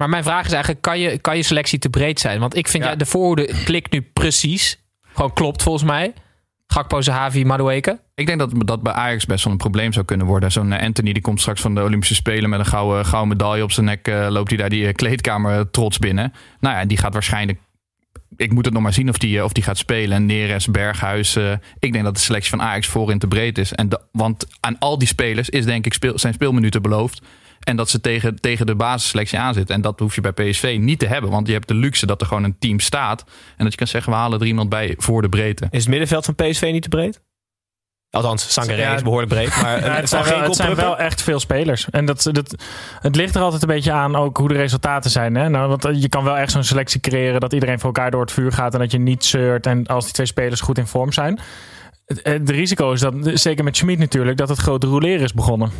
Maar 0.00 0.08
mijn 0.08 0.22
vraag 0.24 0.44
is 0.46 0.52
eigenlijk, 0.52 0.82
kan 0.82 0.98
je, 0.98 1.18
kan 1.18 1.36
je 1.36 1.42
selectie 1.42 1.78
te 1.78 1.88
breed 1.90 2.20
zijn? 2.20 2.40
Want 2.40 2.56
ik 2.56 2.68
vind, 2.68 2.84
Ja. 2.84 2.90
ja, 2.90 2.96
de 2.96 3.06
voorhoede 3.06 3.54
klikt 3.64 3.92
nu 3.92 4.02
precies. 4.02 4.78
Gewoon 5.14 5.32
klopt 5.32 5.62
volgens 5.62 5.84
mij. 5.84 6.12
Gakpo, 6.66 7.00
Sahavi, 7.00 7.44
Madueke. 7.44 8.00
Ik 8.14 8.26
denk 8.26 8.38
dat 8.38 8.52
dat 8.66 8.82
bij 8.82 8.92
Ajax 8.92 9.26
best 9.26 9.44
wel 9.44 9.52
een 9.52 9.58
probleem 9.58 9.92
zou 9.92 10.04
kunnen 10.04 10.26
worden. 10.26 10.52
Zo'n 10.52 10.72
eh, 10.72 10.86
Anthony 10.86 11.12
die 11.12 11.22
komt 11.22 11.40
straks 11.40 11.60
van 11.60 11.74
de 11.74 11.82
Olympische 11.82 12.14
Spelen 12.14 12.50
met 12.50 12.58
een 12.58 12.66
gouden, 12.66 13.06
gouden 13.06 13.28
medaille 13.36 13.62
op 13.62 13.72
zijn 13.72 13.86
nek. 13.86 14.08
eh, 14.08 14.26
loopt 14.30 14.48
hij 14.48 14.58
daar 14.58 14.68
die 14.68 14.86
eh, 14.86 14.92
kleedkamer 14.92 15.54
eh, 15.58 15.64
trots 15.70 15.98
binnen. 15.98 16.32
Nou 16.60 16.76
ja, 16.76 16.84
die 16.84 16.96
gaat 16.98 17.12
waarschijnlijk. 17.12 17.58
Ik 18.36 18.52
moet 18.52 18.64
het 18.64 18.74
nog 18.74 18.82
maar 18.82 18.92
zien 18.92 19.08
of 19.08 19.18
die, 19.18 19.38
eh, 19.38 19.44
of 19.44 19.52
die 19.52 19.62
gaat 19.62 19.78
spelen. 19.78 20.16
En 20.16 20.26
Neres, 20.26 20.66
Berghuis. 20.66 21.36
eh, 21.36 21.52
ik 21.78 21.92
denk 21.92 22.04
dat 22.04 22.14
de 22.14 22.20
selectie 22.20 22.50
van 22.50 22.62
Ajax 22.62 22.86
voorin 22.86 23.18
te 23.18 23.26
breed 23.28 23.58
is. 23.58 23.72
En 23.72 23.88
de- 23.88 24.00
want 24.12 24.46
aan 24.60 24.78
al 24.78 24.98
die 24.98 25.08
spelers 25.08 25.48
is 25.50 25.64
denk 25.64 25.86
ik 25.86 25.92
speel, 25.94 26.18
zijn 26.18 26.34
speelminuten 26.34 26.82
beloofd. 26.82 27.20
En 27.60 27.76
dat 27.76 27.90
ze 27.90 28.00
tegen, 28.00 28.40
tegen 28.40 28.66
de 28.66 28.74
basisselectie 28.74 29.38
aanzitten. 29.38 29.74
En 29.74 29.80
dat 29.80 29.98
hoef 29.98 30.14
je 30.14 30.20
bij 30.20 30.32
PSV 30.32 30.76
niet 30.80 30.98
te 30.98 31.06
hebben. 31.06 31.30
Want 31.30 31.46
je 31.46 31.52
hebt 31.52 31.68
de 31.68 31.74
luxe 31.74 32.06
dat 32.06 32.20
er 32.20 32.26
gewoon 32.26 32.44
een 32.44 32.58
team 32.58 32.80
staat. 32.80 33.24
En 33.56 33.64
dat 33.64 33.72
je 33.72 33.78
kan 33.78 33.86
zeggen, 33.86 34.12
we 34.12 34.18
halen 34.18 34.40
er 34.40 34.46
iemand 34.46 34.68
bij 34.68 34.94
voor 34.98 35.22
de 35.22 35.28
breedte. 35.28 35.66
Is 35.70 35.80
het 35.80 35.88
middenveld 35.88 36.24
van 36.24 36.34
PSV 36.34 36.68
niet 36.72 36.82
te 36.82 36.88
breed? 36.88 37.20
Althans, 38.10 38.52
Sangaré 38.52 38.80
Ja, 38.80 38.94
is 38.94 39.02
behoorlijk 39.02 39.32
breed. 39.32 39.62
Maar 39.62 39.80
Ja, 39.84 39.94
het 39.94 40.08
zijn 40.08 40.24
wel, 40.24 40.40
het 40.40 40.56
zijn 40.56 40.68
kopruppen. 40.68 40.96
wel 40.96 40.98
echt 41.06 41.22
veel 41.22 41.40
spelers. 41.40 41.90
En 41.90 42.04
dat, 42.04 42.28
dat, 42.32 42.64
het 43.00 43.16
ligt 43.16 43.34
er 43.34 43.42
altijd 43.42 43.62
een 43.62 43.68
beetje 43.68 43.92
aan 43.92 44.16
ook 44.16 44.36
hoe 44.36 44.48
de 44.48 44.54
resultaten 44.54 45.10
zijn. 45.10 45.34
Hè? 45.34 45.48
Nou, 45.48 45.68
want 45.68 45.84
eh, 45.84 46.00
je 46.02 46.08
kan 46.08 46.24
wel 46.24 46.36
echt 46.36 46.52
zo'n 46.52 46.64
selectie 46.64 47.00
creëren 47.00 47.40
dat 47.40 47.52
iedereen 47.52 47.78
voor 47.78 47.92
elkaar 47.92 48.10
door 48.10 48.20
het 48.20 48.32
vuur 48.32 48.52
gaat. 48.52 48.74
En 48.74 48.80
dat 48.80 48.90
je 48.90 48.98
niet 48.98 49.24
zeurt. 49.24 49.66
En 49.66 49.86
als 49.86 50.04
die 50.04 50.12
twee 50.12 50.26
spelers 50.26 50.60
goed 50.60 50.78
in 50.78 50.86
vorm 50.86 51.12
zijn. 51.12 51.38
Het, 52.06 52.20
het 52.22 52.50
risico 52.50 52.92
is 52.92 53.00
dat, 53.00 53.14
zeker 53.34 53.64
met 53.64 53.76
Schmid 53.76 53.98
natuurlijk, 53.98 54.36
dat 54.36 54.48
het 54.48 54.58
grote 54.58 54.86
roleren 54.86 55.24
is 55.24 55.32
begonnen. 55.32 55.70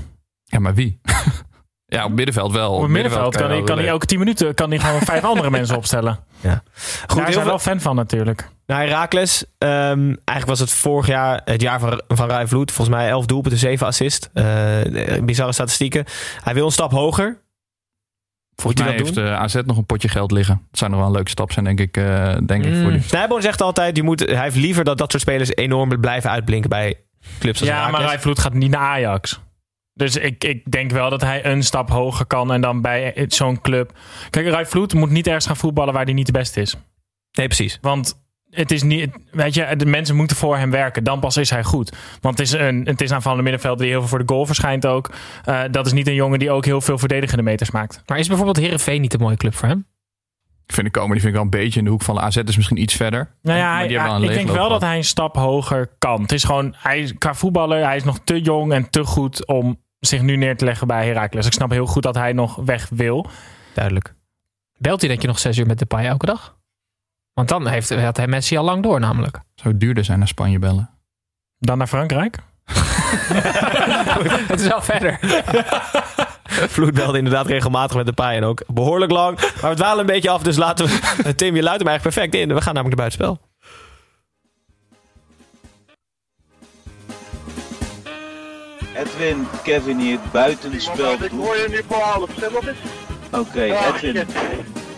Ja, 0.45 0.59
maar 0.59 0.75
wie? 0.75 1.01
ja, 1.97 2.05
op 2.05 2.13
middenveld 2.13 2.53
wel. 2.53 2.73
Op 2.73 2.83
het 2.83 2.91
middenveld 2.91 3.37
kan, 3.37 3.51
hij, 3.51 3.63
kan 3.63 3.79
elke 3.79 4.07
tien 4.07 4.19
minuten 4.19 4.55
kan 4.55 4.71
hij 4.71 4.79
gewoon 4.79 5.01
vijf 5.01 5.25
andere 5.25 5.51
mensen 5.59 5.77
opstellen. 5.77 6.19
Ja. 6.41 6.51
Goed, 6.53 6.63
Daar 6.75 7.07
heel 7.09 7.17
zijn 7.17 7.27
we 7.27 7.33
veel, 7.33 7.45
wel 7.45 7.59
fan 7.59 7.81
van 7.81 7.97
natuurlijk. 7.97 8.49
naar 8.67 8.81
Herakles. 8.81 9.45
Ehm, 9.59 9.99
eigenlijk 10.01 10.47
was 10.47 10.59
het 10.59 10.73
vorig 10.73 11.07
jaar 11.07 11.41
het 11.45 11.61
jaar 11.61 11.81
van, 11.81 12.03
van 12.09 12.29
Rai 12.29 12.47
Vloed. 12.47 12.73
Volgens 12.73 12.97
mij 12.97 13.09
11 13.09 13.27
doelpunten, 13.27 13.61
7 13.61 13.87
assist. 13.87 14.31
Eh, 14.33 14.45
bizarre 15.23 15.53
statistieken. 15.53 16.05
Hij 16.45 16.55
wil 16.55 16.65
een 16.67 16.73
stap 16.73 16.91
hoger. 16.91 17.39
Volgens 18.57 18.83
mij 18.83 18.93
heeft 18.93 19.17
eh, 19.17 19.35
AZ 19.41 19.55
nog 19.65 19.77
een 19.77 19.87
potje 19.87 20.09
geld 20.09 20.31
liggen. 20.31 20.55
Dat 20.71 20.79
zou 20.79 20.91
nog 20.91 20.99
wel 21.01 21.09
een 21.09 21.15
leuke 21.15 21.31
stap 21.31 21.53
zijn, 21.53 21.65
denk 21.65 21.81
ik. 21.81 21.97
eh, 21.97 22.37
denk 22.47 22.65
ik 22.65 22.73
Mm. 22.75 22.83
voor 22.83 22.91
die. 22.93 23.03
Snijboon 23.03 23.43
zegt 23.43 23.61
altijd, 23.63 23.97
je 23.97 24.03
moet, 24.03 24.21
hij 24.21 24.43
heeft 24.43 24.57
liever 24.57 24.85
dat 24.85 24.99
dat 24.99 25.11
soort 25.11 25.23
spelers 25.23 25.55
enorm 25.57 26.01
blijven 26.01 26.31
uitblinken 26.31 26.71
bij 26.71 27.00
clubs 27.39 27.61
als 27.61 27.69
Ja, 27.69 27.75
maar 27.75 27.85
Heracles. 27.85 28.11
Rijvloed 28.11 28.39
gaat 28.39 28.53
niet 28.55 28.71
naar 28.71 28.81
Ajax. 28.81 29.41
Dus 29.95 30.17
ik, 30.17 30.45
ik 30.45 30.71
denk 30.71 30.91
wel 30.91 31.11
dat 31.11 31.21
hij 31.21 31.45
een 31.45 31.63
stap 31.63 31.91
hoger 31.91 32.26
kan 32.26 32.53
en 32.53 32.61
dan 32.61 32.81
bij 32.81 33.25
zo'n 33.29 33.61
club. 33.61 33.99
Kijk, 34.31 34.47
Rijvloed 34.47 34.95
moet 34.95 35.11
niet 35.11 35.26
ergens 35.26 35.47
gaan 35.47 35.57
voetballen 35.57 35.95
waar 35.95 36.05
hij 36.05 36.13
niet 36.13 36.26
de 36.26 36.33
beste 36.33 36.61
is. 36.61 36.76
Nee, 37.33 37.47
precies. 37.47 37.79
Want 37.81 38.21
het 38.50 38.71
is 38.71 38.83
niet, 38.83 39.11
weet 39.31 39.55
je, 39.55 39.76
de 39.76 39.87
mensen 39.87 40.17
moeten 40.17 40.37
voor 40.37 40.57
hem 40.57 40.71
werken. 40.71 41.05
Dan 41.05 41.21
pas 41.21 41.37
is 41.37 41.50
hij 41.50 41.65
goed. 41.65 41.97
Want 42.21 42.39
het 42.39 42.47
is 42.47 42.53
een, 42.53 42.87
het 42.87 43.00
is 43.00 43.09
een 43.09 43.17
aanvallende 43.17 43.43
middenvelder 43.43 43.81
die 43.81 43.91
heel 43.91 44.00
veel 44.00 44.09
voor 44.09 44.26
de 44.26 44.33
goal 44.33 44.47
verschijnt 44.47 44.87
ook. 44.87 45.11
Eh, 45.45 45.63
dat 45.71 45.87
is 45.87 45.93
niet 45.93 46.07
een 46.07 46.15
jongen 46.15 46.39
die 46.39 46.50
ook 46.50 46.65
heel 46.65 46.81
veel 46.81 46.99
verdedigende 46.99 47.43
meters 47.43 47.71
maakt. 47.71 48.03
Maar 48.07 48.19
is 48.19 48.29
bijvoorbeeld 48.29 48.57
Herenveen 48.57 49.00
niet 49.00 49.15
een 49.15 49.21
mooie 49.21 49.37
club 49.37 49.55
voor 49.55 49.69
hem? 49.69 49.87
Ik 50.71 50.76
vind 50.76 50.87
de 50.93 50.99
komen, 51.00 51.13
die 51.13 51.21
vind 51.21 51.35
ik 51.35 51.41
wel 51.43 51.45
een 51.52 51.65
beetje 51.65 51.78
in 51.78 51.85
de 51.85 51.91
hoek 51.91 52.02
van 52.02 52.15
de 52.15 52.21
AZ. 52.21 52.37
is 52.37 52.56
misschien 52.56 52.76
iets 52.83 52.95
verder. 52.95 53.30
Nou 53.43 53.59
ja, 53.59 53.65
Maar 53.69 53.76
hij- 53.78 53.87
die 53.89 53.97
hebben 53.97 54.13
hij- 54.15 54.21
wel 54.26 54.30
ik 54.30 54.37
denk 54.47 54.56
wel 54.59 54.69
dat 54.69 54.80
hij 54.80 54.97
een 54.97 55.04
stap 55.04 55.37
hoger 55.37 55.91
kan. 55.99 56.23
Het 56.23 56.33
is 56.33 56.45
gewoon, 56.45 56.75
hij, 56.76 57.00
is- 57.00 57.15
qua 57.19 57.35
voetballer, 57.35 57.85
hij 57.85 57.97
is 57.97 58.04
nog 58.04 58.19
te 58.25 58.41
jong 58.41 58.73
en 58.73 58.91
te 58.91 59.04
goed 59.04 59.47
om 59.47 59.80
zich 59.99 60.23
nu 60.23 60.37
neer 60.37 60.56
te 60.56 60.65
leggen 60.65 60.87
bij 60.87 61.06
Heracles. 61.06 61.47
Ik 61.47 61.52
snap 61.52 61.71
heel 61.71 61.87
goed 61.87 62.02
dat 62.02 62.15
hij 62.15 62.33
nog 62.33 62.56
weg 62.56 62.89
wil. 62.91 63.26
Duidelijk. 63.75 64.15
Belt 64.78 65.00
hij 65.00 65.09
denk 65.09 65.21
je 65.23 65.26
nog 65.28 65.39
zes 65.39 65.59
uur 65.59 65.67
met 65.67 65.78
de 65.78 65.87
paai 65.87 66.06
elke 66.06 66.26
dag? 66.26 66.56
Want 67.33 67.49
dan 67.49 67.67
heeft, 67.67 67.95
had 67.95 68.17
hij 68.17 68.26
Messi 68.26 68.56
al 68.56 68.65
lang 68.65 68.83
door 68.83 69.00
namelijk. 69.00 69.41
Zou 69.54 69.69
het 69.71 69.80
duurder 69.80 70.04
zijn 70.04 70.19
naar 70.19 70.28
Spanje 70.28 70.59
bellen? 70.59 70.91
Dan 71.59 71.78
naar 71.78 71.87
Frankrijk. 71.87 72.37
het 74.49 74.61
is 74.61 74.67
wel 74.69 74.83
verder. 74.83 75.19
Vloed 76.75 76.95
belde 76.95 77.19
inderdaad 77.19 77.47
regelmatig 77.47 77.97
met 77.97 78.06
de 78.06 78.13
paai 78.13 78.36
en 78.36 78.45
ook 78.45 78.63
behoorlijk 78.67 79.13
lang. 79.13 79.39
Maar 79.60 79.71
we 79.71 79.76
dwalen 79.76 80.00
een 80.00 80.06
beetje 80.06 80.30
af, 80.30 80.43
dus 80.43 80.56
laten 80.56 80.86
we... 80.86 81.34
Tim, 81.34 81.56
je 81.56 81.63
luidt 81.63 81.78
hem 81.78 81.89
eigenlijk 81.89 82.02
perfect 82.02 82.34
in. 82.34 82.54
We 82.54 82.60
gaan 82.60 82.75
namelijk 82.75 82.99
naar 82.99 83.08
buitenspel. 83.08 83.49
Edwin, 88.95 89.47
Kevin 89.63 89.99
hier, 89.99 90.19
buitenspel. 90.32 91.13
Ik 91.13 91.30
hoor 91.30 91.56
je 91.56 91.67
nu 91.71 91.82
voor 91.89 92.02
half. 92.02 92.50
Wat 92.52 92.67
is? 92.67 92.76
Oké, 93.30 93.63
Edwin. 93.63 94.26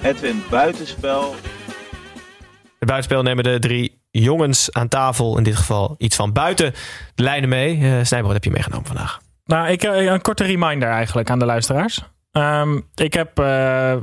Edwin, 0.03 0.43
buitenspel. 0.51 1.35
De 2.79 2.87
buitenspel 2.87 3.23
nemen 3.23 3.45
de 3.45 3.59
drie 3.59 4.01
jongens 4.11 4.73
aan 4.73 4.89
tafel, 4.89 5.39
in 5.39 5.43
dit 5.43 5.57
geval 5.57 5.95
iets 5.99 6.17
van 6.17 6.33
buiten 6.33 6.73
de 7.15 7.23
lijnen 7.23 7.49
mee. 7.49 7.79
Uh, 7.79 8.21
wat 8.21 8.33
heb 8.33 8.45
je 8.45 8.51
meegenomen 8.51 8.87
vandaag? 8.87 9.22
Nou, 9.45 9.69
ik, 9.69 9.83
eh, 9.83 10.05
een 10.05 10.21
korte 10.21 10.45
reminder 10.45 10.89
eigenlijk 10.89 11.31
aan 11.31 11.39
de 11.39 11.45
luisteraars. 11.45 12.01
Ehm, 12.33 12.81
ik 12.95 13.15
heb 13.15 13.39
eh, 13.39 13.97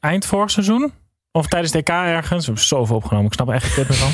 eind 0.00 0.26
vorig 0.26 0.50
seizoen, 0.50 0.92
of 1.32 1.46
tijdens 1.46 1.72
de 1.72 1.78
EK 1.78 1.88
ergens, 1.88 2.46
we 2.46 2.52
hebben 2.52 2.64
zoveel 2.64 2.96
opgenomen, 2.96 3.26
ik 3.26 3.32
snap 3.32 3.48
er 3.48 3.54
echt 3.54 3.72
geen 3.72 3.84
meer 3.88 3.98
van. 3.98 4.10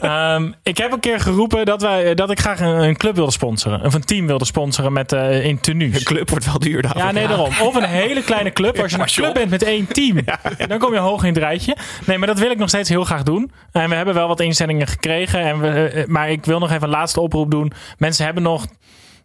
Ehm, 0.10 0.52
ik 0.62 0.78
heb 0.78 0.92
een 0.92 1.00
keer 1.00 1.20
geroepen 1.20 1.64
dat, 1.64 1.82
wij, 1.82 2.14
dat 2.14 2.30
ik 2.30 2.40
graag 2.40 2.60
een, 2.60 2.82
een 2.82 2.96
club 2.96 3.14
wilde 3.14 3.32
sponsoren. 3.32 3.84
Of 3.84 3.94
een 3.94 4.04
team 4.04 4.26
wilde 4.26 4.44
sponsoren 4.44 4.92
met, 4.92 5.12
eh 5.12 5.44
in 5.44 5.60
tenues. 5.60 5.94
Een 5.94 6.04
club 6.04 6.30
wordt 6.30 6.44
wel 6.44 6.58
duur 6.58 6.82
daarvoor. 6.82 7.02
Ja, 7.02 7.10
nee, 7.10 7.28
daarom. 7.28 7.50
Of 7.68 7.74
een 7.74 7.84
hele 7.84 8.22
kleine 8.22 8.52
club. 8.52 8.78
Als 8.78 8.92
je 8.92 8.98
een 8.98 9.06
club 9.06 9.34
bent 9.34 9.50
met 9.50 9.62
één 9.62 9.86
team, 9.86 10.18
dan 10.68 10.78
kom 10.78 10.92
je 10.92 10.98
hoog 10.98 11.22
in 11.22 11.28
het 11.28 11.38
rijtje. 11.38 11.76
Nee, 12.06 12.18
maar 12.18 12.26
dat 12.26 12.38
wil 12.38 12.50
ik 12.50 12.58
nog 12.58 12.68
steeds 12.68 12.88
heel 12.88 13.04
graag 13.04 13.22
doen. 13.22 13.52
En 13.72 13.88
we 13.88 13.94
hebben 13.94 14.14
wel 14.14 14.28
wat 14.28 14.40
inzendingen 14.40 14.86
gekregen. 14.86 15.40
En 15.40 15.60
we, 15.60 15.68
eh, 15.68 16.06
maar 16.06 16.30
ik 16.30 16.44
wil 16.44 16.58
nog 16.58 16.70
even 16.70 16.82
een 16.82 16.88
laatste 16.88 17.20
oproep 17.20 17.50
doen. 17.50 17.72
Mensen 17.98 18.24
hebben 18.24 18.42
nog 18.42 18.66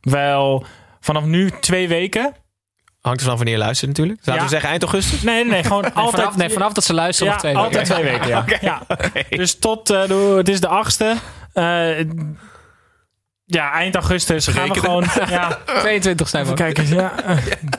wel 0.01 0.65
vanaf 1.03 1.23
nu 1.23 1.51
twee 1.59 1.87
weken. 1.87 2.33
Hangt 3.01 3.19
er 3.19 3.25
van 3.25 3.35
wanneer 3.35 3.53
je 3.53 3.59
luistert 3.59 3.89
natuurlijk. 3.89 4.19
Laten 4.19 4.33
Ja. 4.35 4.41
we 4.43 4.49
zeggen 4.49 4.69
eind 4.69 4.81
augustus? 4.83 5.21
Nee, 5.21 5.43
nee, 5.43 5.51
nee 5.53 5.63
gewoon 5.63 5.81
Nee, 5.81 5.91
altijd. 5.91 6.21
vanaf, 6.21 6.37
nee, 6.37 6.49
vanaf 6.49 6.73
dat 6.73 6.83
ze 6.83 6.93
luisteren 6.93 7.33
ja, 7.33 7.33
nog 7.33 7.41
twee 7.43 7.53
weken. 7.55 7.67
altijd 7.77 7.85
twee 7.99 8.11
weken. 8.11 8.27
Ja. 8.61 8.81
Ja. 9.29 9.37
Dus 9.37 9.59
tot, 9.59 9.89
eh, 9.89 10.07
de- 10.07 10.33
het 10.37 10.49
is 10.49 10.59
de 10.61 10.67
achtste. 10.67 11.15
Eh, 11.53 11.99
ja, 13.45 13.71
eind 13.71 13.95
augustus 13.95 14.47
gaan 14.47 14.67
we 14.69 14.79
gewoon. 14.79 15.03
Ja, 15.29 15.57
22 15.65 16.29
zijn 16.29 16.45
we. 16.45 16.53
kijken. 16.53 16.87
Ja, 16.87 17.13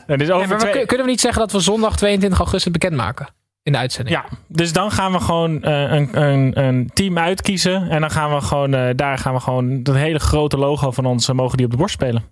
nee, 0.06 0.16
dus 0.18 0.30
over 0.30 0.38
Nee, 0.38 0.46
maar 0.46 0.48
we 0.48 0.56
twee, 0.56 0.72
kun- 0.72 0.86
kunnen 0.86 1.06
we 1.06 1.12
niet 1.12 1.20
zeggen 1.20 1.40
dat 1.40 1.52
we 1.52 1.60
zondag 1.60 1.96
22 1.96 2.38
augustus 2.38 2.72
bekendmaken? 2.72 3.26
In 3.62 3.72
de 3.72 3.78
uitzending. 3.78 4.16
Ja, 4.16 4.24
dus 4.48 4.72
dan 4.72 4.90
gaan 4.90 5.12
we 5.12 5.20
gewoon 5.20 5.62
eh, 5.62 5.92
een, 5.92 6.22
een, 6.22 6.64
een 6.64 6.90
team 6.94 7.18
uitkiezen. 7.18 7.88
En 7.90 8.00
dan 8.00 8.10
gaan 8.10 8.34
we 8.34 8.40
gewoon, 8.40 8.74
eh, 8.74 8.88
daar 8.96 9.18
gaan 9.18 9.34
we 9.34 9.40
gewoon 9.40 9.82
dat 9.82 9.94
hele 9.94 10.18
grote 10.18 10.56
logo 10.56 10.90
van 10.90 11.04
ons, 11.06 11.32
mogen 11.32 11.56
die 11.56 11.66
op 11.66 11.72
de 11.72 11.78
borst 11.78 11.94
spelen. 11.94 12.24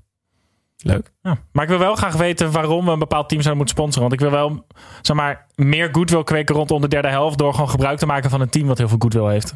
Leuk. 0.82 1.12
Ja. 1.22 1.38
Maar 1.52 1.64
ik 1.64 1.70
wil 1.70 1.78
wel 1.78 1.94
graag 1.94 2.14
weten 2.14 2.52
waarom 2.52 2.84
we 2.84 2.90
een 2.90 2.98
bepaald 2.98 3.28
team 3.28 3.42
zouden 3.42 3.64
moeten 3.64 3.76
sponsoren. 3.76 4.08
Want 4.08 4.12
ik 4.12 4.28
wil 4.28 4.30
wel, 4.30 4.66
zeg 5.00 5.16
maar, 5.16 5.46
meer 5.54 5.88
goodwill 5.92 6.24
kweken 6.24 6.54
rondom 6.54 6.80
de 6.80 6.88
derde 6.88 7.08
helft. 7.08 7.38
Door 7.38 7.54
gewoon 7.54 7.68
gebruik 7.68 7.98
te 7.98 8.06
maken 8.06 8.30
van 8.30 8.40
een 8.40 8.50
team 8.50 8.66
wat 8.66 8.78
heel 8.78 8.88
veel 8.88 8.98
goodwill 8.98 9.30
heeft. 9.30 9.54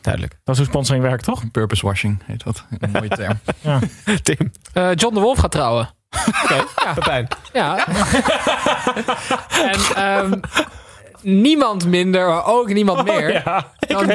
Duidelijk. 0.00 0.36
Dat 0.44 0.54
is 0.54 0.60
hoe 0.60 0.70
sponsoring 0.70 1.04
werkt, 1.04 1.24
toch? 1.24 1.50
Purpose 1.50 1.86
washing 1.86 2.22
heet 2.24 2.44
dat. 2.44 2.64
Een 2.78 2.90
mooie 2.90 3.08
term. 3.08 3.38
Tim. 4.22 4.52
Eh, 4.72 4.94
John 4.94 5.14
de 5.14 5.20
Wolf 5.20 5.38
gaat 5.38 5.50
trouwen. 5.50 5.90
Oké, 6.42 6.64
ja. 7.12 7.26
Ja. 7.52 7.86
en 9.72 9.80
ehm, 9.94 10.40
niemand 11.22 11.86
minder, 11.86 12.28
maar 12.28 12.46
ook 12.46 12.72
niemand 12.72 13.04
meer 13.04 13.32
ja, 13.32 13.72
ik 13.78 13.88
dan. 13.88 14.06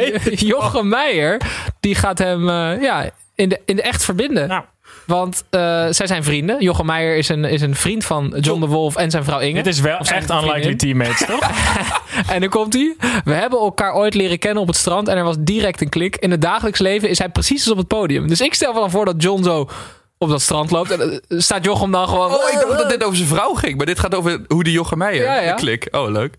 Jochem 0.47 0.87
Meijer. 0.87 1.41
Die 1.79 1.95
gaat 1.95 2.17
hem 2.17 2.49
eh, 2.49 2.81
ja, 2.81 3.09
in, 3.35 3.49
de, 3.49 3.61
in 3.65 3.75
de 3.75 3.81
echt 3.81 4.03
verbinden. 4.03 4.47
Nou, 4.47 4.63
Want 5.05 5.43
eh, 5.49 5.59
zij 5.89 6.07
zijn 6.07 6.23
vrienden. 6.23 6.61
Jochem 6.61 6.85
Meijer 6.85 7.17
is 7.17 7.29
een, 7.29 7.45
is 7.45 7.61
een 7.61 7.75
vriend 7.75 8.05
van 8.05 8.33
John 8.39 8.59
de 8.59 8.67
Wolf 8.67 8.95
en 8.95 9.11
zijn 9.11 9.23
vrouw 9.23 9.39
Inge. 9.39 9.53
dit 9.53 9.73
is 9.73 9.79
wel 9.79 9.97
echt 9.97 10.29
unlikely 10.29 10.51
vriendin. 10.51 10.77
teammates, 10.77 11.25
toch? 11.25 11.49
En 12.27 12.39
dan 12.39 12.49
komt 12.49 12.73
hij. 12.73 12.95
We 13.23 13.33
hebben 13.33 13.59
elkaar 13.59 13.93
ooit 13.93 14.13
leren 14.13 14.39
kennen 14.39 14.61
op 14.61 14.67
het 14.67 14.77
strand. 14.77 15.07
En 15.07 15.17
er 15.17 15.23
was 15.23 15.35
direct 15.39 15.81
een 15.81 15.89
klik. 15.89 16.15
In 16.15 16.31
het 16.31 16.41
dagelijks 16.41 16.79
leven 16.79 17.09
is 17.09 17.17
hij 17.19 17.29
precies 17.29 17.61
als 17.63 17.71
op 17.71 17.77
het 17.77 17.87
podium. 17.87 18.27
Dus 18.27 18.41
ik 18.41 18.53
stel 18.53 18.73
me 18.73 18.79
dan 18.79 18.89
voor 18.89 19.05
dat 19.05 19.21
John 19.21 19.43
zo 19.43 19.69
op 20.17 20.29
dat 20.29 20.41
strand 20.41 20.71
loopt. 20.71 20.91
En 20.91 21.21
eh, 21.27 21.39
staat 21.39 21.65
Jochem 21.65 21.91
dan 21.91 22.07
gewoon... 22.07 22.31
Oh, 22.31 22.49
ik 22.51 22.59
dacht 22.67 22.77
dat 22.77 22.89
dit 22.89 23.03
over 23.03 23.17
zijn 23.17 23.29
vrouw 23.29 23.53
ging. 23.53 23.77
Maar 23.77 23.85
dit 23.85 23.99
gaat 23.99 24.15
over 24.15 24.41
hoe 24.47 24.63
die 24.63 24.73
Jochem 24.73 24.97
Meijer. 24.97 25.43
Ja, 25.43 25.53
klik. 25.53 25.87
Oh, 25.91 26.11
leuk. 26.11 26.33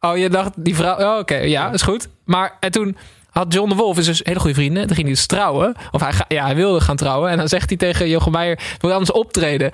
Oh, 0.00 0.16
je 0.16 0.28
dacht 0.28 0.50
die 0.56 0.76
vrouw. 0.76 0.98
Oh, 0.98 1.18
oké, 1.18 1.36
ja, 1.36 1.72
is 1.72 1.82
goed. 1.82 2.08
Maar 2.24 2.56
en 2.60 2.70
toen 2.70 2.96
had 3.32 3.52
John 3.52 3.68
de 3.68 3.74
Wolf 3.74 3.98
is 3.98 4.06
dus 4.06 4.20
hele 4.22 4.40
goede 4.40 4.54
vrienden. 4.54 4.86
Toen 4.86 4.96
ging 4.96 5.06
hij 5.06 5.16
dus 5.16 5.26
trouwen. 5.26 5.74
Of 5.90 6.00
hij, 6.00 6.12
ja, 6.28 6.44
hij 6.44 6.54
wilde 6.54 6.80
gaan 6.80 6.96
trouwen. 6.96 7.30
En 7.30 7.36
dan 7.36 7.48
zegt 7.48 7.68
hij 7.68 7.78
tegen 7.78 8.08
Jochem 8.08 8.32
Meijer: 8.32 8.60
Wil 8.78 8.90
je 8.90 8.96
anders 8.96 9.12
optreden? 9.12 9.70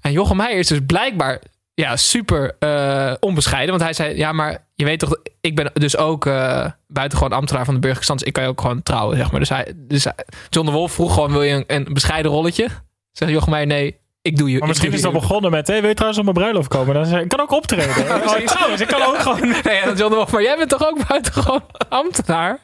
En 0.00 0.12
Jochem 0.12 0.36
Meijer 0.36 0.58
is 0.58 0.66
dus 0.66 0.80
blijkbaar 0.86 1.40
ja, 1.74 1.96
super 1.96 2.56
eh, 2.58 3.12
onbescheiden. 3.20 3.70
Want 3.70 3.82
hij 3.82 3.92
zei: 3.92 4.16
Ja, 4.16 4.32
maar 4.32 4.66
je 4.74 4.84
weet 4.84 4.98
toch, 4.98 5.16
ik 5.40 5.56
ben 5.56 5.70
dus 5.74 5.96
ook 5.96 6.26
eh 6.26 6.66
buitengewoon 6.86 7.32
ambtenaar 7.32 7.64
van 7.64 7.74
de 7.74 7.80
burgerlijke 7.80 8.04
stand. 8.04 8.18
Dus 8.18 8.28
ik 8.28 8.34
kan 8.34 8.42
je 8.42 8.48
ook 8.48 8.60
gewoon 8.60 8.82
trouwen, 8.82 9.16
zeg 9.16 9.30
maar. 9.30 9.40
Dus, 9.40 9.48
hij, 9.48 9.72
dus 9.76 10.06
John 10.48 10.66
de 10.66 10.72
Wolf 10.72 10.92
vroeg 10.92 11.14
gewoon: 11.14 11.32
Wil 11.32 11.42
je 11.42 11.54
een, 11.54 11.64
een 11.66 11.92
bescheiden 11.92 12.30
rolletje? 12.30 12.68
Zegt 13.12 13.30
Jochem 13.30 13.50
Meijer: 13.50 13.68
Nee, 13.68 13.98
ik 14.28 14.36
doe 14.36 14.50
je. 14.50 14.58
Maar 14.58 14.68
misschien 14.68 14.92
is 14.92 15.00
dat 15.00 15.12
begonnen 15.12 15.50
met... 15.50 15.66
Hey, 15.66 15.80
wil 15.80 15.88
je 15.88 15.94
trouwens 15.94 16.20
op 16.20 16.24
mijn 16.26 16.36
bruiloft 16.36 16.68
komen? 16.68 16.94
Dan 16.94 17.06
zei 17.06 17.22
ik 17.22 17.28
kan 17.28 17.40
ook 17.40 17.52
optreden. 17.52 17.88
oh, 18.26 18.34
trouwens, 18.34 18.80
ik 18.80 18.86
kan 18.86 19.02
ook 19.02 19.18
gewoon... 19.18 19.40
Nee, 19.64 19.80
John 19.80 20.10
de 20.10 20.14
Wolf, 20.14 20.32
maar 20.32 20.42
jij 20.42 20.56
bent 20.56 20.68
toch 20.68 20.86
ook 20.86 21.08
buitengewoon 21.08 21.62
ambtenaar? 21.88 22.58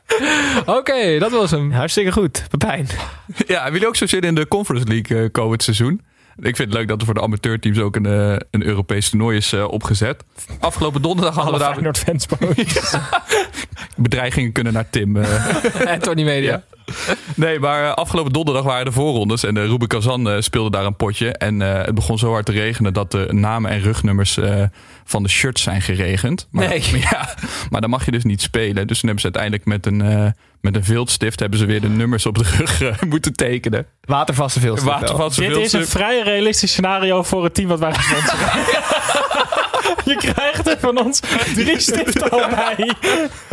Oké, 0.67 1.19
dat 1.19 1.31
was 1.31 1.51
hem. 1.51 1.73
Hartstikke 1.73 2.13
goed. 2.13 2.45
Pepijn. 2.51 2.87
Ja, 3.47 3.55
hebben 3.55 3.73
jullie 3.73 3.87
ook 3.87 3.97
zo 3.97 4.07
zin 4.07 4.21
in 4.21 4.35
de 4.35 4.49
Conference 4.49 4.89
League 4.89 5.23
eh, 5.23 5.31
komend 5.33 5.63
seizoen? 5.63 6.01
Ik 6.37 6.57
vind 6.57 6.59
het 6.59 6.73
leuk 6.73 6.89
dat 6.89 7.01
er 7.01 7.05
voor 7.05 7.15
de 7.15 7.23
amateurteams 7.23 7.79
ook 7.79 7.97
een, 7.97 8.07
eh, 8.07 8.37
een 8.51 8.65
Europees 8.65 9.11
toernooi 9.11 9.37
is 9.37 9.53
eh, 9.53 9.69
opgezet. 9.69 10.25
Afgelopen 10.61 11.03
donderdag 11.03 11.35
hadden 11.35 11.53
Alle 11.55 11.75
we 11.75 11.83
daar 11.83 11.95
Feyenoord 11.95 11.99
fans 11.99 12.27
boos. 12.27 12.97
bedreigingen 13.97 14.53
kunnen 14.53 14.73
naar 14.73 14.91
Tim. 14.91 15.17
En 15.17 16.01
Tony 16.01 16.23
Media. 16.23 16.63
Nee, 17.37 17.59
maar 17.59 17.85
eh, 17.85 17.93
afgelopen 17.95 18.33
donderdag 18.33 18.65
waren 18.65 18.85
de 18.85 18.93
voorrondes 18.93 19.45
en 19.45 19.55
de 19.55 19.67
Ruben 19.67 19.89
Kazan 19.89 20.29
eh, 20.31 20.41
speelde 20.41 20.71
daar 20.71 20.85
een 20.85 20.97
potje. 20.97 21.33
En 21.33 21.63
eh, 21.63 21.85
het 21.85 21.95
begon 21.95 22.19
zo 22.19 22.31
hard 22.31 22.47
te 22.47 22.53
regenen 22.53 22.93
dat 22.93 23.11
de 23.11 23.27
namen 23.31 23.71
en 23.71 23.81
rugnummers 23.81 24.37
eh, 24.37 24.63
van 25.05 25.23
de 25.23 25.29
shirts 25.29 25.63
zijn 25.63 25.83
geregend. 25.83 26.49
Maar, 26.51 26.69
Nee. 26.69 26.83
Ja, 27.11 27.35
maar 27.71 27.81
dan 27.81 27.91
mag 27.91 28.05
je 28.05 28.11
dus 28.11 28.25
niet 28.25 28.43
spelen. 28.43 28.87
Dus 28.87 29.01
toen 29.01 29.11
hebben 29.11 29.33
ze 29.33 29.39
uiteindelijk 29.39 29.65
met 29.65 29.87
een, 29.87 30.01
eh, 30.25 30.31
met 30.61 30.77
een 30.77 30.85
viltstift 30.85 31.41
hebben 31.41 31.59
ze 31.59 31.65
weer 31.67 31.81
de 31.81 31.89
nummers 31.89 32.27
op 32.27 32.39
de 32.39 32.45
rug 32.57 32.83
eh, 32.83 33.03
moeten 33.09 33.33
tekenen. 33.33 33.87
Watervaste 34.01 34.61
veel. 34.61 34.79
Watervaste 34.79 35.41
Dit 35.41 35.51
is 35.51 35.55
een 35.57 35.61
viltstift. 35.63 35.91
vrij 35.91 36.23
realistisch 36.23 36.71
scenario 36.71 37.23
voor 37.23 37.45
het 37.45 37.55
team 37.55 37.69
wat 37.69 37.79
wij 37.79 37.93
sponsoren. 37.93 38.51
Je 40.11 40.17
krijgt 40.17 40.69
er 40.69 40.79
van 40.79 40.99
ons 40.99 41.21
drie 41.55 41.81
stiften 41.81 42.31
al 42.31 42.49
bij. 42.49 42.93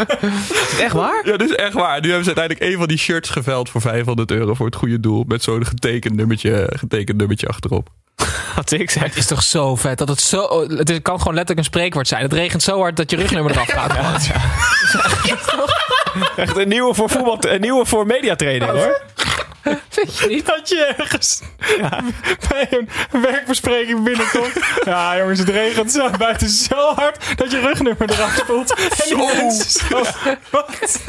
Echt 0.85 0.93
waar? 0.93 1.21
Ja, 1.25 1.37
dat 1.37 1.49
is 1.49 1.55
echt 1.55 1.73
waar. 1.73 2.01
Nu 2.01 2.07
hebben 2.07 2.25
ze 2.25 2.35
uiteindelijk 2.35 2.73
een 2.73 2.77
van 2.77 2.87
die 2.87 2.97
shirts 2.97 3.29
geveld 3.29 3.69
voor 3.69 3.81
500 3.81 4.31
euro 4.31 4.53
voor 4.53 4.65
het 4.65 4.75
goede 4.75 4.99
doel. 4.99 5.23
Met 5.27 5.43
zo'n 5.43 5.65
getekend 5.65 6.15
nummertje, 6.15 6.69
getekend 6.75 7.17
nummertje 7.17 7.47
achterop. 7.47 7.89
Wat 8.55 8.71
ik 8.71 8.91
zeg. 8.91 9.03
Het 9.03 9.15
is 9.15 9.25
toch 9.25 9.43
zo 9.43 9.75
vet 9.75 9.97
dat 9.97 10.07
het 10.07 10.21
zo. 10.21 10.67
Het 10.67 11.01
kan 11.01 11.17
gewoon 11.17 11.33
letterlijk 11.33 11.57
een 11.57 11.73
spreekwoord 11.73 12.07
zijn. 12.07 12.21
Het 12.21 12.33
regent 12.33 12.63
zo 12.63 12.79
hard 12.79 12.97
dat 12.97 13.11
je 13.11 13.17
rugnummer 13.17 13.51
eraf 13.51 13.69
gaat. 13.69 14.31
Echt 16.35 16.57
een 16.57 16.67
nieuwe 16.67 16.93
voor 16.93 17.09
voetbal, 17.09 17.37
een 17.39 17.61
nieuwe 17.61 17.85
voor 17.85 18.05
mediatraining 18.05 18.71
hoor. 18.71 19.01
Vind 19.89 20.17
je 20.19 20.27
niet? 20.27 20.45
Dat 20.45 20.69
je 20.69 20.93
ergens 20.97 21.41
bij 22.49 22.67
een 22.71 23.21
werkbespreking 23.21 24.03
binnenkomt. 24.03 24.53
Ja, 24.85 25.17
jongens, 25.17 25.39
het 25.39 25.49
regent 25.49 25.91
zo 25.91 26.09
buiten 26.17 26.49
zo 26.49 26.93
hard 26.95 27.37
dat 27.37 27.51
je 27.51 27.59
rugnummer 27.59 28.11
eraf 28.11 28.35
spoelt. 28.37 28.73
En 28.75 29.17
mensen 29.17 29.71
zo... 29.89 30.03
Wat? 30.49 30.99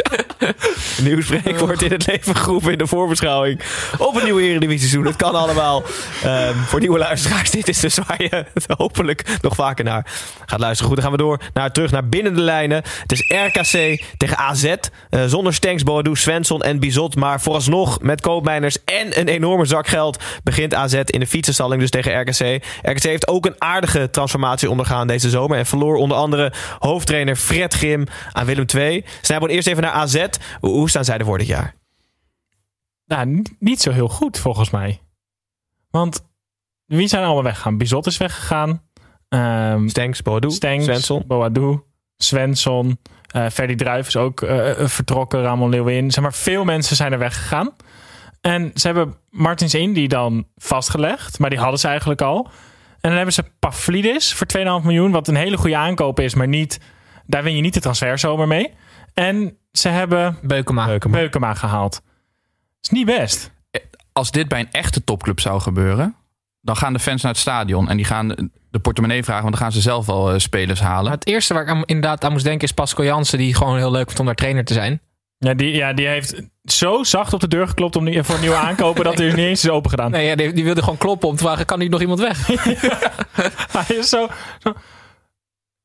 Een 0.99 1.05
nieuw 1.05 1.23
spreekwoord 1.23 1.83
in 1.83 1.93
het 1.93 2.07
leven 2.07 2.37
geroepen 2.37 2.73
in 2.73 2.79
de 2.79 2.87
voorbeschouwing 2.87 3.61
op 3.99 4.17
een 4.17 4.25
nieuwe 4.25 4.43
Eredivisie 4.43 4.79
seizoen. 4.88 5.07
Het 5.07 5.17
kan 5.17 5.35
allemaal. 5.35 5.83
Ehm, 6.23 6.55
voor 6.55 6.81
nieuwe 6.81 6.99
luisteraars, 6.99 7.51
dit 7.51 7.69
is 7.69 7.81
dus 7.81 7.99
waar 8.07 8.23
je 8.23 8.45
hopelijk 8.77 9.25
nog 9.41 9.55
vaker 9.55 9.85
naar 9.85 10.07
gaat 10.47 10.61
luisteren. 10.61 10.87
Goed, 10.93 11.03
dan 11.03 11.11
gaan 11.11 11.17
we 11.17 11.23
door 11.23 11.41
naar, 11.55 11.73
terug 11.73 11.91
naar 11.91 12.09
binnen 12.09 12.35
de 12.35 12.41
lijnen. 12.41 12.83
Het 13.03 13.12
is 13.12 13.25
RKC 13.29 14.03
tegen 14.17 14.37
AZ. 14.38 14.65
eh, 15.11 15.25
zonder 15.27 15.55
Stenks, 15.55 15.83
Boadu, 15.83 16.17
Svensson 16.17 16.62
en 16.62 16.79
Bizot. 16.81 17.17
Maar 17.17 17.41
vooralsnog 17.41 18.01
met 18.01 18.21
koopmijners 18.42 18.85
en 18.85 19.20
een 19.20 19.28
enorme 19.28 19.64
zak 19.64 19.87
geld 19.87 20.22
begint 20.42 20.74
AZ 20.74 20.94
in 20.94 21.20
de 21.20 21.26
fietsenstalling 21.26 21.81
dus 21.81 21.90
tegen 21.90 22.20
RKC. 22.20 22.64
RKC 22.83 23.02
heeft 23.02 23.28
ook 23.28 23.46
een 23.46 23.55
aardige 23.59 24.11
transformatie 24.11 24.70
ondergaan 24.70 25.07
deze 25.07 25.31
zomer. 25.31 25.59
En 25.59 25.66
verloor 25.66 25.96
onder 25.96 26.16
andere 26.16 26.52
hoofdtrainer 26.78 27.37
Fred 27.37 27.74
Grim 27.74 28.07
aan 28.33 28.46
Willem 28.46 28.64
II. 28.74 29.05
Snijboon, 29.20 29.48
eerst 29.48 29.68
even 29.68 29.83
naar 29.83 29.92
AZ. 29.92 30.26
Hoe 30.61 30.88
staan 30.90 31.05
zij 31.05 31.18
er 31.18 31.24
voor 31.24 31.38
dit 31.38 31.46
jaar? 31.46 31.74
Nou, 33.07 33.42
niet, 33.59 33.81
zo 33.81 33.90
heel 33.90 34.09
goed 34.09 34.38
volgens 34.38 34.70
mij. 34.70 35.00
Want 35.90 36.24
wie 36.87 37.09
zijn 37.09 37.24
allemaal 37.24 37.42
weggegaan? 37.42 37.78
Bizot 37.78 38.07
is 38.07 38.16
weggegaan. 38.16 38.83
Ehm 39.28 39.88
Stenks, 39.88 40.22
Boadu, 40.22 40.50
Stengs, 40.50 40.85
Svensson. 40.85 41.22
Boadu, 41.26 41.81
Svensson. 42.16 42.98
eh 43.31 43.46
Ferdy 43.48 43.74
Druif 43.74 44.07
is 44.07 44.16
ook 44.16 44.42
eh, 44.42 44.70
eh, 44.70 44.88
vertrokken. 44.88 45.42
Ramon 45.42 45.70
Leeuwin. 45.70 46.11
Zeg 46.11 46.22
maar, 46.22 46.33
veel 46.35 46.64
mensen 46.64 46.96
zijn 46.96 47.12
er 47.12 47.18
weggegaan. 47.18 47.70
En 48.42 48.70
ze 48.74 48.87
hebben 48.87 49.16
Martins 49.31 49.74
Indy 49.74 50.07
dan 50.07 50.46
vastgelegd. 50.57 51.38
Maar 51.38 51.50
die 51.50 51.59
hadden 51.59 51.78
ze 51.81 51.88
eigenlijk 51.88 52.22
al. 52.22 52.46
En 52.90 53.09
dan 53.09 53.12
hebben 53.12 53.33
ze 53.35 53.44
Pavlidis 53.59 54.33
voor 54.35 54.46
2,5 54.59 54.62
miljoen. 54.85 55.11
Wat 55.11 55.28
een 55.28 55.35
hele 55.37 55.57
goede 55.57 55.76
aankoop 55.76 56.20
is. 56.20 56.35
Maar 56.35 56.48
niet, 56.48 56.81
daar 57.26 57.42
win 57.42 57.57
je 57.57 57.62
niet 57.62 57.74
de 57.74 57.81
transferzomer 57.81 58.46
mee. 58.48 58.72
En 59.14 59.57
ze 59.72 59.88
hebben 59.88 60.38
Beukema. 60.42 60.98
Beukema 61.11 61.55
gehaald. 61.55 62.02
Is 62.83 62.88
niet 62.88 63.07
best. 63.07 63.50
Als 64.12 64.31
dit 64.31 64.48
bij 64.48 64.61
een 64.61 64.70
echte 64.72 65.05
topclub 65.05 65.40
zou 65.40 65.61
gebeuren, 65.61 66.14
dan 66.61 66.76
gaan 66.76 66.92
de 66.92 66.98
fans 66.98 67.22
naar 67.22 67.33
het 67.33 67.40
stadion 67.40 67.88
en 67.88 67.96
die 67.96 68.07
gaan 68.07 68.50
de 68.70 68.78
portemonnee 68.78 69.24
vragen, 69.24 69.42
want 69.42 69.55
dan 69.55 69.62
gaan 69.62 69.72
ze 69.72 69.81
zelf 69.81 70.07
wel 70.07 70.33
eh, 70.33 70.38
spelers 70.38 70.81
halen. 70.81 71.05
Maar 71.05 71.12
het 71.12 71.26
eerste 71.26 71.55
waar 71.55 71.62
ik 71.62 71.68
aan- 71.68 71.85
inderdaad 71.85 72.24
aan 72.24 72.33
moest 72.33 72.44
denken 72.44 72.68
is 72.68 72.74
Pascal 72.74 73.05
Jansen, 73.05 73.38
die 73.38 73.55
gewoon 73.55 73.76
heel 73.76 73.90
leuk 73.90 74.07
vond 74.07 74.20
om 74.20 74.26
daar 74.26 74.35
trainer 74.35 74.64
te 74.64 74.72
zijn. 74.72 75.00
Ja, 75.38 75.55
die, 75.55 75.74
ja, 75.74 75.92
die 75.92 76.07
heeft 76.07 76.42
zo 76.64 77.03
zacht 77.03 77.33
op 77.33 77.40
de 77.40 77.48
deur 77.48 77.68
geklopt 77.68 77.96
om, 77.96 78.25
voor 78.25 78.38
nieuwe 78.40 78.57
aankopen 78.68 79.05
dat 79.05 79.18
hij 79.18 79.27
er 79.29 79.35
niet 79.35 79.46
eens 79.46 79.64
is 79.64 79.70
open 79.70 79.90
gedaan. 79.90 80.11
Nee, 80.11 80.27
ja, 80.27 80.35
die, 80.35 80.53
die 80.53 80.64
wilde 80.64 80.83
gewoon 80.83 80.98
kloppen 80.98 81.29
om 81.29 81.37
te 81.37 81.42
vragen: 81.42 81.66
kan 81.66 81.81
hier 81.81 81.90
nog 81.90 82.01
iemand 82.01 82.20
weg? 82.20 82.46
Hij 83.79 83.96
is 83.96 84.09
zo, 84.09 84.27
zo- 84.59 84.72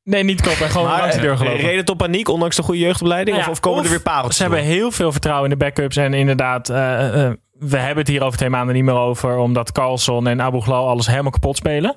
Nee, 0.04 0.24
niet 0.24 0.42
kloppen. 0.42 0.70
Gewoon 0.70 0.88
Maar, 0.88 1.00
langs 1.00 1.16
de 1.16 1.22
deur 1.22 1.32
eh, 1.32 1.38
gelopen. 1.38 1.60
Reden 1.62 1.86
tot 1.86 1.98
paniek, 1.98 2.30
ondanks 2.30 2.56
de 2.56 2.64
goede 2.64 2.80
jeugdopleiding? 2.80 3.38
Nou 3.38 3.40
of, 3.40 3.46
ja, 3.46 3.52
of 3.52 3.60
komen 3.60 3.84
er 3.84 3.90
weer 3.90 4.02
pareltjes 4.02 4.36
Ze 4.36 4.42
hebben 4.42 4.62
heel 4.62 4.92
veel 4.92 5.12
vertrouwen 5.12 5.52
in 5.52 5.58
de 5.58 5.66
backups. 5.66 5.96
En 5.98 6.14
inderdaad, 6.14 6.70
eh, 6.70 7.26
eh, 7.26 7.34
we 7.52 7.78
hebben 7.78 7.98
het 7.98 8.08
hier 8.08 8.24
over 8.24 8.38
twee 8.38 8.50
maanden 8.50 8.76
niet 8.76 8.84
meer 8.84 8.94
over. 8.98 9.38
Omdat 9.38 9.72
Carlson 9.72 10.28
en 10.28 10.42
Abu 10.42 10.62
Ghlal 10.62 10.88
alles 10.88 11.08
helemaal 11.08 11.32
kapot 11.32 11.58
spelen. 11.58 11.96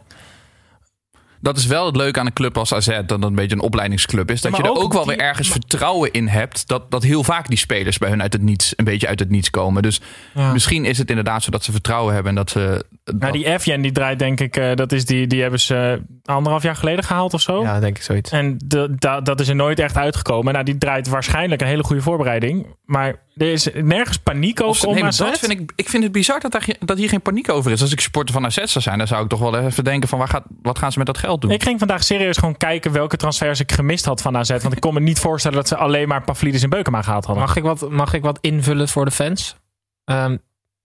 Dat 1.42 1.57
is 1.57 1.66
wel 1.66 1.87
het 1.87 1.96
leuke 1.96 2.20
aan 2.20 2.26
een 2.26 2.33
club 2.33 2.59
als 2.59 2.74
AZ, 2.74 2.87
dat 2.87 3.11
het 3.11 3.22
een 3.22 3.35
beetje 3.35 3.57
een 3.57 3.62
opleidingsclub 3.62 4.31
is. 4.31 4.40
Dat 4.40 4.57
je 4.57 4.62
er 4.62 4.70
ook 4.70 4.79
ook 4.83 4.92
wel 4.92 5.05
die- 5.05 5.16
weer 5.16 5.24
ergens 5.26 5.48
vertrouwen 5.50 6.12
in 6.12 6.26
hebt. 6.29 6.68
Dat, 6.68 6.90
dat 6.90 7.03
heel 7.03 7.24
vaak 7.24 7.48
die 7.48 7.59
spelers 7.59 7.98
bij 7.98 8.09
hun 8.09 8.22
uit 8.22 8.33
het 8.33 8.42
niets, 8.42 8.72
een 8.76 8.85
beetje 8.85 9.07
uit 9.07 9.18
het 9.18 9.31
niets 9.31 9.50
komen. 9.50 9.83
Dus 9.83 10.00
Ja. 10.35 10.53
misschien 10.53 10.85
is 10.85 10.98
het 10.98 11.09
inderdaad 11.09 11.42
zo 11.42 11.50
dat 11.50 11.64
ze 11.64 11.72
vertrouwen 11.72 12.12
hebben 12.14 12.31
en 12.31 12.37
dat 12.38 12.50
ze. 12.50 12.59
Nou, 13.05 13.18
dat- 13.18 13.33
die 13.33 13.46
Evjen 13.46 13.81
die 13.81 13.92
draait 13.92 14.18
denk 14.18 14.40
ik, 14.40 14.57
eh, 14.57 14.74
dat 14.74 14.92
is 14.92 15.05
die, 15.05 15.26
die 15.26 15.40
hebben 15.42 15.61
ze 15.61 16.03
anderhalf 16.24 16.62
jaar 16.62 16.76
geleden 16.76 17.05
gehaald 17.05 17.35
of 17.35 17.40
zo. 17.40 17.62
Ja, 17.62 17.81
denk 17.81 17.96
ik 17.96 18.03
zoiets. 18.03 18.31
En 18.31 18.57
de, 18.64 18.94
da- 18.98 19.20
dat 19.20 19.40
is 19.40 19.48
er 19.48 19.55
nooit 19.55 19.79
echt 19.79 19.96
uitgekomen. 19.96 20.53
Nou, 20.53 20.64
die 20.64 20.79
draait 20.79 21.09
waarschijnlijk 21.09 21.61
een 21.61 21.66
hele 21.66 21.85
goede 21.85 22.03
voorbereiding. 22.03 22.66
Maar 22.85 23.14
er 23.37 23.53
is 23.53 23.68
nergens 23.74 24.18
paniek 24.18 24.62
om 24.62 24.68
AZ. 25.05 25.18
dat 25.18 25.38
vind 25.38 25.53
ik, 25.61 25.72
ik 25.76 25.88
vind 25.88 26.03
het 26.03 26.12
bizar 26.12 26.40
dat, 26.40 26.53
daar, 26.53 26.66
dat 26.81 26.98
hier 26.98 27.09
geen 27.09 27.20
paniek 27.22 27.48
over 27.50 27.70
is. 27.70 27.81
Als 27.81 27.92
ik 27.92 28.00
supporter 28.00 28.35
van 28.35 28.44
AZ 28.44 28.57
zou 28.57 28.81
zijn, 28.81 28.98
dan 28.98 29.07
zou 29.07 29.22
ik 29.22 29.29
toch 29.29 29.40
wel 29.40 29.59
even 29.59 29.85
denken 29.85 30.09
van 30.09 30.18
waar 30.18 30.29
gaat, 30.29 30.44
wat 30.62 30.79
gaan 30.79 30.92
ze 30.92 30.98
met 30.98 31.07
dat 31.07 31.18
geld 31.18 31.29
doen? 31.38 31.50
Ik 31.50 31.62
ging 31.62 31.78
vandaag 31.78 32.04
serieus 32.04 32.36
gewoon 32.36 32.56
kijken 32.56 32.92
welke 32.92 33.16
transfers 33.16 33.60
ik 33.60 33.72
gemist 33.72 34.04
had 34.04 34.22
van 34.22 34.36
AZ. 34.36 34.50
Want 34.50 34.72
ik 34.72 34.80
kon 34.80 34.94
me 34.94 35.00
niet 35.00 35.18
voorstellen 35.18 35.56
dat 35.56 35.68
ze 35.68 35.76
alleen 35.76 36.08
maar 36.08 36.24
Pavlidis 36.24 36.62
en 36.62 36.70
Beukema 36.70 37.02
gehaald 37.02 37.24
hadden. 37.24 37.44
Mag 37.44 37.56
ik 37.56 37.62
wat, 37.62 37.90
mag 37.90 38.14
ik 38.14 38.22
wat 38.22 38.38
invullen 38.40 38.88
voor 38.88 39.04
de 39.04 39.10
fans? 39.10 39.56
Ehm, 40.04 40.36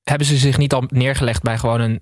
hebben 0.03 0.27
ze 0.27 0.38
zich 0.38 0.58
niet 0.58 0.73
al 0.73 0.84
neergelegd 0.88 1.41
bij 1.41 1.58
gewoon 1.58 1.81
een. 1.81 2.01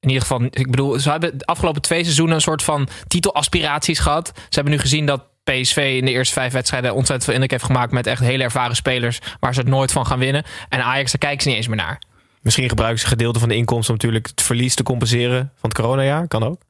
In 0.00 0.08
ieder 0.08 0.22
geval, 0.22 0.42
ik 0.42 0.70
bedoel, 0.70 0.98
ze 0.98 1.10
hebben 1.10 1.38
de 1.38 1.44
afgelopen 1.44 1.82
twee 1.82 2.02
seizoenen 2.02 2.34
een 2.34 2.40
soort 2.40 2.62
van 2.62 2.88
titelaspiraties 3.06 3.98
gehad. 3.98 4.32
Ze 4.34 4.42
hebben 4.50 4.72
nu 4.72 4.78
gezien 4.78 5.06
dat 5.06 5.22
PSV 5.44 5.96
in 5.98 6.04
de 6.04 6.10
eerste 6.10 6.34
vijf 6.34 6.52
wedstrijden 6.52 6.94
ontzettend 6.94 7.24
veel 7.24 7.32
indruk 7.32 7.50
heeft 7.50 7.64
gemaakt 7.64 7.92
met 7.92 8.06
echt 8.06 8.20
hele 8.20 8.42
ervaren 8.42 8.76
spelers 8.76 9.18
waar 9.40 9.54
ze 9.54 9.60
het 9.60 9.68
nooit 9.68 9.92
van 9.92 10.06
gaan 10.06 10.18
winnen. 10.18 10.44
En 10.68 10.82
Ajax, 10.84 11.10
daar 11.10 11.20
kijken 11.20 11.42
ze 11.42 11.48
niet 11.48 11.56
eens 11.56 11.66
meer 11.66 11.76
naar. 11.76 12.02
Misschien 12.40 12.68
gebruiken 12.68 13.00
ze 13.00 13.06
gedeelte 13.06 13.38
van 13.38 13.48
de 13.48 13.54
inkomsten 13.56 13.88
om 13.88 13.94
natuurlijk 13.94 14.26
het 14.26 14.42
verlies 14.42 14.74
te 14.74 14.82
compenseren 14.82 15.52
van 15.54 15.68
het 15.68 15.78
coronajaar. 15.78 16.28
Kan 16.28 16.42
ook. 16.42 16.60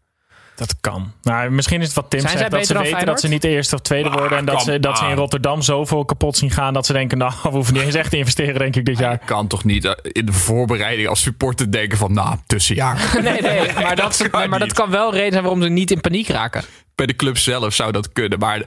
Dat 0.60 0.74
kan. 0.80 1.12
Nou, 1.22 1.50
misschien 1.50 1.80
is 1.80 1.86
het 1.86 1.96
wat 1.96 2.10
Tim 2.10 2.20
Zijn 2.20 2.38
zegt. 2.38 2.50
Dat 2.50 2.66
ze 2.66 2.78
weten 2.78 3.06
dat 3.06 3.20
ze 3.20 3.28
niet 3.28 3.40
Feyenoord? 3.40 3.44
eerste 3.44 3.74
of 3.74 3.80
tweede 3.80 4.10
worden. 4.10 4.38
En 4.38 4.44
dat 4.44 4.62
ze, 4.62 4.80
dat 4.80 4.98
ze 4.98 5.04
in. 5.04 5.14
Rotterdam 5.16 5.62
zoveel 5.62 6.04
kapot 6.04 6.36
zien 6.36 6.50
gaan. 6.50 6.72
Dat 6.74 6.86
ze 6.86 6.92
denken, 6.92 7.18
nou, 7.18 7.32
we 7.42 7.48
hoeven 7.48 7.74
niet 7.74 7.82
eens 7.82 7.94
echt 7.94 8.10
te 8.10 8.16
investeren, 8.16 8.58
denk 8.58 8.76
ik, 8.76 8.84
dit 8.84 8.98
jaar. 8.98 9.18
Kan 9.18 9.46
toch 9.46 9.64
niet 9.64 9.84
eh, 9.84 9.92
in 10.02 10.26
de 10.26 10.32
voorbereiding 10.32 11.08
als 11.08 11.22
supporter 11.22 11.72
denken 11.72 11.98
van, 11.98 12.12
nou, 12.12 12.36
tussenjaar. 12.46 13.10
Nee, 13.22 13.40
nee, 13.40 13.72
maar 13.72 13.96
dat, 13.96 14.16
Dat 14.18 14.30
kan 14.30 14.48
maar 14.48 14.58
dat 14.58 14.72
kan 14.72 14.90
wel 14.90 15.12
reden 15.14 15.30
zijn 15.32 15.42
waarom 15.44 15.62
ze 15.62 15.68
niet 15.68 15.90
in 15.90 16.00
paniek 16.00 16.28
raken. 16.28 16.62
Bij 16.94 17.06
de 17.06 17.16
club 17.16 17.38
zelf 17.38 17.74
zou 17.74 17.92
dat 17.92 18.12
kunnen, 18.12 18.38
maar... 18.38 18.62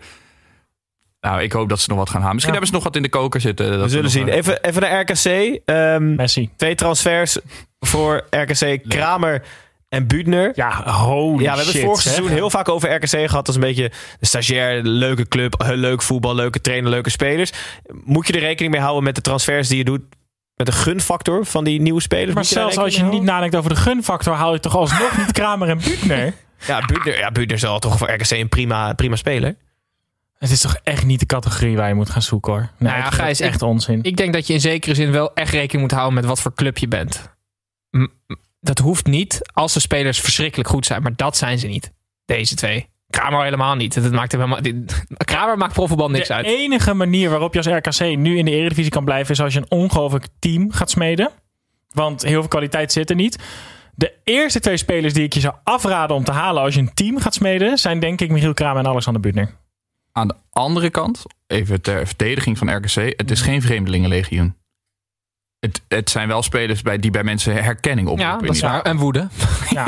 Nou, 1.21 1.41
ik 1.41 1.51
hoop 1.51 1.69
dat 1.69 1.79
ze 1.79 1.89
nog 1.89 1.97
wat 1.97 2.09
gaan 2.09 2.21
halen. 2.21 2.33
Misschien 2.35 2.53
Ja. 2.53 2.59
hebben 2.59 2.79
ze 2.79 2.83
nog 2.85 2.93
wat 2.93 2.95
in 2.95 3.11
de 3.11 3.17
koker 3.19 3.41
zitten. 3.41 3.71
dat 3.71 3.81
We 3.81 3.89
zullen 3.89 4.09
zien. 4.09 4.29
eh, 4.29 4.35
Even, 4.35 4.63
even 4.63 4.81
naar 4.81 4.99
RKC. 5.01 5.59
Ehm, 5.65 6.15
Messi. 6.15 6.49
twee 6.55 6.75
transfers 6.75 7.37
voor 7.79 8.23
RKC. 8.29 8.79
Kramer 8.87 9.43
en 9.93 10.07
Buutner. 10.07 10.51
Ja, 10.55 10.83
holy 10.91 11.43
Ja, 11.43 11.51
we 11.51 11.57
hebben 11.57 11.65
shit, 11.65 11.73
het 11.73 11.83
vorig 11.83 12.01
seizoen 12.01 12.27
heel 12.29 12.49
vaak 12.49 12.69
over 12.69 12.93
RKC 12.95 13.29
gehad. 13.29 13.47
als 13.47 13.55
een 13.55 13.61
beetje 13.61 13.91
de 14.19 14.25
stagiair, 14.25 14.81
leuke 14.83 15.27
club, 15.27 15.63
heel 15.63 15.75
leuk 15.75 16.01
voetbal, 16.01 16.35
leuke 16.35 16.61
trainer, 16.61 16.89
leuke 16.89 17.09
spelers. 17.09 17.51
Moet 18.03 18.27
je 18.27 18.33
er 18.33 18.39
rekening 18.39 18.71
mee 18.73 18.81
houden 18.81 19.03
met 19.03 19.15
de 19.15 19.21
transfers 19.21 19.67
die 19.67 19.77
je 19.77 19.83
doet? 19.83 20.01
Met 20.55 20.67
de 20.67 20.73
gunfactor 20.73 21.45
van 21.45 21.63
die 21.63 21.81
nieuwe 21.81 22.01
spelers? 22.01 22.33
Maar 22.33 22.45
zelfs 22.45 22.77
als 22.77 22.95
je 22.95 23.03
niet 23.03 23.23
nadenkt 23.23 23.55
over 23.55 23.69
de 23.69 23.75
gunfactor, 23.75 24.33
haal 24.33 24.53
je 24.53 24.59
toch 24.59 24.75
alsnog 24.75 25.17
niet 25.17 25.31
Kramer 25.31 25.69
en 25.69 25.77
Buutner? 25.77 26.17
houden? 26.17 26.33
Ja, 26.67 26.85
Buutner, 26.85 27.17
ja, 27.17 27.31
Buutner 27.31 27.55
is 27.57 27.61
wel 27.63 27.79
toch 27.79 27.97
voor 27.97 28.11
RKC 28.11 28.31
een 28.31 28.49
prima, 28.49 28.93
prima 28.93 29.15
speler. 29.15 29.55
Het 30.37 30.51
is 30.51 30.61
toch 30.61 30.75
echt 30.83 31.05
niet 31.05 31.19
de 31.19 31.25
categorie 31.25 31.75
waar 31.75 31.87
je 31.87 31.93
moet 31.93 32.09
gaan 32.09 32.21
zoeken, 32.21 32.51
hoor. 32.51 32.61
Nee, 32.61 32.91
Nou 32.91 33.03
ja, 33.03 33.09
Gijs, 33.09 33.37
dat 33.37 33.47
echt 33.47 33.61
onzin. 33.61 33.99
Ik 34.03 34.17
denk 34.17 34.33
dat 34.33 34.47
je 34.47 34.53
in 34.53 34.61
zekere 34.61 34.95
zin 34.95 35.11
wel 35.11 35.33
echt 35.33 35.51
rekening 35.51 35.81
moet 35.81 35.91
houden 35.91 36.13
met 36.13 36.25
wat 36.25 36.41
voor 36.41 36.53
club 36.53 36.77
je 36.77 36.87
bent. 36.87 37.29
M- 37.91 38.07
Dat 38.63 38.79
hoeft 38.79 39.05
niet 39.05 39.39
als 39.53 39.73
de 39.73 39.79
spelers 39.79 40.19
verschrikkelijk 40.19 40.69
goed 40.69 40.85
zijn, 40.85 41.01
maar 41.01 41.15
dat 41.15 41.37
zijn 41.37 41.59
ze 41.59 41.67
niet. 41.67 41.91
Deze 42.25 42.55
twee. 42.55 42.89
Kramer 43.09 43.43
helemaal 43.43 43.75
niet. 43.75 44.03
Dat 44.03 44.11
maakt 44.11 44.31
helemaal, 44.31 44.59
Kramer 45.25 45.57
maakt 45.57 45.73
profvoetbal 45.73 46.09
niks 46.09 46.27
de 46.27 46.33
uit. 46.33 46.45
enige 46.45 46.93
manier 46.93 47.29
waarop 47.29 47.53
je 47.53 47.59
als 47.59 47.67
RKC 47.67 48.17
nu 48.17 48.37
in 48.37 48.45
de 48.45 48.51
Eredivisie 48.51 48.91
kan 48.91 49.05
blijven... 49.05 49.31
is 49.31 49.41
als 49.41 49.53
je 49.53 49.59
een 49.59 49.79
ongelooflijk 49.79 50.27
team 50.39 50.71
gaat 50.71 50.89
smeden. 50.89 51.29
Want 51.91 52.21
heel 52.21 52.39
veel 52.39 52.47
kwaliteit 52.47 52.91
zit 52.91 53.09
er 53.09 53.15
niet. 53.15 53.39
De 53.95 54.13
eerste 54.23 54.59
twee 54.59 54.77
spelers 54.77 55.13
die 55.13 55.23
ik 55.23 55.33
je 55.33 55.39
zou 55.39 55.53
afraden 55.63 56.15
om 56.15 56.23
te 56.23 56.31
halen 56.31 56.63
als 56.63 56.73
je 56.73 56.79
een 56.79 56.93
team 56.93 57.19
gaat 57.19 57.33
smeden... 57.33 57.77
zijn 57.77 57.99
denk 57.99 58.21
ik 58.21 58.31
Michiel 58.31 58.53
Kramer 58.53 58.83
en 58.83 58.89
Alexander 58.89 59.21
Butner. 59.21 59.55
Aan 60.11 60.27
de 60.27 60.35
andere 60.49 60.89
kant, 60.89 61.23
even 61.47 61.81
ter 61.81 62.07
verdediging 62.07 62.57
van 62.57 62.75
RKC, 62.75 63.13
het 63.17 63.31
is 63.31 63.41
geen 63.41 63.61
vreemdelingenlegioen. 63.61 64.55
Het, 65.63 65.81
het 65.87 66.09
zijn 66.09 66.27
wel 66.27 66.41
spelers 66.43 66.81
bij, 66.81 66.97
die 66.97 67.11
bij 67.11 67.23
mensen 67.23 67.63
herkenning 67.63 68.07
oproepen. 68.07 68.33
Ja, 68.33 68.39
in 68.39 68.45
dat 68.45 68.55
is 68.55 68.61
ieder 68.61 68.75
waar. 68.75 68.81
En 68.81 68.97
woede. 68.97 69.27
Ja. 69.69 69.87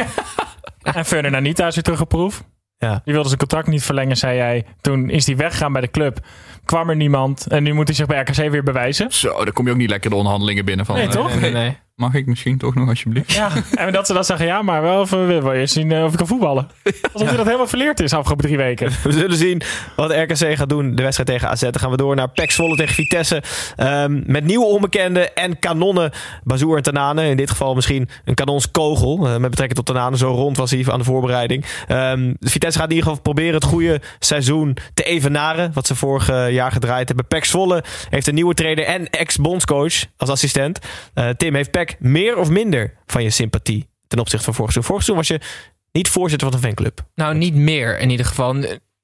en 0.82 1.06
Ferdinand 1.06 1.36
Anita 1.36 1.68
is 1.68 1.76
weer 1.76 1.84
teruggeproefd. 1.84 2.44
Ja. 2.78 3.02
Die 3.04 3.14
wilde 3.14 3.28
zijn 3.28 3.40
contract 3.40 3.68
niet 3.68 3.84
verlengen, 3.84 4.18
zei 4.18 4.36
jij. 4.36 4.66
Toen 4.82 5.10
is 5.10 5.26
hij 5.26 5.36
weggegaan 5.36 5.72
bij 5.72 5.82
de 5.82 5.92
club. 5.92 6.20
Kwam 6.66 6.90
er 6.90 6.96
niemand. 6.96 7.48
En 7.48 7.64
nu 7.64 7.74
moet 7.74 7.88
hij 7.88 7.96
zich 7.96 8.06
bij 8.06 8.20
RKC 8.20 8.52
weer 8.52 8.64
bewijzen. 8.64 9.12
Zo, 9.12 9.44
dan 9.44 9.54
kom 9.54 9.66
je 9.66 9.72
ook 9.72 9.78
niet 9.78 9.90
lekker 9.90 10.10
de 10.10 10.16
onderhandelingen 10.16 10.66
binnen 10.66 10.86
van... 10.86 10.96
Nee, 10.96 11.06
eh, 11.06 11.12
toch? 11.12 11.30
Nee, 11.30 11.40
nee, 11.40 11.52
nee. 11.52 11.78
Mag 11.96 12.14
ik 12.14 12.26
misschien 12.26 12.58
toch 12.58 12.76
nog 12.76 12.90
alsjeblieft? 12.90 13.32
Ja, 13.34 13.50
en 13.74 13.92
dat 13.92 14.08
ze 14.08 14.14
dan 14.14 14.24
zeggen, 14.24 14.46
ja, 14.46 14.62
maar 14.62 14.82
wel 14.82 15.02
even, 15.02 15.28
wil 15.28 15.54
je 15.54 15.60
eens 15.60 15.74
zien 15.74 15.92
eh, 15.92 16.04
of 16.04 16.12
ik 16.12 16.18
kan 16.18 16.28
voetballen. 16.28 16.68
Alsof 17.14 17.28
hij 17.28 17.38
dat 17.38 17.46
helemaal 17.46 17.68
verleerd 17.68 18.00
is 18.00 18.14
afgelopen 18.14 18.46
drie 18.46 18.58
weken. 18.58 18.92
We 19.04 19.12
zullen 19.12 19.38
zien 19.38 19.62
wat 19.96 20.12
RKC 20.12 20.56
gaat 20.58 20.70
doen. 20.70 20.96
De 20.96 21.02
wedstrijd 21.02 21.30
tegen 21.30 21.50
AZ. 21.50 21.62
Dan 21.62 21.80
gaan 21.80 21.90
we 21.90 21.98
door 21.98 22.16
naar 22.16 22.30
PEC 22.30 22.52
Zwolle 22.52 22.76
tegen 22.76 22.94
Vitesse. 22.96 23.44
Ehm, 23.76 24.22
met 24.26 24.44
nieuwe 24.44 24.66
onbekenden 24.66 25.36
en 25.36 25.60
kanonnen. 25.60 26.12
Bazoer 26.44 26.78
en 26.78 26.84
Tanane. 26.84 27.30
In 27.30 27.38
dit 27.38 27.50
geval 27.50 27.76
misschien 27.76 28.10
een 28.26 28.34
kanonskogel. 28.34 29.26
eh, 29.28 29.32
met 29.38 29.50
betrekking 29.50 29.74
tot 29.74 29.86
Tanane. 29.86 30.18
Zo 30.18 30.28
rond 30.32 30.58
was 30.58 30.72
hij 30.72 30.86
aan 30.88 31.00
de 31.00 31.06
voorbereiding. 31.06 31.66
Ehm, 31.88 32.34
Vitesse 32.40 32.80
gaat 32.80 32.90
in 32.90 32.96
ieder 32.96 33.10
geval 33.10 33.22
proberen 33.24 33.54
het 33.54 33.64
goede 33.64 34.02
seizoen 34.20 34.78
te 34.94 35.04
evenaren. 35.04 35.72
Wat 35.74 35.88
ze 35.88 35.96
vorig 35.96 36.30
eh, 36.30 36.54
jaar 36.56 36.72
gedraaid 36.72 37.08
hebben. 37.08 37.28
PEC 37.28 37.46
Zwolle 37.46 37.84
heeft 38.10 38.28
een 38.28 38.36
nieuwe 38.36 38.54
trainer 38.54 38.86
en 38.86 39.10
ex-bondscoach 39.10 40.06
als 40.18 40.30
assistent. 40.30 40.80
Eh, 41.14 41.30
Tim, 41.30 41.56
heeft 41.56 41.72
PEC 41.72 41.96
meer 42.00 42.38
of 42.38 42.50
minder 42.50 42.94
van 43.06 43.24
je 43.24 43.30
sympathie 43.30 43.88
ten 44.08 44.20
opzichte 44.20 44.46
van 44.46 44.54
vorig 44.54 44.72
seizoen? 44.72 44.96
Vorig 44.96 45.06
seizoen 45.06 45.40
was 45.40 45.52
je 45.52 45.64
niet 45.92 46.10
voorzitter 46.10 46.48
van 46.48 46.58
een 46.58 46.64
fanclub. 46.64 47.02
Nou, 47.16 47.36
niet 47.36 47.56
meer 47.56 48.00
in 48.00 48.10
ieder 48.10 48.26
geval. 48.26 48.56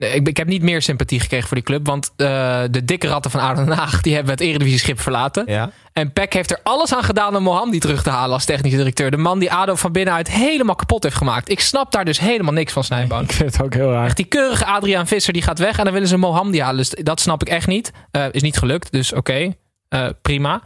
Ik, 0.01 0.27
ik 0.27 0.37
heb 0.37 0.47
niet 0.47 0.61
meer 0.61 0.81
sympathie 0.81 1.19
gekregen 1.19 1.47
voor 1.47 1.57
die 1.57 1.65
club. 1.65 1.87
Want 1.87 2.11
eh, 2.15 2.61
de 2.71 2.85
dikke 2.85 3.07
ratten 3.07 3.31
van 3.31 3.39
Aden 3.39 3.65
Den 3.65 3.77
Haag 3.77 4.01
die 4.01 4.13
hebben 4.13 4.31
het 4.31 4.41
Eredivisie-schip 4.41 4.99
verlaten. 4.99 5.43
Ja. 5.47 5.71
En 5.93 6.13
Peck 6.13 6.33
heeft 6.33 6.51
er 6.51 6.59
alles 6.63 6.93
aan 6.93 7.03
gedaan 7.03 7.35
om 7.35 7.43
Mohamdi 7.43 7.79
terug 7.79 8.03
te 8.03 8.09
halen 8.09 8.33
als 8.33 8.45
technische 8.45 8.77
directeur. 8.77 9.11
De 9.11 9.17
man 9.17 9.39
die 9.39 9.51
ADO 9.51 9.75
van 9.75 9.91
binnenuit 9.91 10.31
helemaal 10.31 10.75
kapot 10.75 11.03
heeft 11.03 11.15
gemaakt. 11.15 11.49
Ik 11.49 11.59
snap 11.59 11.91
daar 11.91 12.05
dus 12.05 12.19
helemaal 12.19 12.53
niks 12.53 12.73
van, 12.73 12.83
Snijboon. 12.83 13.23
Ik 13.23 13.31
vind 13.31 13.53
het 13.53 13.65
ook 13.65 13.73
heel 13.73 13.91
raar. 13.91 14.05
Echt 14.05 14.15
die 14.15 14.25
keurige 14.25 14.65
Adriaan 14.65 15.07
Visser 15.07 15.33
die 15.33 15.41
gaat 15.41 15.59
weg 15.59 15.77
en 15.77 15.83
dan 15.83 15.93
willen 15.93 16.07
ze 16.07 16.17
Mohamdi 16.17 16.61
halen. 16.61 16.77
Dus 16.77 16.89
dat 16.89 17.19
snap 17.19 17.41
ik 17.41 17.49
echt 17.49 17.67
niet. 17.67 17.91
Eh, 18.11 18.25
is 18.31 18.41
niet 18.41 18.57
gelukt, 18.57 18.91
dus 18.91 19.13
oké. 19.13 19.53
Eh, 19.89 20.07
prima. 20.21 20.61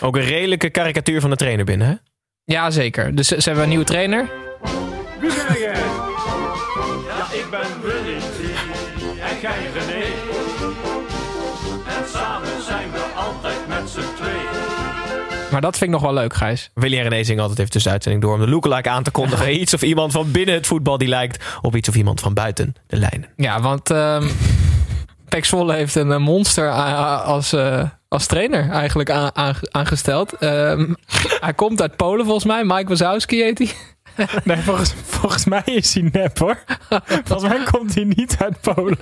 Ook 0.00 0.16
een 0.16 0.24
redelijke 0.24 0.70
karikatuur 0.70 1.20
van 1.20 1.30
de 1.30 1.36
trainer 1.36 1.64
binnen, 1.64 1.88
hè? 1.88 1.94
Ja, 2.44 2.70
zeker. 2.70 3.14
Dus 3.14 3.28
ze, 3.28 3.40
ze 3.40 3.44
hebben 3.44 3.62
een 3.62 3.70
nieuwe 3.70 3.84
trainer. 3.84 4.28
Maar 15.50 15.60
dat 15.60 15.78
vind 15.78 15.94
ik 15.94 16.00
nog 16.00 16.02
wel 16.10 16.20
leuk, 16.20 16.34
Gijs. 16.34 16.70
Willy 16.74 16.96
en 16.98 17.08
René 17.08 17.24
zingen 17.24 17.40
altijd 17.40 17.58
even 17.58 17.70
tussen 17.70 17.90
de 17.90 17.96
uitzending 17.96 18.24
door 18.24 18.34
om 18.34 18.40
de 18.40 18.48
lookalike 18.50 18.88
aan 18.90 19.02
te 19.02 19.10
kondigen. 19.10 19.60
Iets 19.60 19.74
of 19.74 19.82
iemand 19.82 20.12
van 20.12 20.30
binnen 20.30 20.54
het 20.54 20.66
voetbal 20.66 20.98
die 20.98 21.08
lijkt 21.08 21.44
op 21.60 21.76
iets 21.76 21.88
of 21.88 21.94
iemand 21.94 22.20
van 22.20 22.34
buiten 22.34 22.74
de 22.86 22.96
lijnen. 22.96 23.28
Ja, 23.36 23.60
want 23.60 23.90
ehm 23.90 24.28
Pek 25.28 25.44
Zwolle 25.44 25.74
heeft 25.74 25.94
een 25.94 26.12
eh, 26.12 26.18
monster 26.18 26.68
a- 26.70 27.14
als, 27.16 27.52
eh, 27.52 27.82
als 28.08 28.26
trainer 28.26 28.70
eigenlijk 28.70 29.10
aangesteld. 29.70 30.32
Ehm, 30.32 30.92
hij 31.40 31.54
komt 31.54 31.80
uit 31.80 31.96
Polen 31.96 32.24
volgens 32.24 32.44
mij. 32.44 32.64
Mike 32.64 32.88
Wazowski 32.88 33.42
heet 33.42 33.58
hij. 33.58 33.68
Nee, 34.44 34.56
volgens, 34.56 34.94
volgens 35.04 35.44
mij 35.44 35.62
is 35.64 35.94
hij 35.94 36.08
nep 36.12 36.38
hoor. 36.38 36.58
Volgens 37.24 37.48
mij 37.52 37.64
komt 37.70 37.94
hij 37.94 38.04
niet 38.04 38.36
uit 38.38 38.60
Polen. 38.60 38.98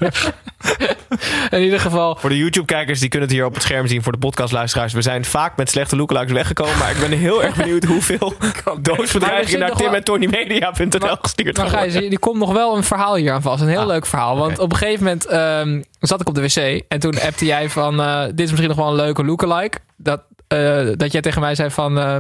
In 1.51 1.63
ieder 1.63 1.81
geval... 1.81 2.17
Voor 2.17 2.31
de 2.31 2.37
YouTube-kijkers, 2.39 3.01
die 3.01 3.09
kunnen 3.09 3.29
het 3.29 3.37
hier 3.37 3.47
op 3.47 3.55
het 3.55 3.63
scherm 3.63 3.87
zien. 3.87 4.03
Voor 4.03 4.13
de 4.13 4.19
podcastluisteraars, 4.19 4.93
we 4.93 5.03
zijn 5.03 5.25
vaak 5.25 5.57
met 5.57 5.71
slechte 5.71 5.97
lookalikes 5.97 6.33
weggekomen. 6.33 6.79
Maar 6.79 6.91
ik 6.91 7.01
ben 7.01 7.19
heel 7.19 7.43
erg 7.43 7.57
benieuwd 7.57 7.85
hoeveel 7.85 8.33
doosbedreigingen 8.81 9.61
naar 9.61 9.73
Tim 9.77 9.87
wel- 9.87 9.95
en 9.95 10.05
TonyMedia.nl 10.05 11.17
gestuurd 11.21 11.57
Maar 11.57 11.71
worden. 11.71 12.11
er 12.11 12.19
komt 12.19 12.39
nog 12.39 12.53
wel 12.53 12.77
een 12.77 12.85
verhaal 12.85 13.15
hier 13.15 13.33
aan 13.33 13.43
vast. 13.43 13.63
Een 13.63 13.69
heel 13.69 13.81
Ah, 13.81 13.87
leuk 13.87 14.07
verhaal. 14.07 14.37
Want 14.37 14.59
op 14.59 14.73
een 14.73 14.79
gegeven 14.79 15.05
moment 15.05 15.27
ehm, 15.27 15.83
zat 16.01 16.21
ik 16.21 16.29
op 16.29 16.35
de 16.35 16.41
wc. 16.41 16.83
En 16.89 16.99
toen 17.01 17.21
appte 17.21 17.45
jij 17.45 17.69
van... 17.71 18.01
eh, 18.01 18.23
dit 18.25 18.41
is 18.41 18.51
misschien 18.51 18.69
nog 18.69 18.77
wel 18.79 18.89
een 18.89 18.95
leuke 18.95 19.25
lookalike. 19.25 19.79
Dat, 19.97 20.23
eh, 20.49 20.87
dat 20.97 21.13
jij 21.13 21.21
tegen 21.21 21.41
mij 21.41 21.55
zei 21.55 21.71
van... 21.71 21.99
eh, 21.99 22.17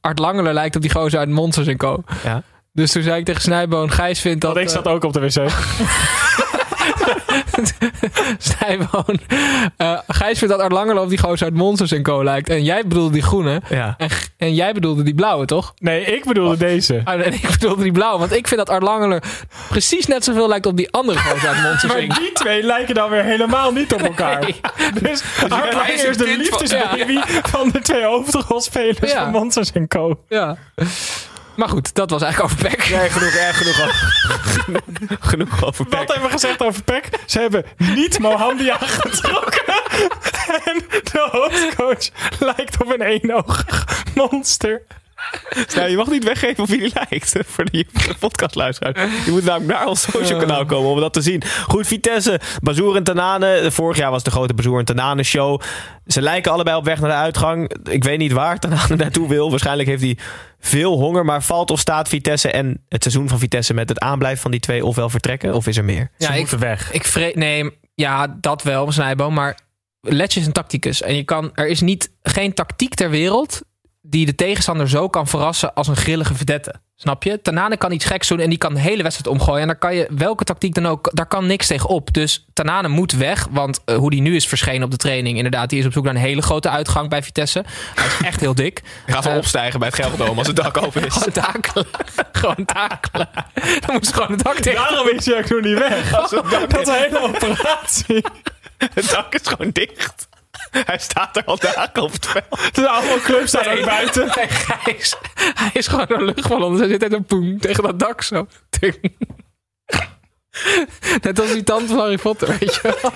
Art 0.00 0.18
Langeler 0.18 0.54
lijkt 0.54 0.76
op 0.76 0.82
die 0.82 0.90
gozer 0.90 1.18
uit 1.18 1.28
Monsters 1.28 1.76
Co. 1.76 2.02
Ja. 2.24 2.42
Dus 2.72 2.92
toen 2.92 3.02
zei 3.02 3.18
ik 3.18 3.24
tegen 3.24 3.42
Snijboon... 3.42 3.90
Gijs 3.90 4.20
vindt 4.20 4.40
dat... 4.40 4.54
Want 4.54 4.66
ik 4.66 4.72
eh, 4.76 4.82
zat 4.82 4.92
ook 4.92 5.04
op 5.04 5.12
de 5.12 5.20
wc. 5.20 5.34
Snijboon. 8.38 9.20
eh 9.76 9.98
Gijs 10.06 10.38
vindt 10.38 10.54
dat 10.54 10.62
Art 10.62 10.72
Langeler 10.72 11.02
op 11.02 11.08
die 11.08 11.18
gozer 11.18 11.46
uit 11.46 11.54
Monsters 11.54 12.02
Co. 12.02 12.24
lijkt. 12.24 12.48
En 12.48 12.64
jij 12.64 12.82
bedoelde 12.86 13.12
die 13.12 13.22
groene. 13.22 13.60
Ja. 13.68 13.94
En, 13.98 14.08
en 14.36 14.54
jij 14.54 14.72
bedoelde 14.72 15.02
die 15.02 15.14
blauwe, 15.14 15.44
toch? 15.46 15.74
Nee, 15.78 16.04
ik 16.04 16.24
bedoelde 16.24 16.56
deze. 16.56 17.00
Ah, 17.04 17.14
en 17.26 17.32
ik 17.32 17.48
bedoelde 17.50 17.82
die 17.82 17.92
blauwe. 17.92 18.18
Want 18.18 18.32
ik 18.32 18.48
vind 18.48 18.66
dat 18.66 18.70
Art 18.70 18.82
precies 19.68 20.06
net 20.06 20.24
zoveel 20.24 20.48
lijkt 20.48 20.66
op 20.66 20.76
die 20.76 20.90
andere 20.90 21.18
gozer 21.18 21.48
uit 21.48 21.62
Monsters 21.62 21.92
Maar 21.92 22.18
die 22.18 22.32
twee 22.32 22.62
lijken 22.62 22.94
dan 22.94 23.10
weer 23.10 23.24
helemaal 23.24 23.72
niet 23.72 23.94
op 23.94 24.00
elkaar. 24.02 24.40
Nee. 24.40 24.60
Dus 25.02 25.22
Art 25.48 25.72
Langer 25.72 26.08
is 26.08 26.16
de 26.16 26.24
kind 26.24 26.48
van- 26.48 26.58
liefdesbaby 26.60 27.18
van 27.48 27.68
de 27.70 27.80
twee 27.80 28.04
hoofdrolspelers 28.04 29.12
Ja. 29.12 29.22
van 29.22 29.30
Monsters 29.30 29.70
Co. 29.88 30.20
Ja. 30.28 30.56
Maar 31.56 31.68
goed, 31.68 31.94
dat 31.94 32.10
was 32.10 32.22
eigenlijk 32.22 32.52
over 32.54 32.68
Peck. 32.68 32.88
Nee, 32.90 33.10
genoeg, 33.10 33.34
erg 33.34 33.56
genoeg, 33.58 33.80
over- 33.82 35.18
genoeg 35.30 35.64
over 35.64 35.84
Wat 35.88 35.98
Peck. 35.98 36.08
hebben 36.08 36.24
we 36.26 36.30
gezegd 36.30 36.62
over 36.62 36.82
Peck? 36.82 37.08
Ze 37.26 37.40
hebben 37.40 37.64
niet 37.76 38.18
Mohamdia 38.18 38.78
getrokken. 39.00 39.74
En 40.64 40.82
de 40.88 41.28
hoofdcoach 41.30 42.08
lijkt 42.38 42.82
op 42.82 42.92
een 42.92 43.02
eenogig 43.02 43.84
monster. 44.14 44.82
Nou, 45.76 45.88
je 45.90 45.96
mag 45.96 46.10
niet 46.10 46.24
weggeven 46.24 46.62
of 46.62 46.68
wie 46.68 46.78
die 46.78 46.92
lijkt. 47.08 47.32
Voor 47.46 47.64
de, 47.64 47.86
voor 47.92 48.12
de 48.12 48.18
podcastluisteraar. 48.18 49.08
Je 49.24 49.30
moet 49.30 49.44
namelijk 49.44 49.78
naar 49.78 49.86
ons 49.86 50.02
social 50.10 50.38
kanaal 50.40 50.64
komen 50.66 50.90
om 50.90 51.00
dat 51.00 51.12
te 51.12 51.20
zien. 51.20 51.42
Goed, 51.66 51.86
Vitesse, 51.86 52.40
Bazoer 52.62 52.96
en 52.96 53.04
Tanane. 53.04 53.70
Vorig 53.70 53.96
jaar 53.96 54.10
was 54.10 54.22
de 54.22 54.30
grote 54.30 54.54
Bazoer 54.54 54.78
en 54.78 54.84
Tanane 54.84 55.22
show. 55.22 55.60
Ze 56.06 56.22
lijken 56.22 56.52
allebei 56.52 56.76
op 56.76 56.84
weg 56.84 57.00
naar 57.00 57.10
de 57.10 57.16
uitgang. 57.16 57.76
Ik 57.90 58.04
weet 58.04 58.18
niet 58.18 58.32
waar 58.32 58.58
Tanane 58.58 58.96
naartoe 59.02 59.28
wil. 59.28 59.50
Waarschijnlijk 59.50 59.88
heeft 59.88 60.02
hij 60.02 60.18
veel 60.60 60.96
honger. 60.98 61.24
Maar 61.24 61.42
valt 61.42 61.70
of 61.70 61.80
staat 61.80 62.08
Vitesse 62.08 62.50
en 62.50 62.84
het 62.88 63.02
seizoen 63.02 63.28
van 63.28 63.38
Vitesse 63.38 63.74
met 63.74 63.88
het 63.88 63.98
aanblijven 63.98 64.42
van 64.42 64.50
die 64.50 64.60
twee 64.60 64.84
ofwel 64.84 65.10
vertrekken? 65.10 65.54
Of 65.54 65.66
is 65.66 65.76
er 65.76 65.84
meer? 65.84 66.10
Ze 66.18 66.26
Ja, 66.26 66.32
ik, 66.32 66.38
moeten 66.38 66.58
weg. 66.58 66.92
ik 66.92 67.04
vre- 67.04 67.32
Nee, 67.34 67.70
ja, 67.94 68.36
dat 68.40 68.62
wel, 68.62 68.92
Snijboom. 68.92 69.34
Maar 69.34 69.58
Letje 70.00 70.40
is 70.40 70.46
een 70.46 70.52
tacticus. 70.52 71.02
En 71.02 71.16
je 71.16 71.22
kan, 71.24 71.50
er 71.54 71.66
is 71.68 71.80
niet, 71.80 72.10
geen 72.22 72.54
tactiek 72.54 72.94
ter 72.94 73.10
wereld 73.10 73.60
die 74.08 74.26
de 74.26 74.34
tegenstander 74.34 74.88
zo 74.88 75.08
kan 75.08 75.26
verrassen 75.26 75.74
als 75.74 75.88
een 75.88 75.96
grillige 75.96 76.34
verdette. 76.34 76.74
Snap 76.98 77.22
je? 77.22 77.42
Tanane 77.42 77.76
kan 77.76 77.92
iets 77.92 78.04
geks 78.04 78.28
doen 78.28 78.38
en 78.40 78.48
die 78.48 78.58
kan 78.58 78.74
de 78.74 78.80
hele 78.80 79.02
wedstrijd 79.02 79.36
omgooien. 79.36 79.60
En 79.60 79.66
daar 79.66 79.78
kan 79.78 79.94
je, 79.94 80.06
welke 80.10 80.44
tactiek 80.44 80.74
dan 80.74 80.86
ook, 80.86 81.10
daar 81.12 81.26
kan 81.26 81.46
niks 81.46 81.66
tegen 81.66 81.88
op. 81.88 82.12
Dus 82.14 82.46
Tanane 82.52 82.88
moet 82.88 83.12
weg, 83.12 83.46
want 83.50 83.80
eh, 83.84 83.96
hoe 83.96 84.10
die 84.10 84.20
nu 84.20 84.36
is 84.36 84.48
verschenen 84.48 84.82
op 84.82 84.90
de 84.90 84.96
training... 84.96 85.36
inderdaad, 85.36 85.70
die 85.70 85.78
is 85.78 85.86
op 85.86 85.92
zoek 85.92 86.04
naar 86.04 86.14
een 86.14 86.20
hele 86.20 86.42
grote 86.42 86.68
uitgang 86.70 87.08
bij 87.08 87.22
Vitesse. 87.22 87.64
Hij 87.94 88.06
is 88.06 88.26
echt 88.26 88.40
heel 88.40 88.54
dik. 88.54 88.82
Hij 89.04 89.14
gaat 89.14 89.24
wel 89.24 89.32
Eh, 89.32 89.38
opstijgen 89.38 89.78
bij 89.78 89.88
het 89.88 89.96
Gelderdoom 89.96 90.38
als 90.38 90.46
het 90.46 90.56
dak 90.56 90.82
open 90.82 91.06
is. 91.06 91.14
Gewoon 91.22 91.32
takelen. 91.32 91.86
gewoon 92.42 92.64
takelen. 92.64 93.28
Dan 93.54 93.92
moet 93.92 94.06
ze 94.06 94.12
gewoon 94.12 94.30
het 94.32 94.42
dak 94.42 94.56
tegen. 94.56 94.88
Daarom 94.88 95.08
is 95.08 95.26
hij 95.26 95.38
ook 95.38 95.48
nog 95.48 95.60
niet 95.60 95.78
weg. 95.78 96.14
Als 96.14 96.30
het 96.30 96.50
dak 96.50 96.70
Dat 96.70 96.80
is 96.80 96.88
een 96.88 96.94
hele 96.94 97.20
operatie. 97.20 98.24
Het 98.94 99.10
dak 99.10 99.34
is 99.34 99.40
gewoon 99.44 99.70
dicht. 99.72 100.28
Hij 100.90 100.98
staat 100.98 101.36
er 101.36 101.44
al 101.44 101.58
dagen 101.58 102.02
op 102.02 102.12
het 102.12 102.26
veld. 102.26 102.74
De 102.74 102.88
allemaal 102.88 103.20
clubs 103.20 103.48
staan 103.48 103.78
ook 103.78 103.84
buiten. 103.84 104.26
Nee, 104.36 104.46
hij, 104.48 104.92
is, 104.92 105.16
hij 105.34 105.70
is 105.72 105.86
gewoon 105.86 106.06
een 106.08 106.24
luchtballon. 106.24 106.78
Hij 106.78 106.88
zit 106.88 107.00
net 107.00 107.12
een 107.12 107.24
poem 107.24 107.60
tegen 107.60 107.82
dat 107.82 107.98
dak 107.98 108.22
zo. 108.22 108.46
Net 111.22 111.40
als 111.40 111.52
die 111.52 111.62
tante 111.62 111.86
van 111.86 111.98
Harry 111.98 112.16
Potter, 112.18 112.56
weet 112.58 112.74
je 112.74 112.80
wel. 112.82 113.12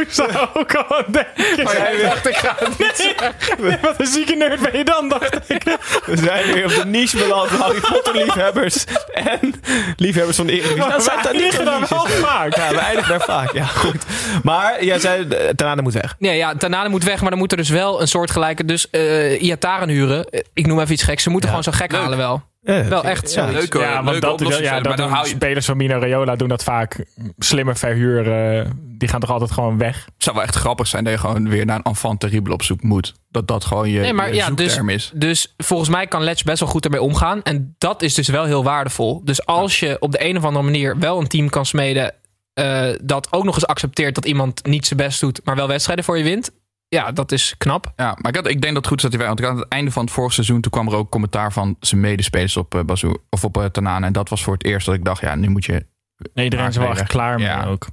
Ik 0.00 0.16
daar 0.16 0.48
ook 0.54 0.74
al 0.74 0.96
aan 0.96 1.04
denken. 1.08 1.64
Maar 1.64 1.76
jij 1.76 2.02
dacht, 2.02 2.28
ik 2.28 2.36
ga 2.36 2.56
het 2.58 2.78
niet 2.78 2.92
zeggen. 3.16 3.80
Wat 3.82 4.00
een 4.00 4.06
zieke 4.06 4.34
nerd 4.34 4.60
ben 4.60 4.78
je 4.78 4.84
dan, 4.84 5.08
dacht 5.08 5.50
ik. 5.50 5.62
We 6.06 6.16
zijn 6.16 6.52
weer 6.52 6.64
op 6.64 6.74
de 6.74 6.86
niche 6.86 7.16
beland 7.18 7.50
van 7.50 7.60
Harry 7.60 7.80
Potter 7.80 8.14
liefhebbers 8.16 8.84
en 9.12 9.54
liefhebbers 9.96 10.36
van 10.36 10.46
de 10.46 10.52
Eredivisie. 10.52 10.88
Nou, 10.88 11.00
zijn 11.02 11.16
we 11.16 11.22
dat 11.22 11.32
niet 11.32 11.64
daar 11.64 11.86
wel 11.88 12.06
vaak. 12.06 12.56
Ja, 12.56 12.68
we 12.70 12.78
eindigen 12.78 13.10
daar 13.18 13.26
vaak. 13.26 13.52
Ja, 13.52 13.64
goed. 13.64 14.04
Maar 14.42 14.84
jij 14.84 14.98
zei, 14.98 15.26
uh, 15.28 15.48
Tanane 15.56 15.82
moet 15.82 15.92
weg. 15.94 16.14
Nee, 16.18 16.36
ja, 16.36 16.54
Tanane 16.54 16.88
moet 16.88 17.04
weg, 17.04 17.20
maar 17.20 17.30
dan 17.30 17.38
moet 17.38 17.50
er 17.50 17.56
dus 17.56 17.68
wel 17.68 18.00
een 18.00 18.08
soortgelijke... 18.08 18.64
Dus 18.64 18.90
eh 18.90 19.42
Iataren 19.42 19.88
huren. 19.88 20.24
Eh, 20.30 20.40
Ik 20.54 20.66
noem 20.66 20.80
even 20.80 20.92
iets 20.92 21.02
geks. 21.02 21.22
Ze 21.22 21.30
moeten 21.30 21.48
gewoon 21.48 21.64
zo 21.64 21.72
gek 21.74 21.92
halen 21.92 22.18
wel. 22.18 22.42
Ja, 22.62 22.84
Wel 22.84 23.04
echt 23.04 23.30
zo. 23.30 23.50
Leuke, 23.50 23.78
Ja, 23.78 24.02
want 24.02 24.22
leuke 24.22 24.44
dat, 24.44 24.58
ja, 24.58 24.74
dat 24.74 24.84
maar 24.84 24.96
dan 24.96 25.10
hou 25.10 25.28
je, 25.28 25.34
spelers 25.34 25.66
van 25.66 25.76
Mino 25.76 25.98
Raiola 25.98 26.36
doen 26.36 26.48
dat 26.48 26.62
vaak. 26.62 27.04
Slimmer 27.38 27.76
verhuren. 27.76 28.72
Die 28.98 29.08
gaan 29.08 29.20
toch 29.20 29.30
altijd 29.30 29.50
gewoon 29.50 29.78
weg. 29.78 30.04
het 30.04 30.24
zou 30.24 30.36
wel 30.36 30.44
echt 30.44 30.54
grappig 30.54 30.86
zijn 30.86 31.04
dat 31.04 31.12
je 31.12 31.18
gewoon 31.18 31.48
weer 31.48 31.66
naar 31.66 31.76
een 31.76 31.82
enfant 31.82 32.20
terrible 32.20 32.52
op 32.52 32.62
zoek 32.62 32.82
moet. 32.82 33.14
Dat 33.28 33.48
dat 33.48 33.64
gewoon 33.64 33.90
je, 33.90 34.00
Nee, 34.00 34.12
maar 34.12 34.28
je 34.28 34.34
ja, 34.34 34.50
dus, 34.50 34.56
zoekterm 34.64 34.88
is. 34.88 35.10
dus 35.14 35.54
volgens 35.56 35.88
mij 35.88 36.06
kan 36.06 36.22
Letch 36.22 36.42
best 36.42 36.60
wel 36.60 36.68
goed 36.68 36.84
ermee 36.84 37.02
omgaan. 37.02 37.42
En 37.42 37.74
dat 37.78 38.02
is 38.02 38.14
dus 38.14 38.28
wel 38.28 38.44
heel 38.44 38.64
waardevol. 38.64 39.20
Dus 39.24 39.46
als 39.46 39.80
je 39.80 39.96
op 40.00 40.12
de 40.12 40.24
een 40.24 40.36
of 40.36 40.44
andere 40.44 40.64
manier 40.64 40.98
wel 40.98 41.20
een 41.20 41.28
team 41.28 41.48
kan 41.48 41.66
smeden... 41.66 42.14
eh, 42.54 42.88
dat 43.02 43.32
ook 43.32 43.44
nog 43.44 43.54
eens 43.54 43.66
accepteert 43.66 44.14
dat 44.14 44.24
iemand 44.24 44.66
niet 44.66 44.86
zijn 44.86 45.00
best 45.00 45.20
doet... 45.20 45.40
maar 45.44 45.56
wel 45.56 45.68
wedstrijden 45.68 46.04
voor 46.04 46.18
je 46.18 46.24
wint... 46.24 46.50
ja, 46.90 47.12
dat 47.12 47.32
is 47.32 47.54
knap. 47.58 47.92
Ja, 47.96 48.16
maar 48.20 48.30
ik, 48.30 48.36
had, 48.36 48.46
ik 48.46 48.60
denk 48.60 48.74
dat 48.74 48.76
het 48.76 48.86
goed 48.86 48.96
is 48.96 49.02
dat 49.02 49.12
hij 49.12 49.20
weg. 49.20 49.28
Want 49.28 49.38
ik 49.40 49.44
had 49.44 49.54
aan 49.54 49.60
het 49.60 49.70
einde 49.72 49.90
van 49.90 50.04
het 50.04 50.12
vorige 50.12 50.34
seizoen... 50.34 50.60
toen 50.60 50.72
kwam 50.72 50.88
er 50.88 50.94
ook 50.94 51.10
commentaar 51.10 51.52
van 51.52 51.76
zijn 51.80 52.00
medespelers 52.00 52.56
op 52.56 52.74
uh, 52.74 52.82
Bazou, 52.82 53.16
of 53.30 53.44
op 53.44 53.56
uh, 53.56 53.64
Tanane. 53.64 54.06
En 54.06 54.12
dat 54.12 54.28
was 54.28 54.42
voor 54.42 54.52
het 54.52 54.64
eerst 54.64 54.86
dat 54.86 54.94
ik 54.94 55.04
dacht... 55.04 55.20
ja, 55.20 55.34
nu 55.34 55.48
moet 55.48 55.64
je... 55.64 55.86
Nee, 56.34 56.44
iedereen 56.44 56.66
is 56.66 56.76
er 56.76 56.82
wel 56.82 56.90
echt 56.90 57.06
klaar 57.06 57.36
mee 57.38 57.46
Ja. 57.46 57.64
ook. 57.64 57.86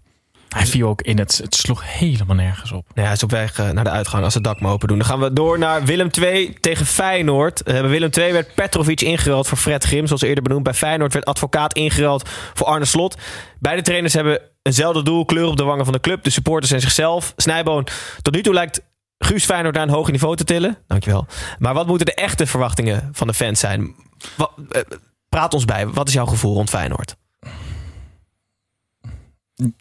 Hij 0.49 0.65
viel 0.65 0.88
ook 0.88 1.01
in 1.01 1.17
het... 1.17 1.38
Het 1.38 1.55
sloeg 1.55 1.97
helemaal 1.97 2.36
nergens 2.36 2.71
op. 2.71 2.88
Ja, 2.93 3.03
hij 3.03 3.12
is 3.12 3.23
op 3.23 3.31
weg 3.31 3.60
eh, 3.60 3.69
naar 3.69 3.83
de 3.83 3.89
uitgang 3.89 4.23
als 4.23 4.33
het 4.33 4.43
dak 4.43 4.60
maar 4.60 4.71
open 4.71 4.88
doen. 4.88 4.97
Dan 4.97 5.07
gaan 5.07 5.19
we 5.19 5.33
door 5.33 5.60
naar 5.60 5.83
Willem 5.86 6.10
II 6.21 6.53
tegen 6.60 6.86
Feyenoord. 6.86 7.63
Eh, 7.63 7.73
bij 7.79 7.89
Willem 7.89 8.10
II 8.17 8.33
werd 8.33 8.55
Petrovic 8.55 9.01
ingeruild 9.01 9.47
voor 9.47 9.57
Fred 9.57 9.83
Grim, 9.83 10.07
zoals 10.07 10.21
eerder 10.21 10.43
benoemd. 10.43 10.63
Bij 10.63 10.73
Feyenoord 10.73 11.13
werd 11.13 11.25
advocaat 11.25 11.73
ingeruild 11.73 12.29
voor 12.53 12.67
Arne 12.67 12.86
Slot. 12.86 13.17
Beide 13.60 13.81
trainers 13.81 14.13
hebben 14.13 14.41
eenzelfde 14.62 15.03
doel, 15.03 15.25
kleur 15.25 15.45
op 15.45 15.57
de 15.57 15.63
wangen 15.63 15.83
van 15.86 15.93
de 15.93 15.99
club. 15.99 16.23
De 16.23 16.29
supporters 16.29 16.71
en 16.71 16.81
zichzelf. 16.81 17.33
Snijboon, 17.36 17.88
tot 18.21 18.33
nu 18.33 18.41
toe 18.41 18.53
lijkt 18.53 18.81
Guus 19.17 19.45
Feyenoord 19.45 19.75
naar 19.75 19.84
een 19.84 19.93
hoger 19.93 20.12
niveau 20.12 20.36
te 20.36 20.43
tillen. 20.43 20.77
Dankjewel. 20.88 21.25
Maar 21.60 21.73
wat 21.73 21.88
moeten 21.88 22.06
de 22.06 22.13
echte 22.13 22.45
verwachtingen 22.45 23.10
van 23.13 23.27
de 23.27 23.34
fans 23.34 23.60
zijn? 23.60 23.95
Wat, 24.36 24.51
eh, 24.71 24.82
praat 25.30 25.53
ons 25.53 25.65
bij. 25.65 25.88
Wat 25.88 26.08
is 26.08 26.13
jouw 26.13 26.25
gevoel 26.25 26.53
rond 26.53 26.69
Feyenoord? 26.69 27.15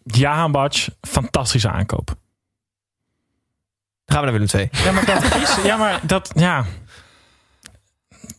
Jahan 0.05 0.53
Batsch, 0.53 0.89
fantastische 1.01 1.71
aankoop. 1.71 2.07
Dan 4.05 4.17
gaan 4.17 4.25
we 4.25 4.31
naar 4.31 4.41
Willem 4.41 4.71
II. 4.73 4.85
Ja, 4.85 4.93
maar 4.93 5.05
dat 5.05 5.35
is... 5.35 5.57
Ja, 5.65 5.77
maar 5.77 6.01
dat... 6.07 6.31
Ja. 6.35 6.65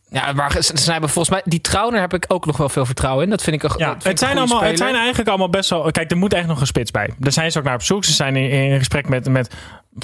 Ja, 0.10 0.34
maar 0.34 0.52
ze 0.52 0.72
ze 0.76 0.92
hebben 0.92 1.10
volgens 1.10 1.34
mij... 1.34 1.42
Die 1.46 1.62
Trauner 1.62 2.00
heb 2.00 2.14
ik 2.14 2.26
ook 2.28 2.46
nog 2.46 2.58
wel 2.58 2.70
veel 2.70 2.86
vertrouwen 2.86 3.24
in. 3.24 3.30
Dat 3.30 3.44
vind 3.44 3.64
ik 3.64 3.78
Ja, 3.78 3.78
dat 3.78 3.88
vind 3.88 4.04
het 4.04 4.20
zijn, 4.20 4.38
allemaal, 4.38 4.62
het 4.62 4.78
zijn 4.78 4.96
eigenlijk 4.96 5.30
allemaal 5.30 5.50
best 5.50 5.70
wel... 5.70 5.92
Kijk, 5.92 6.12
er 6.12 6.18
moet 6.18 6.34
echt 6.34 6.48
nog 6.48 6.60
een 6.60 6.68
spits 6.68 6.92
bij. 6.92 7.10
Daar 7.18 7.32
zijn 7.32 7.52
ze 7.52 7.58
ook 7.58 7.64
naar 7.64 7.74
op 7.74 7.82
zoek. 7.82 8.04
Ze 8.04 8.14
zijn 8.14 8.36
in, 8.36 8.50
in 8.50 8.78
gesprek 8.78 9.10
met, 9.10 9.30
met 9.30 9.56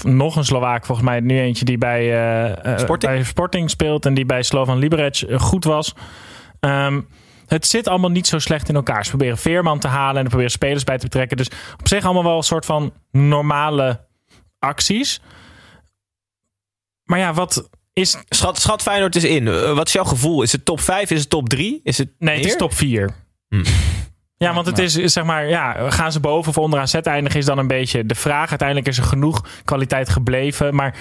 nog 0.02 0.36
een 0.36 0.46
Slovaak, 0.46 0.86
volgens 0.86 1.08
mij 1.08 1.20
nu 1.20 1.40
eentje 1.40 1.66
die 1.66 1.78
bij, 1.78 2.00
eh, 2.00 2.74
eh, 2.74 2.80
Sporting. 2.80 3.12
bij 3.12 3.24
Sporting 3.24 3.70
speelt 3.70 4.06
en 4.06 4.14
die 4.14 4.26
bij 4.26 4.44
Slovan 4.44 4.78
Liberec 4.78 5.16
eh, 5.16 5.40
goed 5.40 5.64
was. 5.64 5.94
Ehm, 6.60 7.02
het 7.48 7.68
zit 7.68 7.88
allemaal 7.88 8.10
niet 8.10 8.28
zo 8.28 8.40
slecht 8.40 8.70
in 8.70 8.76
elkaar. 8.76 9.04
Ze 9.04 9.10
proberen 9.10 9.38
Veerman 9.38 9.80
te 9.80 9.88
halen 9.88 10.16
en 10.16 10.24
er 10.24 10.28
proberen 10.28 10.52
spelers 10.52 10.84
bij 10.84 10.98
te 10.98 11.06
betrekken. 11.06 11.38
Dus 11.38 11.50
op 11.80 11.88
zich 11.88 12.04
allemaal 12.04 12.24
wel 12.24 12.38
een 12.38 12.44
soort 12.44 12.66
van 12.66 12.94
normale 13.12 14.06
acties. 14.60 15.22
Maar 17.04 17.20
ja, 17.20 17.34
wat 17.34 17.70
is... 17.94 18.18
Schat, 18.30 18.60
schat 18.60 18.82
Feyenoord 18.82 19.16
is 19.16 19.24
in. 19.24 19.48
Eh, 19.48 19.74
wat 19.74 19.88
is 19.88 19.94
jouw 19.94 20.04
gevoel? 20.04 20.42
Is 20.42 20.52
het 20.52 20.66
top 20.66 20.80
5? 20.80 21.12
Is 21.12 21.20
het 21.20 21.30
top 21.30 21.50
3? 21.50 21.80
Is 21.84 21.98
het 21.98 22.10
Nee, 22.20 22.36
het 22.36 22.46
is 22.46 22.56
top 22.56 22.74
4. 22.74 23.10
Hm. 23.50 23.64
Ja, 24.38 24.54
want 24.54 24.66
het 24.66 24.80
is 24.80 24.96
is 24.96 25.14
zeg 25.14 25.24
maar, 25.24 25.48
ja, 25.48 25.90
gaan 25.90 26.12
ze 26.12 26.20
boven 26.20 26.50
of 26.50 26.58
onder 26.58 26.80
AZ 26.80 26.94
eindigen 26.94 27.40
is 27.40 27.46
dan 27.46 27.58
een 27.58 27.68
beetje 27.68 28.06
de 28.06 28.16
vraag. 28.16 28.50
Uiteindelijk 28.50 28.88
is 28.88 28.98
er 28.98 29.04
genoeg 29.04 29.46
kwaliteit 29.66 30.10
gebleven. 30.10 30.76
Maar 30.76 30.96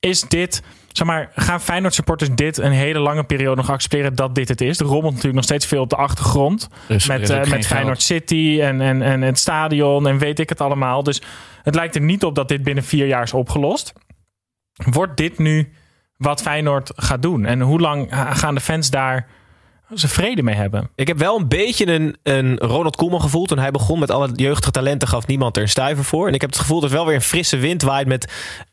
is 0.00 0.20
dit, 0.20 0.62
zeg 0.92 1.06
maar, 1.06 1.30
gaan 1.34 1.60
Feyenoord 1.60 1.94
supporters 1.94 2.30
dit 2.34 2.58
een 2.58 2.72
hele 2.72 2.98
lange 2.98 3.24
periode 3.24 3.56
nog 3.56 3.70
accepteren 3.70 4.14
dat 4.14 4.34
dit 4.34 4.48
het 4.48 4.60
is? 4.60 4.80
Er 4.80 4.86
rommelt 4.86 5.10
natuurlijk 5.10 5.34
nog 5.34 5.44
steeds 5.44 5.66
veel 5.66 5.82
op 5.82 5.90
de 5.90 5.96
achtergrond. 5.96 6.68
Dus 6.88 7.06
met 7.06 7.30
eh, 7.30 7.44
met 7.44 7.66
Feyenoord 7.66 8.02
geld. 8.02 8.22
City 8.22 8.58
en, 8.60 8.80
en, 8.80 9.02
en 9.02 9.22
het 9.22 9.38
stadion 9.38 10.06
en 10.06 10.18
weet 10.18 10.38
ik 10.38 10.48
het 10.48 10.60
allemaal. 10.60 11.02
Dus 11.02 11.22
het 11.62 11.74
lijkt 11.74 11.94
er 11.94 12.00
niet 12.00 12.24
op 12.24 12.34
dat 12.34 12.48
dit 12.48 12.62
binnen 12.62 12.84
vier 12.84 13.06
jaar 13.06 13.22
is 13.22 13.32
opgelost. 13.32 13.92
Wordt 14.72 15.16
dit 15.16 15.38
nu 15.38 15.72
wat 16.22 16.42
Feyenoord 16.42 16.92
gaat 16.96 17.22
doen? 17.22 17.44
En 17.44 17.60
hoe 17.60 17.80
lang 17.80 18.08
gaan 18.30 18.54
de 18.54 18.60
fans 18.60 18.90
daar 18.90 19.26
ze 19.94 20.08
vrede 20.08 20.42
mee 20.42 20.54
hebben? 20.54 20.90
Ik 20.94 21.06
heb 21.06 21.18
wel 21.18 21.38
een 21.38 21.48
beetje 21.48 21.86
een, 21.86 22.16
een 22.22 22.58
Ronald 22.58 22.96
Koeman 22.96 23.20
gevoel. 23.20 23.44
Toen 23.44 23.58
hij 23.58 23.70
begon 23.70 23.98
met 23.98 24.10
alle 24.10 24.30
jeugdige 24.34 24.70
talenten 24.70 25.08
gaf 25.08 25.26
niemand 25.26 25.56
er 25.56 25.62
een 25.62 25.68
stuiver 25.68 26.04
voor. 26.04 26.28
En 26.28 26.34
ik 26.34 26.40
heb 26.40 26.50
het 26.50 26.58
gevoel 26.58 26.80
dat 26.80 26.90
er 26.90 26.96
wel 26.96 27.06
weer 27.06 27.14
een 27.14 27.20
frisse 27.20 27.56
wind 27.56 27.82
waait 27.82 28.06
met 28.06 28.32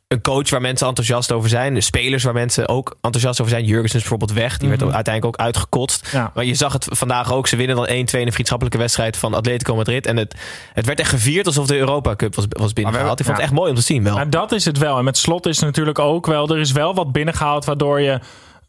een 0.10 0.22
coach 0.22 0.50
waar 0.50 0.62
mensen 0.62 0.88
enthousiast 0.88 1.32
over 1.32 1.50
zijn. 1.50 1.74
De 1.74 1.82
spelers 1.82 2.24
waar 2.24 2.34
mensen 2.34 2.68
ook 2.68 2.98
enthousiast 3.02 3.42
over 3.42 3.52
zijn. 3.52 3.66
Jurgens 3.66 3.94
is 3.94 4.00
bijvoorbeeld 4.00 4.34
weg. 4.34 4.58
Die 4.58 4.70
werd 4.70 4.82
uiteindelijk 4.82 5.26
ook 5.26 5.38
uitgekotst. 5.46 6.10
Ja. 6.12 6.32
Maar 6.34 6.46
je 6.46 6.56
zag 6.56 6.74
het 6.74 6.88
vandaag 6.90 7.34
ook. 7.34 7.48
Ze 7.48 7.56
winnen 7.56 7.76
dan 7.76 7.88
1-2 7.88 7.90
in 7.90 8.06
een 8.26 8.32
vriendschappelijke 8.32 8.78
wedstrijd 8.78 9.18
van 9.18 9.34
Atletico 9.34 9.76
Madrid. 9.76 10.06
En 10.06 10.18
het, 10.18 10.36
het 10.74 10.86
werd 10.86 11.00
echt 11.00 11.10
gevierd 11.10 11.46
alsof 11.46 11.68
de 11.68 11.78
Europa 11.78 12.16
Cup 12.16 12.36
was, 12.36 12.46
was 12.50 12.74
binnengehaald. 12.74 13.20
Ik 13.20 13.26
vond 13.26 13.38
het 13.38 13.46
echt 13.46 13.56
mooi 13.56 13.70
om 13.70 13.76
te 13.76 13.82
zien 13.82 14.04
wel. 14.04 14.16
Maar 14.16 14.30
dat 14.30 14.52
is 14.52 14.66
het 14.66 14.78
wel. 14.78 14.98
En 14.98 15.04
met 15.04 15.18
slot 15.18 15.46
is 15.46 15.56
het 15.56 15.66
natuurlijk 15.66 16.00
ook 16.00 16.26
wel. 16.26 16.50
Er 16.50 16.60
is 16.60 16.72
wel 16.72 16.96
wat 16.96 17.12
binnengehaald 17.12 17.66
waardoor 17.66 18.02
je 18.02 18.20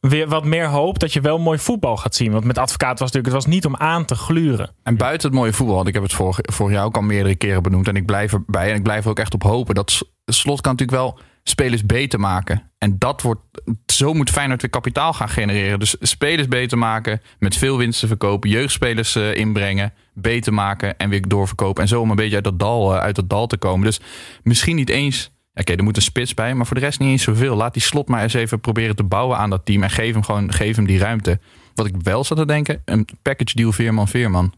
weer 0.01 0.29
wat 0.29 0.45
meer 0.45 0.69
hoopt 0.69 1.01
dat 1.01 1.13
je 1.13 1.21
wel 1.21 1.39
mooi 1.39 1.59
voetbal 1.59 1.97
gaat 1.97 2.15
zien. 2.15 2.33
Want 2.33 2.45
met 2.45 2.59
advocaat 2.59 2.99
was 2.99 3.13
natuurlijk, 3.13 3.35
het 3.35 3.45
was 3.45 3.55
niet 3.55 3.67
om 3.67 3.77
aan 3.77 4.05
te 4.05 4.15
gluren. 4.15 4.71
En 4.83 4.97
buiten 4.97 5.29
het 5.29 5.39
mooie 5.39 5.53
voetbal, 5.53 5.77
want 5.77 5.89
ik 5.89 5.95
heb 5.95 6.03
het 6.03 6.13
vorig, 6.13 6.39
vorig 6.41 6.75
jaar 6.75 6.85
ook 6.85 6.97
al 6.97 7.03
meerdere 7.03 7.35
keren 7.35 7.63
benoemd. 7.63 7.89
En 7.89 7.97
ik 7.97 8.07
blijf 8.07 8.33
erbij 8.33 8.71
en 8.71 8.77
ik 8.77 8.83
blijf 8.83 9.05
er 9.05 9.11
ook 9.11 9.19
echt 9.19 9.35
op 9.35 9.43
hopen. 9.43 9.75
Dat 9.75 10.03
Slot 10.33 10.61
kan 10.61 10.73
natuurlijk 10.73 11.03
wel 11.03 11.19
spelers 11.51 11.87
beter 11.87 12.21
maken. 12.21 12.71
En 12.79 12.99
dat 12.99 13.23
wordt, 13.23 13.41
zo 13.87 14.15
moet 14.15 14.31
Feyenoord 14.31 14.61
weer 14.61 14.71
kapitaal 14.71 15.13
gaan 15.13 15.29
genereren. 15.29 15.79
Dus 15.79 15.97
spelers 16.01 16.49
beter 16.49 16.79
maken, 16.79 17.21
met 17.39 17.57
veel 17.57 17.79
winsten 17.79 18.09
verkopen. 18.09 18.51
Jeugdspelers 18.51 19.17
eh, 19.17 19.35
inbrengen, 19.35 19.93
beter 20.15 20.55
maken 20.55 20.99
en 20.99 21.11
weer 21.11 21.29
doorverkopen. 21.29 21.83
En 21.83 21.89
zo 21.89 22.01
om 22.01 22.11
een 22.11 22.17
beetje 22.17 22.35
uit 22.35 22.45
dat 22.45 22.59
dal, 22.59 22.95
eh, 22.95 23.01
uit 23.01 23.15
dat 23.15 23.31
dal 23.31 23.47
te 23.47 23.57
komen. 23.57 23.87
Dus 23.87 24.01
misschien 24.43 24.77
niet 24.77 24.91
eens... 24.91 25.31
Oké, 25.55 25.73
er 25.73 25.83
moet 25.83 25.97
een 25.97 26.03
spits 26.03 26.35
bij, 26.35 26.55
maar 26.55 26.67
voor 26.67 26.77
de 26.77 26.83
rest 26.83 26.99
niet 26.99 27.09
eens 27.09 27.23
zoveel. 27.23 27.57
Laat 27.57 27.73
die 27.73 27.83
slot 27.83 28.09
maar 28.09 28.23
eens 28.23 28.35
even 28.35 28.61
proberen 28.61 28.97
te 28.97 29.03
bouwen 29.03 29.37
aan 29.39 29.51
dat 29.51 29.65
team. 29.65 29.83
En 29.83 29.91
geef 29.91 30.13
hem 30.13 30.23
gewoon 30.23 30.53
geef 30.53 30.77
hem 30.77 30.87
die 30.87 30.99
ruimte. 30.99 31.41
Wat 31.75 31.87
ik 31.87 31.95
wel 32.03 32.25
zat 32.25 32.39
te 32.39 32.47
denken, 32.47 32.83
een 32.85 33.09
package 33.23 33.55
deal 33.55 33.73
Veerman-Veerman. 33.73 34.55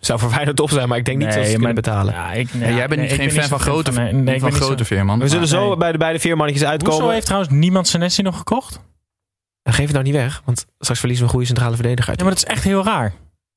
Zou 0.00 0.18
voor 0.18 0.30
Feyenoord 0.30 0.56
top 0.56 0.70
zijn, 0.70 0.88
maar 0.88 0.98
ik 0.98 1.04
denk 1.04 1.18
niet 1.18 1.26
dat 1.26 1.34
ze 1.36 1.40
het 1.42 1.50
kunnen 1.56 1.74
betalen. 1.74 2.14
Ja, 2.14 2.32
ik, 2.32 2.48
Ja, 2.52 2.70
jij 2.70 2.86
bent 2.88 3.00
niet 3.00 3.12
geen 3.12 3.30
fan 3.30 3.48
van 3.48 3.60
grote, 3.60 3.92
nee, 3.92 4.12
nee, 4.12 4.40
van 4.40 4.48
niet 4.48 4.58
grote 4.58 4.78
zo- 4.84 4.94
Veerman. 4.94 5.18
We 5.18 5.28
zullen 5.28 5.48
zo 5.48 5.66
nee. 5.68 5.76
bij 5.76 5.92
de 5.92 5.98
beide 5.98 6.18
viermannetjes 6.18 6.66
uitkomen. 6.66 6.94
Hoezo 6.96 7.12
heeft 7.12 7.26
trouwens 7.26 7.52
niemand 7.54 7.88
Senesi 7.88 8.22
nog 8.22 8.36
gekocht? 8.36 8.80
Geef 9.62 9.78
het 9.84 9.92
nou 9.92 10.04
niet 10.04 10.14
weg, 10.14 10.42
want 10.44 10.66
straks 10.78 10.98
verliezen 11.00 11.24
we 11.26 11.30
een 11.32 11.38
goede 11.38 11.46
centrale 11.46 11.74
verdediger. 11.74 12.08
uit. 12.08 12.18
Ja, 12.18 12.24
maar 12.24 12.34
dat 12.34 12.42
is 12.44 12.50
echt 12.50 12.64
heel 12.64 12.84
raar. 12.84 13.08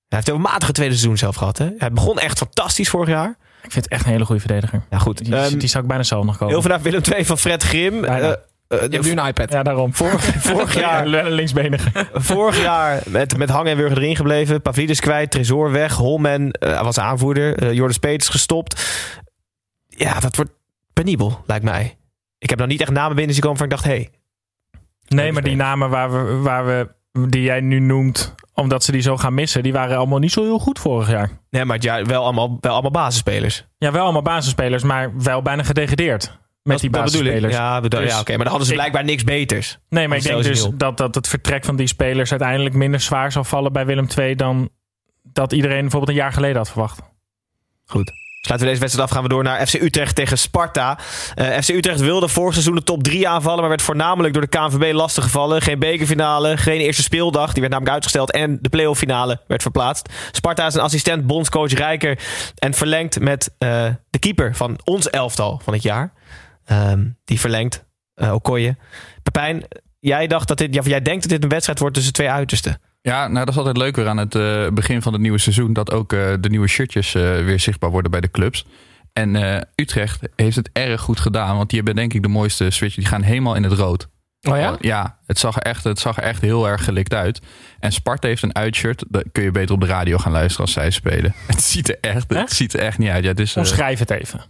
Hij 0.07 0.17
heeft 0.17 0.27
een 0.29 0.41
matige 0.41 0.71
tweede 0.71 0.93
seizoen 0.93 1.17
zelf 1.17 1.35
gehad. 1.35 1.57
Hè? 1.57 1.69
Hij 1.77 1.91
begon 1.91 2.19
echt 2.19 2.37
fantastisch 2.37 2.89
vorig 2.89 3.07
jaar. 3.09 3.29
Ik 3.63 3.71
vind 3.71 3.83
het 3.83 3.87
echt 3.93 4.05
een 4.05 4.11
hele 4.11 4.25
goede 4.25 4.41
verdediger. 4.41 4.81
Ja, 4.89 4.97
goed. 4.97 5.25
Die, 5.25 5.35
Ehm, 5.35 5.57
die 5.57 5.67
zou 5.67 5.83
ik 5.83 5.89
bijna 5.89 6.03
zelf 6.03 6.25
nog 6.25 6.37
kopen. 6.37 6.53
heel 6.53 6.61
vandaag 6.61 6.81
Willem 6.81 7.01
II 7.13 7.25
van 7.25 7.37
Fred 7.37 7.63
Grim. 7.63 8.01
Bijna. 8.01 8.37
Eh, 8.67 8.77
eh, 8.77 8.83
Je 8.83 8.93
hebt 8.93 9.05
nu 9.05 9.11
een 9.11 9.27
iPad. 9.27 9.51
Ja, 9.51 9.63
daarom. 9.63 9.93
vorig, 9.93 10.23
vorig 10.51 10.73
jaar, 10.73 11.07
Ja, 11.07 11.29
linksbenige. 11.29 11.91
vorig 12.13 12.61
jaar 12.61 13.03
met, 13.07 13.37
met 13.37 13.49
hangen 13.49 13.71
en 13.71 13.77
wurgen 13.77 13.97
erin 13.97 14.15
gebleven. 14.15 14.61
Pavlidis 14.61 14.99
kwijt, 14.99 15.31
Tresor 15.31 15.71
weg. 15.71 15.95
Holman 15.95 16.51
eh, 16.51 16.73
hij 16.73 16.83
was 16.83 16.99
aanvoerder. 16.99 17.63
Uh, 17.63 17.73
Jordan 17.73 17.99
Peters 17.99 18.29
gestopt. 18.29 18.85
Ja, 19.87 20.19
dat 20.19 20.35
wordt 20.35 20.51
penibel, 20.93 21.43
lijkt 21.45 21.63
mij. 21.63 21.97
Ik 22.37 22.49
heb 22.49 22.57
nou 22.57 22.71
niet 22.71 22.81
echt 22.81 22.91
namen 22.91 23.15
binnen 23.15 23.33
zien 23.33 23.43
komen 23.43 23.57
van 23.57 23.65
ik 23.67 23.71
dacht... 23.71 23.85
hé, 23.85 23.91
hey, 23.91 24.09
Nee, 25.07 25.31
maar 25.31 25.41
die 25.41 25.55
namen 25.55 25.89
waar 25.89 26.11
we, 26.11 26.35
waar 26.35 26.65
we, 26.65 26.89
die 27.29 27.41
jij 27.41 27.61
nu 27.61 27.79
noemt, 27.79 28.35
omdat 28.53 28.83
ze 28.83 28.91
die 28.91 29.01
zo 29.01 29.17
gaan 29.17 29.33
missen, 29.33 29.63
die 29.63 29.73
waren 29.73 29.97
allemaal 29.97 30.19
niet 30.19 30.31
zo 30.31 30.43
heel 30.43 30.59
goed 30.59 30.79
vorig 30.79 31.09
jaar. 31.09 31.29
Nee, 31.49 31.65
maar 31.65 31.77
ja, 31.79 32.03
wel 32.03 32.23
allemaal, 32.23 32.57
wel 32.61 32.71
allemaal 32.71 32.91
basisspelers. 32.91 33.65
Ja, 33.77 33.91
wel 33.91 34.03
allemaal 34.03 34.21
basisspelers, 34.21 34.83
maar 34.83 35.11
wel 35.17 35.41
bijna 35.41 35.63
gedegradeerd. 35.63 36.37
Met 36.67 36.79
die 36.79 36.89
basisspelers. 36.89 37.53
Ja, 37.53 37.81
bedoel, 37.81 37.99
Dus 37.99 38.11
ja 38.11 38.19
oké. 38.19 38.29
Maar 38.29 38.39
dan 38.39 38.47
hadden 38.47 38.67
ze 38.67 38.73
blijkbaar 38.73 39.03
niks 39.03 39.23
beters. 39.23 39.77
Nee, 39.89 40.07
maar 40.07 40.17
ik 40.17 40.23
denk 40.23 40.43
dus 40.43 40.69
dat, 40.73 40.97
dat 40.97 41.15
het 41.15 41.27
vertrek 41.27 41.65
van 41.65 41.75
die 41.75 41.87
spelers 41.87 42.29
uiteindelijk 42.31 42.75
minder 42.75 42.99
zwaar 42.99 43.31
zal 43.31 43.43
vallen 43.43 43.73
bij 43.73 43.85
Willem 43.85 44.07
II 44.17 44.35
dan 44.35 44.69
dat 45.23 45.53
iedereen 45.53 45.81
bijvoorbeeld 45.81 46.11
een 46.11 46.23
jaar 46.23 46.33
geleden 46.33 46.57
had 46.57 46.69
verwacht. 46.69 46.99
Goed. 47.85 48.11
Sluiten 48.41 48.67
we 48.67 48.73
deze 48.73 48.79
wedstrijd 48.79 49.09
af, 49.09 49.15
gaan 49.15 49.23
we 49.23 49.29
door 49.29 49.43
naar 49.43 49.67
FC 49.67 49.73
Utrecht 49.73 50.15
tegen 50.15 50.37
Sparta. 50.37 50.97
Eh, 51.35 51.57
FC 51.57 51.69
Utrecht 51.69 51.99
wilde 51.99 52.27
vorig 52.27 52.53
seizoen 52.53 52.75
de 52.75 52.83
top 52.83 53.03
3 53.03 53.27
aanvallen, 53.27 53.59
maar 53.59 53.69
werd 53.69 53.81
voornamelijk 53.81 54.33
door 54.33 54.47
de 54.49 54.57
KNVB 54.57 54.93
lastiggevallen. 54.93 55.61
Geen 55.61 55.79
bekerfinale, 55.79 56.57
geen 56.57 56.79
eerste 56.79 57.01
speeldag, 57.01 57.51
die 57.51 57.59
werd 57.61 57.71
namelijk 57.71 57.93
uitgesteld. 57.93 58.31
En 58.31 58.57
de 58.61 58.69
playoff 58.69 58.99
finale 58.99 59.41
werd 59.47 59.61
verplaatst. 59.61 60.09
Sparta 60.31 60.65
is 60.65 60.73
een 60.73 60.81
assistent 60.81 61.27
bondscoach 61.27 61.73
Rijker 61.73 62.19
en 62.55 62.73
verlengt 62.73 63.19
met 63.19 63.55
eh, 63.57 63.85
de 64.09 64.19
keeper 64.19 64.55
van 64.55 64.79
ons 64.83 65.09
elftal 65.09 65.61
van 65.63 65.73
het 65.73 65.83
jaar. 65.83 66.13
Ehm, 66.67 67.05
die 67.23 67.39
verlengt, 67.39 67.85
eh 68.13 68.33
Okoye. 68.33 68.75
Pepijn, 69.23 69.63
jij, 69.99 70.27
dacht 70.27 70.47
dat 70.47 70.57
dit, 70.57 70.85
jij 70.85 71.01
denkt 71.01 71.21
dat 71.21 71.31
dit 71.31 71.43
een 71.43 71.49
wedstrijd 71.49 71.79
wordt 71.79 71.95
tussen 71.95 72.13
twee 72.13 72.29
uitersten. 72.29 72.81
Ja, 73.01 73.27
nou 73.27 73.39
dat 73.39 73.49
is 73.49 73.57
altijd 73.57 73.77
leuk 73.77 73.95
weer 73.95 74.07
aan 74.07 74.17
het 74.17 74.35
eh, 74.35 74.67
begin 74.67 75.01
van 75.01 75.13
het 75.13 75.21
nieuwe 75.21 75.37
seizoen. 75.37 75.73
Dat 75.73 75.91
ook 75.91 76.13
eh, 76.13 76.33
de 76.39 76.49
nieuwe 76.49 76.67
shirtjes 76.67 77.13
weer 77.13 77.59
zichtbaar 77.59 77.91
worden 77.91 78.11
bij 78.11 78.21
de 78.21 78.31
clubs. 78.31 78.65
En 79.13 79.35
Utrecht 79.75 80.21
heeft 80.35 80.55
het 80.55 80.69
erg 80.73 81.01
goed 81.01 81.19
gedaan. 81.19 81.57
Want 81.57 81.69
die 81.69 81.77
hebben 81.77 81.95
denk 81.95 82.13
ik 82.13 82.21
de 82.21 82.27
mooiste 82.27 82.69
switch. 82.69 82.95
Die 82.95 83.05
gaan 83.05 83.21
helemaal 83.21 83.55
in 83.55 83.63
het 83.63 83.73
rood. 83.73 84.07
Oh 84.41 84.57
ja? 84.57 84.75
Ja, 84.79 85.17
het 85.25 85.39
zag, 85.39 85.57
echt, 85.57 85.83
het 85.83 85.99
zag 85.99 86.17
er 86.17 86.23
echt 86.23 86.41
heel 86.41 86.67
erg 86.67 86.83
gelikt 86.83 87.13
uit. 87.13 87.41
En 87.79 87.91
Sparta 87.91 88.27
heeft 88.27 88.43
een 88.43 88.55
uitshirt. 88.55 89.03
Daar 89.07 89.23
kun 89.31 89.43
je 89.43 89.51
beter 89.51 89.75
op 89.75 89.81
de 89.81 89.87
radio 89.87 90.17
gaan 90.17 90.31
luisteren 90.31 90.61
als 90.61 90.73
zij 90.73 90.91
spelen. 90.91 91.33
Het 91.47 91.61
ziet 91.61 91.89
er 91.89 91.97
echt, 92.01 92.33
het 92.33 92.51
ziet 92.51 92.73
er 92.73 92.79
echt 92.79 92.97
niet 92.97 93.09
uit. 93.09 93.23
Ja, 93.23 93.33
eh, 93.33 93.57
Omschrijf 93.57 93.99
het 93.99 94.09
even. 94.09 94.41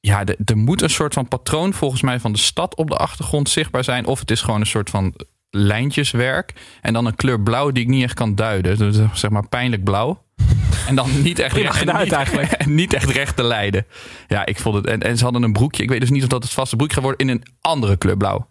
Ja, 0.00 0.24
de- 0.24 0.38
er 0.44 0.56
moet 0.56 0.82
een 0.82 0.90
soort 0.90 1.14
van 1.14 1.28
patroon 1.28 1.72
volgens 1.72 2.02
mij 2.02 2.20
van 2.20 2.32
de 2.32 2.38
stad 2.38 2.76
op 2.76 2.88
de 2.90 2.96
achtergrond 2.96 3.48
zichtbaar 3.48 3.84
zijn. 3.84 4.06
Of 4.06 4.20
het 4.20 4.30
is 4.30 4.40
gewoon 4.40 4.60
een 4.60 4.66
soort 4.66 4.90
van 4.90 5.14
lijntjeswerk. 5.50 6.52
En 6.80 6.92
dan 6.92 7.06
een 7.06 7.14
kleur 7.16 7.40
blauw 7.40 7.70
die 7.70 7.82
ik 7.82 7.88
niet 7.88 8.02
echt 8.02 8.14
kan 8.14 8.34
duiden. 8.34 8.78
Dus 8.78 8.96
zeg 9.12 9.30
maar 9.30 9.48
pijnlijk 9.48 9.84
blauw. 9.84 10.22
En 10.88 10.94
dan 10.96 11.22
niet 11.22 11.38
echt, 11.38 11.56
en 11.56 11.72
gedaan 11.74 12.02
niet, 12.02 12.12
eigenlijk. 12.12 12.52
en 12.62 12.74
niet 12.74 12.92
echt 12.92 13.10
recht 13.10 13.36
te 13.36 13.42
leiden. 13.42 13.86
Ja, 14.28 14.46
ik 14.46 14.58
vond 14.58 14.74
het. 14.74 14.86
En, 14.86 15.00
en 15.00 15.16
ze 15.16 15.24
hadden 15.24 15.42
een 15.42 15.52
broekje. 15.52 15.82
Ik 15.82 15.88
weet 15.88 16.00
dus 16.00 16.10
niet 16.10 16.22
of 16.22 16.28
dat 16.28 16.42
het 16.42 16.52
vaste 16.52 16.76
broekje 16.76 16.94
gaat 16.94 17.04
worden 17.04 17.26
in 17.26 17.32
een 17.34 17.44
andere 17.60 17.96
kleur 17.96 18.16
blauw. 18.16 18.48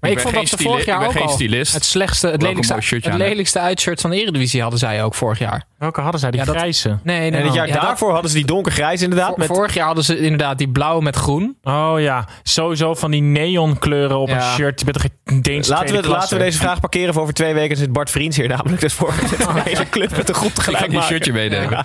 Maar 0.00 0.10
ik, 0.10 0.20
vond 0.20 0.34
dat 0.34 0.48
ze 0.48 0.56
vorig 0.56 0.84
jaar 0.84 1.06
ook 1.06 1.12
geen 1.12 1.22
al 1.22 1.28
stylist. 1.28 1.72
het 1.74 1.84
slechtste, 1.84 2.28
het 2.28 2.42
lelijkste, 2.42 2.74
het 2.74 3.14
lelijkste 3.14 3.58
uitshirt 3.58 4.00
van 4.00 4.10
de 4.10 4.20
Eredivisie 4.20 4.60
hadden 4.60 4.78
zij 4.78 5.04
ook 5.04 5.14
vorig 5.14 5.38
jaar. 5.38 5.64
Welke 5.82 6.00
hadden 6.00 6.20
zij? 6.20 6.30
Die 6.30 6.40
Ja, 6.40 6.46
dat- 6.46 6.56
grijze? 6.56 6.88
Nee, 6.88 6.98
nee, 7.02 7.16
En 7.30 7.34
het 7.34 7.44
nee. 7.44 7.52
jaar 7.52 7.66
Ja, 7.66 7.72
dat- 7.72 7.82
daarvoor 7.82 8.12
hadden 8.12 8.30
ze 8.30 8.36
die 8.36 8.46
donkergrijs 8.46 9.02
inderdaad. 9.02 9.28
Vor- 9.28 9.38
met, 9.38 9.46
Vorig 9.46 9.74
jaar 9.74 9.86
hadden 9.86 10.04
ze 10.04 10.18
inderdaad 10.18 10.58
die 10.58 10.68
blauw 10.68 11.00
met 11.00 11.16
groen. 11.16 11.56
Oh 11.62 11.94
ja, 11.98 12.28
sowieso 12.42 12.94
van 12.94 13.10
die 13.10 13.22
neonkleuren 13.22 14.18
op 14.18 14.28
Ja. 14.28 14.34
een 14.36 14.42
shirt. 14.42 14.78
Je 14.78 14.84
bent 14.84 14.96
toch 14.96 15.06
geen 15.26 15.42
Deens 15.42 15.68
Laten 15.68 16.02
we, 16.02 16.08
laten 16.08 16.36
we 16.38 16.44
deze 16.44 16.58
vraag 16.58 16.80
parkeren 16.80 17.12
voor 17.12 17.22
over 17.22 17.34
twee 17.34 17.54
weken. 17.54 17.76
zit 17.76 17.92
Bart 17.92 18.10
Vriends 18.10 18.36
hier 18.36 18.48
namelijk. 18.48 18.80
Dus 18.80 18.92
voor 18.92 19.12
de 19.54 19.60
hele 19.64 19.88
club 19.88 20.16
met 20.16 20.28
een 20.28 20.34
goed 20.34 20.50
Ik 20.50 20.56
ga 20.56 20.62
gelijk 20.62 20.84
die 20.84 20.92
maken. 20.92 21.08
shirtje 21.08 21.32
meenemen. 21.32 21.70
Ja. 21.70 21.84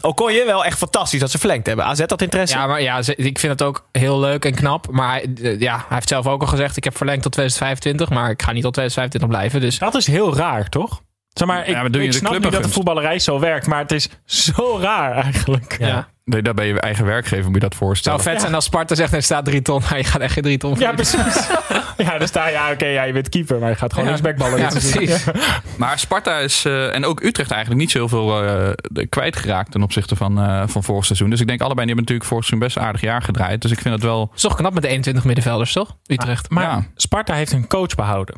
Okoye 0.00 0.44
wel 0.44 0.64
echt 0.64 0.78
fantastisch 0.78 1.20
dat 1.20 1.30
ze 1.30 1.38
verlengd 1.38 1.66
hebben. 1.66 1.84
AZ 1.84 2.00
had 2.06 2.22
interesse. 2.22 2.56
Ja, 2.56 2.66
maar 2.66 2.82
ja, 2.82 2.98
ik 3.06 3.38
vind 3.38 3.52
het 3.52 3.62
ook 3.62 3.86
heel 3.92 4.20
leuk 4.20 4.44
en 4.44 4.54
knap. 4.54 4.86
Maar 4.90 5.12
hij, 5.12 5.56
ja, 5.58 5.74
hij 5.74 5.84
heeft 5.88 6.08
zelf 6.08 6.26
ook 6.26 6.40
al 6.40 6.46
gezegd: 6.46 6.76
ik 6.76 6.84
heb 6.84 6.96
verlengd 6.96 7.22
tot 7.22 7.32
2025, 7.32 8.10
maar 8.10 8.30
ik 8.30 8.42
ga 8.42 8.52
niet 8.52 8.62
tot 8.62 8.72
2025 8.72 9.28
blijven. 9.28 9.60
Dus 9.60 9.78
Dat 9.78 9.94
is 9.94 10.06
heel 10.06 10.36
raar, 10.36 10.68
toch? 10.68 11.00
Zeg 11.38 11.48
maar, 11.48 11.60
ik, 11.68 11.74
Ja, 11.74 11.80
maar 11.80 11.90
doe 11.90 12.00
je 12.02 12.06
ik 12.08 12.12
snap 12.14 12.32
niet 12.32 12.52
dat 12.52 12.62
de 12.62 12.68
voetballerij 12.68 13.18
zo 13.18 13.40
werkt, 13.40 13.66
maar 13.66 13.78
het 13.78 13.92
is 13.92 14.08
zo 14.24 14.78
raar 14.80 15.12
eigenlijk. 15.12 15.76
ja. 15.78 16.08
Nee, 16.24 16.42
daar 16.42 16.54
ben 16.54 16.66
je 16.66 16.80
eigen 16.80 17.04
werkgever, 17.04 17.44
moet 17.44 17.54
je 17.54 17.60
dat 17.60 17.68
Het 17.70 17.78
zou 17.78 17.84
voorstellen. 17.88 18.20
vet 18.20 18.40
zijn 18.40 18.54
als 18.54 18.64
Sparta 18.64 18.94
zegt: 18.94 19.12
er 19.12 19.22
staat 19.22 19.44
drie 19.44 19.62
ton. 19.62 19.80
Maar 19.90 19.98
je 19.98 20.04
gaat 20.04 20.20
echt 20.20 20.32
geen 20.32 20.42
drie 20.42 20.58
ton 20.58 20.78
Ja, 20.78 20.92
precies. 20.92 21.48
ja, 21.96 22.18
dan 22.18 22.28
sta 22.28 22.46
je, 22.46 22.52
ja, 22.52 22.70
oké, 22.72 22.86
ja, 22.86 23.02
je 23.02 23.12
bent 23.12 23.28
keeper, 23.28 23.58
maar 23.58 23.68
je 23.68 23.74
gaat 23.74 23.92
gewoon 23.92 24.08
Ja. 24.08 24.14
linksbackballen. 24.14 24.58
Ja, 24.58 24.70
seizoen. 24.70 24.92
precies. 25.04 25.24
Maar 25.78 25.98
Sparta 25.98 26.38
is, 26.38 26.64
eh, 26.64 26.94
en 26.94 27.04
ook 27.04 27.22
Utrecht 27.22 27.50
eigenlijk 27.50 27.80
niet 27.80 27.90
zoveel 27.90 28.44
eh 28.44 28.70
kwijtgeraakt 29.08 29.70
ten 29.70 29.82
opzichte 29.82 30.16
van, 30.16 30.38
eh, 30.40 30.62
van 30.66 30.82
vorig 30.82 31.04
seizoen. 31.04 31.30
Dus 31.30 31.40
ik 31.40 31.46
denk 31.46 31.60
allebei, 31.60 31.86
die 31.86 31.94
hebben 31.96 32.14
natuurlijk 32.14 32.28
vorig 32.28 32.44
seizoen 32.44 32.68
best 32.68 32.76
een 32.76 32.82
aardig 32.82 33.00
jaar 33.00 33.22
gedraaid. 33.22 33.62
Dus 33.62 33.70
ik 33.70 33.80
vind 33.80 33.94
het 33.94 34.02
wel... 34.02 34.20
Het 34.20 34.36
is 34.36 34.42
toch 34.42 34.54
knap 34.56 34.72
met 34.74 34.82
de 34.82 34.88
21 34.88 35.24
middenvelders, 35.24 35.72
toch? 35.72 35.96
Utrecht. 36.06 36.50
Maar 36.50 36.64
Ja. 36.64 36.84
Sparta 36.94 37.34
heeft 37.34 37.52
een 37.52 37.66
coach 37.66 37.94
behouden. 37.94 38.34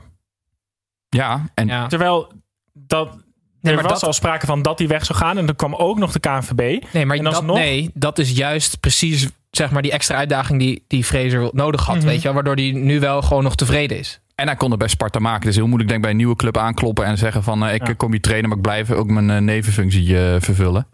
Ja, 1.09 1.45
en 1.55 1.67
Ja. 1.67 1.87
Terwijl 1.87 2.33
dat, 2.73 3.09
Nee, 3.63 3.73
er 3.75 3.81
maar 3.81 3.91
was 3.91 4.01
dat- 4.01 4.09
al 4.09 4.13
sprake 4.13 4.47
van 4.47 4.63
dat 4.63 4.79
hij 4.79 4.89
weg 4.89 5.05
zou 5.05 5.19
gaan. 5.19 5.39
En 5.39 5.47
dan 5.47 5.57
kwam 5.57 5.75
ook 5.75 5.99
nog 5.99 6.13
de 6.13 6.19
KNVB. 6.21 6.83
Nee, 6.93 7.07
maar 7.07 7.19
dat, 7.19 7.45
nee, 7.47 7.91
dat 7.95 8.19
is 8.19 8.31
juist 8.31 8.81
precies 8.81 9.29
zeg 9.51 9.71
maar, 9.71 9.83
die 9.83 9.91
extra 9.93 10.17
uitdaging 10.17 10.59
die, 10.59 10.85
die 10.87 11.05
Fraser 11.05 11.49
nodig 11.53 11.87
had. 11.87 11.97
Mhm. 11.97 12.05
Weet 12.07 12.17
je, 12.17 12.23
wel, 12.23 12.33
waardoor 12.35 12.55
hij 12.55 12.71
nu 12.73 13.01
wel 13.01 13.23
gewoon 13.23 13.43
nog 13.43 13.55
tevreden 13.55 13.99
is. 13.99 14.21
En 14.35 14.47
hij 14.47 14.57
kon 14.57 14.71
het 14.71 14.79
bij 14.79 14.89
Sparta 14.89 15.19
maken. 15.19 15.41
Het 15.41 15.49
is 15.49 15.57
heel 15.57 15.67
moeilijk 15.67 15.89
denk 15.89 16.01
ik 16.01 16.05
bij 16.07 16.11
een 16.15 16.21
nieuwe 16.21 16.37
club 16.37 16.57
aankloppen 16.57 17.05
en 17.05 17.19
zeggen 17.19 17.43
van 17.43 17.65
eh, 17.67 17.75
ik 17.75 17.81
Ja. 17.83 17.89
eh, 17.89 17.97
kom 17.97 18.11
hier 18.11 18.21
trainen, 18.21 18.49
maar 18.49 18.59
ik 18.59 18.65
blijf 18.65 18.91
ook 18.91 19.07
mijn 19.11 19.31
eh, 19.31 19.39
nevenfunctie 19.39 20.17
vervullen. 20.39 20.87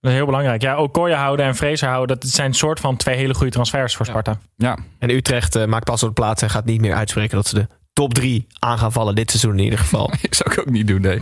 Dat 0.00 0.10
is 0.10 0.12
heel 0.12 0.26
belangrijk. 0.26 0.62
Ja, 0.62 0.78
Okoye 0.78 1.14
houden 1.14 1.46
en 1.46 1.54
Fraser 1.56 1.88
houden, 1.88 2.20
dat 2.20 2.30
zijn 2.30 2.54
soort 2.54 2.80
van 2.80 2.96
twee 2.96 3.16
hele 3.16 3.34
goede 3.34 3.52
transfers 3.52 3.96
voor 3.96 4.06
Ja. 4.06 4.10
Sparta. 4.12 4.38
Ja, 4.56 4.78
En 4.98 5.10
Utrecht 5.10 5.66
maakt 5.66 5.84
pas 5.84 6.02
op 6.02 6.08
de 6.08 6.14
plaats 6.14 6.42
en 6.42 6.50
gaat 6.50 6.64
niet 6.64 6.80
meer 6.80 6.94
uitspreken 6.94 7.36
dat 7.36 7.46
ze 7.46 7.54
de 7.54 7.66
top 7.98 8.14
3 8.14 8.46
aan 8.58 8.78
gaan 8.78 8.92
vallen. 8.92 9.14
Dit 9.14 9.30
seizoen 9.30 9.58
in 9.58 9.64
ieder 9.64 9.78
geval. 9.78 10.10
ik 10.28 10.34
zou 10.34 10.52
ik 10.52 10.58
ook 10.58 10.70
niet 10.70 10.86
doen, 10.86 11.00
nee. 11.00 11.20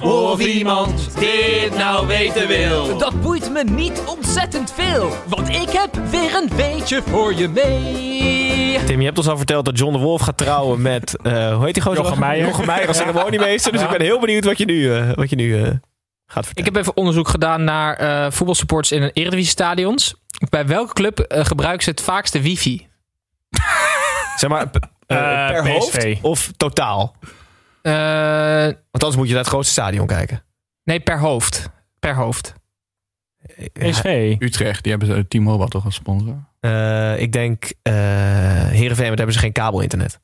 Of 0.00 0.40
iemand 0.40 1.18
dit 1.18 1.76
nou 1.76 2.06
weten 2.06 2.48
wil. 2.48 2.98
Dat 2.98 3.20
boeit 3.20 3.52
me 3.52 3.64
niet 3.64 4.02
ontzettend 4.06 4.72
veel, 4.72 5.12
want 5.28 5.48
ik 5.48 5.70
heb 5.70 6.00
weer 6.10 6.34
een 6.34 6.50
beetje 6.56 7.02
voor 7.02 7.34
je 7.34 7.48
mee. 7.48 8.84
Tim, 8.84 8.98
je 8.98 9.04
hebt 9.06 9.18
ons 9.18 9.28
al 9.28 9.36
verteld 9.36 9.64
dat 9.64 9.78
John 9.78 9.92
de 9.92 9.98
Wolf 9.98 10.20
gaat 10.20 10.36
trouwen 10.36 10.82
met, 10.82 11.16
eh, 11.22 11.54
hoe 11.54 11.64
heet 11.64 11.74
die 11.74 11.82
gozer? 11.82 12.02
Jochem 12.02 12.18
Meijer. 12.18 12.46
Jochem 12.46 12.66
Meijer 12.66 12.88
als 12.88 12.96
ceremoniemeester. 12.96 13.72
Dus 13.72 13.82
ik 13.82 13.88
ben 13.90 14.00
heel 14.00 14.20
benieuwd 14.20 14.44
wat 14.44 14.58
je 14.58 14.64
nu, 14.64 14.94
eh, 14.94 15.10
wat 15.14 15.30
je 15.30 15.36
nu 15.36 15.54
eh, 15.56 15.62
gaat 15.62 15.72
Ik 16.26 16.44
vertellen. 16.44 16.72
heb 16.72 16.76
even 16.76 16.96
onderzoek 16.96 17.28
gedaan 17.28 17.64
naar 17.64 17.94
eh 17.96 18.30
voetbalsupports 18.30 18.92
in 18.92 19.02
een 19.02 19.10
Eredivisie 19.12 19.50
stadions. 19.50 20.14
Bij 20.50 20.66
welke 20.66 20.92
club 20.92 21.18
eh, 21.18 21.44
gebruiken 21.44 21.82
ze 21.84 21.90
het 21.90 22.00
vaakste 22.00 22.40
wifi? 22.40 22.86
Zeg 24.36 24.50
maar, 24.50 24.70
eh, 25.06 25.46
Eh, 25.46 25.62
per 25.62 25.62
PSV. 25.78 26.02
hoofd 26.02 26.22
of 26.24 26.50
totaal? 26.56 27.16
Eh, 27.82 27.92
Want 28.64 29.02
anders 29.02 29.16
moet 29.16 29.26
je 29.26 29.32
naar 29.32 29.42
het 29.42 29.50
grootste 29.52 29.72
stadion 29.72 30.06
kijken. 30.06 30.42
nee, 30.84 31.00
per 31.00 31.18
hoofd. 31.18 31.70
Per 31.98 32.14
hoofd. 32.14 32.54
PSV. 33.72 34.36
Utrecht, 34.38 34.82
die 34.82 34.92
hebben 34.92 35.16
ze 35.16 35.28
Team 35.28 35.42
Mobile 35.44 35.68
toch 35.68 35.84
als 35.84 35.94
sponsor? 35.94 36.36
Eh, 36.60 37.20
ik 37.20 37.32
denk 37.32 37.64
uh, 37.64 37.92
Heerenveen, 38.68 39.06
want 39.06 39.18
hebben 39.18 39.32
ze 39.32 39.38
geen 39.40 39.52
kabel-internet. 39.52 40.20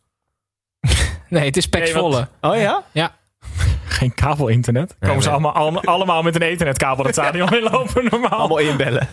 Nee, 1.28 1.44
het 1.44 1.56
is 1.56 1.66
Pek 1.68 1.82
Nee, 1.82 1.92
want-. 1.94 2.26
Oh 2.40 2.56
ja? 2.92 3.16
Geen 3.84 4.14
kabel-internet. 4.14 4.96
Komen 5.00 5.22
ze 5.22 5.28
nee. 5.28 5.36
allemaal, 5.38 5.52
allemaal, 5.54 5.82
allemaal 5.84 6.22
met 6.22 6.34
een 6.34 6.42
ethernetkabel 6.42 7.04
het 7.04 7.14
stadion 7.14 7.54
inlopen 7.54 8.04
normaal? 8.10 8.30
Allemaal 8.30 8.58
inbellen. 8.58 9.08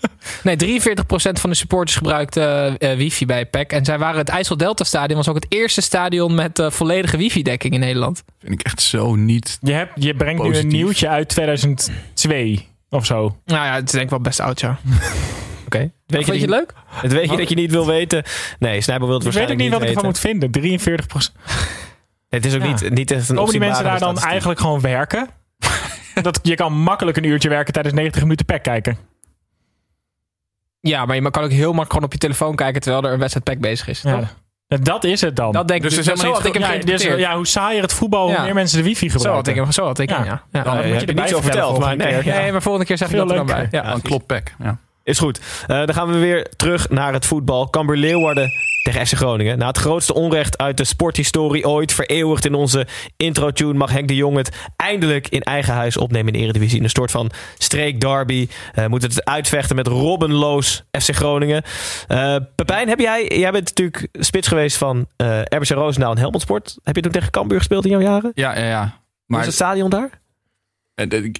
Nee, 0.42 0.80
43% 0.80 1.40
van 1.40 1.50
de 1.50 1.56
supporters 1.56 1.96
gebruikt 1.96 2.36
eh, 2.36 2.72
wifi 2.78 3.26
bij 3.26 3.46
PEC. 3.46 3.72
En 3.72 3.84
zij 3.84 3.98
waren 3.98 4.18
het 4.18 4.28
IJssel 4.28 4.56
Delta 4.56 4.84
Stadion 4.84 5.16
was 5.16 5.28
ook 5.28 5.34
het 5.34 5.46
eerste 5.48 5.80
stadion 5.80 6.34
met 6.34 6.58
eh, 6.58 6.70
volledige 6.70 7.16
wifi-dekking 7.16 7.74
in 7.74 7.80
Nederland. 7.80 8.24
Vind 8.38 8.52
ik 8.52 8.62
echt 8.62 8.82
zo 8.82 9.14
niet. 9.14 9.58
Je, 9.60 9.72
hebt, 9.72 9.92
je 9.94 10.14
brengt 10.14 10.42
nu 10.42 10.56
een 10.56 10.68
nieuwtje 10.68 11.08
uit 11.08 11.28
2002 11.28 12.68
of 12.90 13.06
zo. 13.06 13.36
Nou 13.44 13.64
ja, 13.66 13.74
het 13.74 13.84
is 13.84 13.90
denk 13.90 14.04
ik 14.04 14.10
wel 14.10 14.20
best 14.20 14.40
oud, 14.40 14.60
ja. 14.60 14.78
Oké. 15.66 15.78
Weet 15.78 15.90
Weet 16.06 16.26
je 16.26 16.32
je, 16.32 16.32
het 16.32 16.40
niet- 16.40 16.50
leuk? 16.58 16.72
het 16.90 17.12
weet 17.12 17.30
je 17.30 17.36
dat 17.36 17.48
je 17.48 17.54
niet 17.54 17.70
wil 17.70 17.86
weten? 17.86 18.22
Nee, 18.58 18.80
Snijbel 18.80 19.06
wil 19.08 19.16
het 19.18 19.26
Ik 19.26 19.32
weet 19.32 19.42
ook 19.42 19.48
waarschijnlijk 19.48 19.60
niet 19.60 19.70
wat 19.70 19.82
ik 19.82 19.88
ervan 19.88 20.04
moet 20.04 20.18
vinden. 20.18 20.50
43% 21.32 21.32
Het 22.28 22.44
is 22.46 22.54
ook 22.54 22.62
Ja. 22.62 22.66
niet, 22.68 22.90
niet 22.90 23.10
echt 23.10 23.28
een 23.28 23.36
Komen 23.36 23.50
die 23.50 23.60
mensen 23.60 23.84
daar 23.84 23.98
dan 23.98 24.18
eigenlijk 24.18 24.60
gewoon 24.60 24.80
werken? 24.80 25.28
dat, 26.22 26.40
je 26.42 26.54
kan 26.54 26.72
makkelijk 26.72 27.16
een 27.16 27.24
uurtje 27.24 27.48
werken 27.48 27.72
tijdens 27.72 27.94
90 27.94 28.22
minuten 28.22 28.46
pek 28.46 28.62
kijken. 28.62 28.98
Ja, 30.80 31.04
maar 31.04 31.16
je 31.16 31.30
kan 31.30 31.42
ook 31.44 31.50
heel 31.50 31.60
makkelijk 31.64 31.90
gewoon 31.90 32.04
op 32.04 32.12
je 32.12 32.18
telefoon 32.18 32.54
kijken 32.56 32.80
terwijl 32.80 33.04
er 33.04 33.12
een 33.12 33.18
wedstrijd 33.18 33.60
bezig 33.60 33.88
is. 33.88 34.02
Ja. 34.02 34.20
Dat 34.82 35.04
is 35.04 35.20
het 35.20 35.36
dan. 35.36 35.52
Dat 35.52 35.68
denk 35.68 35.82
Dus 35.82 35.92
ik. 35.92 35.98
er 35.98 36.04
Dus 36.12 36.20
zo 36.20 36.32
had 36.32 36.44
ik 36.44 36.52
hem 36.54 36.62
ja, 36.62 36.84
dus, 36.84 37.02
ja, 37.02 37.36
hoe 37.36 37.46
saaier 37.46 37.82
het 37.82 37.92
voetbal, 37.92 38.32
hoe 38.34 38.42
meer 38.42 38.54
mensen 38.54 38.78
de 38.78 38.84
wifi 38.84 39.08
Zo 39.10 39.12
had 39.12 39.22
gebruiken. 39.22 39.52
ik 39.52 39.58
hem, 39.58 39.72
zo 39.72 39.84
had 39.84 39.98
ik 39.98 40.08
hem, 40.10 40.24
Ja. 40.24 40.42
ja. 40.52 40.62
Dan 40.62 40.76
je 40.76 40.94
je 40.94 41.06
erbij 41.06 41.14
niet 41.14 41.28
zo 41.28 41.40
verteld. 41.40 41.78
Maar 41.78 41.96
nee. 41.96 42.22
Nee, 42.22 42.52
maar 42.52 42.62
volgende 42.62 42.86
keer 42.86 42.98
zeg 42.98 43.10
ik 43.10 43.16
dat 43.16 43.30
er 43.30 43.36
dan 43.36 43.46
bij. 43.46 43.68
Ja. 43.70 43.92
Een 43.92 44.02
kloppek. 44.02 44.54
Ja. 44.62 44.78
Is 45.08 45.18
goed. 45.18 45.40
Eh, 45.66 45.76
dan 45.76 45.94
gaan 45.94 46.12
we 46.12 46.18
weer 46.18 46.46
terug 46.56 46.88
naar 46.88 47.12
het 47.12 47.26
voetbal. 47.26 47.70
Cambuur 47.70 47.96
Leeuwarden 47.96 48.52
tegen 48.82 49.06
FC 49.06 49.14
Groningen. 49.14 49.58
Na 49.58 49.66
het 49.66 49.78
grootste 49.78 50.14
onrecht 50.14 50.58
uit 50.58 50.76
de 50.76 50.84
sporthistorie 50.84 51.68
ooit, 51.68 51.92
vereeuwigd 51.92 52.44
in 52.44 52.54
onze 52.54 52.86
intro-tune, 53.16 53.72
mag 53.72 53.90
Henk 53.90 54.08
de 54.08 54.14
Jong 54.14 54.36
het 54.36 54.56
eindelijk 54.76 55.28
in 55.28 55.42
eigen 55.42 55.74
huis 55.74 55.96
opnemen 55.96 56.26
in 56.26 56.32
de 56.32 56.44
Eredivisie. 56.44 56.78
In 56.78 56.84
een 56.84 56.90
soort 56.90 57.10
van 57.10 57.30
streek 57.58 58.00
derby. 58.00 58.48
Eh 58.74 58.86
moet 58.86 59.02
het 59.02 59.24
uitvechten 59.24 59.76
met 59.76 59.86
robbenloos 59.86 60.84
FC 61.00 61.14
Groningen. 61.14 61.62
Eh 62.08 62.36
Pepijn, 62.54 62.88
heb 62.88 62.98
jij, 62.98 63.26
jij 63.26 63.50
bent 63.50 63.64
natuurlijk 63.64 64.08
spits 64.12 64.48
geweest 64.48 64.76
van 64.76 65.06
eh 65.16 65.40
RBC 65.42 65.68
Roosendaal 65.68 66.10
en 66.10 66.18
Helmond 66.18 66.42
Sport. 66.42 66.76
Heb 66.82 66.96
je 66.96 67.02
toen 67.02 67.12
tegen 67.12 67.30
Cambuur 67.30 67.58
gespeeld 67.58 67.84
in 67.84 67.90
jouw 67.90 68.00
jaren? 68.00 68.30
Ja, 68.34 68.58
ja, 68.58 68.66
ja. 68.66 68.80
Hoe 68.82 68.90
Maar 69.26 69.40
is 69.40 69.46
het 69.46 69.54
stadion 69.54 69.90
daar? 69.90 70.10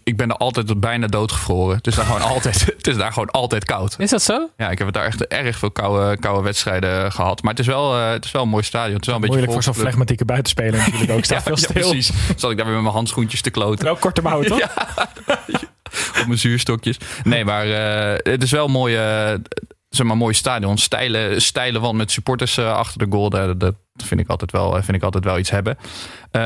Ik- 0.05 0.17
ben 0.17 0.29
er 0.31 0.37
altijd 0.37 0.81
bijna 0.81 1.07
doodgevroren. 1.07 1.77
Het 1.77 1.87
is 1.87 1.95
daar 1.95 2.05
gewoon 2.05 2.23
altijd, 2.35 2.65
het 2.77 2.87
is 2.87 2.97
daar 2.97 3.13
gewoon 3.13 3.31
altijd 3.31 3.65
koud. 3.65 3.95
Is 3.99 4.11
dat 4.11 4.23
zo? 4.23 4.49
Ja, 4.57 4.71
ik 4.71 4.79
heb 4.79 4.87
het 4.87 4.97
daar 4.97 5.07
echt 5.07 5.27
erg 5.27 5.59
veel 5.59 5.71
koude, 5.71 6.17
koude 6.19 6.43
wedstrijden 6.43 7.13
gehad. 7.13 7.43
Maar 7.43 7.51
het 7.51 7.61
is, 7.61 7.67
wel, 7.67 7.97
eh, 7.99 8.11
het 8.11 8.25
is 8.25 8.31
wel 8.31 8.43
een 8.43 8.49
mooi 8.49 8.63
stadion. 8.63 8.93
Het 8.93 9.01
is 9.01 9.07
wel 9.07 9.15
een 9.15 9.21
beetje 9.21 9.37
Moeilijk 9.37 9.65
voor 9.65 9.75
zo'n 9.75 9.83
flegmatieke 9.83 10.25
buitenspeler 10.25 10.79
natuurlijk 10.79 11.11
ook. 11.13 11.25
Staat 11.29 11.37
Ja, 11.39 11.43
veel 11.43 11.57
ja, 11.57 11.63
stil. 11.63 11.73
precies. 11.91 12.11
Zat 12.37 12.51
ik 12.51 12.57
daar 12.57 12.67
weer 12.67 12.75
met 12.75 12.83
mijn 12.83 12.95
handschoentjes 12.95 13.41
te 13.43 13.51
kloten. 13.51 13.87
En 13.87 13.93
ook 13.93 14.01
korte 14.01 14.23
mouwen, 14.23 14.47
toch? 14.47 14.61
op 16.21 16.27
mijn 16.27 16.39
zuurstokjes. 16.39 16.97
Nee, 17.25 17.45
maar 17.45 17.67
eh, 17.71 18.33
het 18.33 18.43
is 18.43 18.51
wel 18.51 18.65
een 18.65 18.71
mooie, 18.71 18.99
eh, 18.99 19.53
zeg 19.89 20.07
maar, 20.07 20.17
mooi 20.17 20.35
stadion. 20.35 20.79
Steile, 20.79 21.41
steile 21.41 21.81
wand 21.81 21.97
met 21.97 22.11
supporters 22.11 22.57
eh, 22.57 22.73
achter 22.73 22.99
de 22.99 23.07
goal. 23.17 23.31
Dat, 23.31 23.61
dat 23.61 23.75
vind, 23.97 24.21
ik 24.21 24.29
altijd 24.29 24.51
wel, 24.53 24.73
vind 24.73 24.97
ik 24.97 25.03
altijd 25.03 25.25
wel 25.25 25.39
iets 25.39 25.51
hebben. 25.51 25.79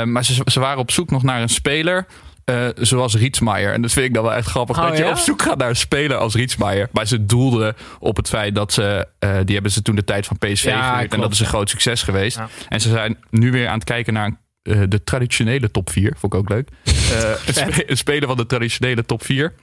Maar 0.04 0.24
ze, 0.24 0.42
ze 0.44 0.60
waren 0.60 0.78
op 0.78 0.90
zoek 0.90 1.10
nog 1.10 1.22
naar 1.22 1.42
een 1.42 1.48
speler. 1.48 2.06
Eh, 2.44 2.66
zoals 2.74 3.16
Rietsmaier. 3.16 3.72
En 3.72 3.82
dat 3.82 3.92
vind 3.92 4.06
ik 4.06 4.14
dan 4.14 4.22
wel 4.22 4.34
echt 4.34 4.46
grappig. 4.48 4.78
Oh, 4.78 4.86
dat 4.88 4.96
je 4.96 5.04
ja? 5.04 5.10
op 5.10 5.16
zoek 5.16 5.42
gaat 5.42 5.58
naar 5.58 5.68
een 5.68 5.76
speler 5.76 6.16
als 6.16 6.34
Rietsmaier. 6.34 6.88
Maar 6.92 7.06
ze 7.06 7.26
doelden 7.26 7.74
op 7.98 8.16
het 8.16 8.28
feit 8.28 8.54
dat 8.54 8.72
ze... 8.72 9.08
eh, 9.18 9.36
die 9.44 9.54
hebben 9.54 9.72
ze 9.72 9.82
toen 9.82 9.94
de 9.96 10.04
tijd 10.04 10.26
van 10.26 10.38
PSV 10.38 10.64
Ja, 10.64 10.92
gehuurd. 10.92 11.12
En 11.14 11.20
dat 11.20 11.32
is 11.32 11.40
een 11.40 11.46
groot 11.46 11.70
succes 11.70 12.02
geweest. 12.02 12.36
Ja. 12.36 12.48
En 12.68 12.80
ze 12.80 12.88
zijn 12.88 13.18
nu 13.30 13.50
weer 13.50 13.68
aan 13.68 13.74
het 13.74 13.84
kijken 13.84 14.12
naar 14.12 14.40
eh, 14.62 14.80
de 14.88 15.04
traditionele 15.04 15.70
top 15.70 15.90
4. 15.90 16.14
Vond 16.18 16.32
ik 16.34 16.38
ook 16.38 16.48
leuk. 16.48 16.68
Eh, 17.12 17.18
het 17.44 17.56
spe- 17.56 17.84
het 17.86 17.98
spelen 17.98 18.28
van 18.28 18.36
de 18.36 18.46
traditionele 18.46 19.04
top 19.04 19.24
4 19.24 19.54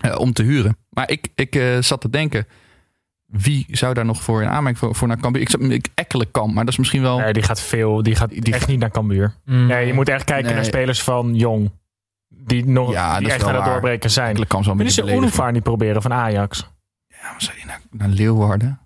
eh, 0.00 0.18
om 0.18 0.32
te 0.32 0.42
huren. 0.42 0.76
Maar 0.90 1.10
ik, 1.10 1.28
ik 1.34 1.54
eh, 1.56 1.64
zat 1.80 2.00
te 2.00 2.10
denken, 2.10 2.46
wie 3.26 3.66
zou 3.70 3.94
daar 3.94 4.04
nog 4.04 4.22
voor 4.22 4.42
in 4.42 4.48
aanmerking 4.48 4.78
voor, 4.78 4.94
voor 4.94 5.08
naar 5.08 5.16
Cambuur? 5.20 5.42
Ik, 5.42 5.50
ik 5.52 5.88
ekkelen 5.94 6.30
kan, 6.30 6.52
maar 6.52 6.64
dat 6.64 6.72
is 6.72 6.78
misschien 6.78 7.02
wel... 7.02 7.18
Nee, 7.18 7.32
die 7.32 7.42
gaat 7.42 7.60
veel. 7.60 8.02
Die 8.02 8.14
gaat 8.14 8.32
echt 8.32 8.66
niet 8.68 8.78
naar 8.78 8.90
Cambuur. 8.90 9.34
Mm. 9.44 9.66
Nee, 9.66 9.86
je 9.86 9.92
moet 9.92 10.08
echt 10.08 10.24
kijken 10.24 10.46
Nee. 10.46 10.54
naar 10.54 10.64
spelers 10.64 11.02
van 11.02 11.34
Jong. 11.34 11.70
Die, 12.38 12.66
nog, 12.66 12.90
Ja, 12.92 13.18
die 13.18 13.30
echt 13.30 13.44
aan 13.44 13.54
het 13.54 13.64
doorbreken 13.64 14.10
zijn. 14.10 14.28
Ekkelen 14.28 14.48
kan 14.48 14.64
zo 14.64 14.70
een 14.70 14.76
Willen 14.76 14.92
ze. 14.92 15.02
Unifar 15.12 15.52
niet 15.52 15.62
proberen 15.62 16.02
van 16.02 16.12
Ajax? 16.12 16.66
Ja, 17.08 17.16
maar 17.30 17.42
zou 17.42 17.56
die 17.56 17.66
naar, 17.66 17.80
naar 17.90 18.08
Leeuwarden? 18.08 18.78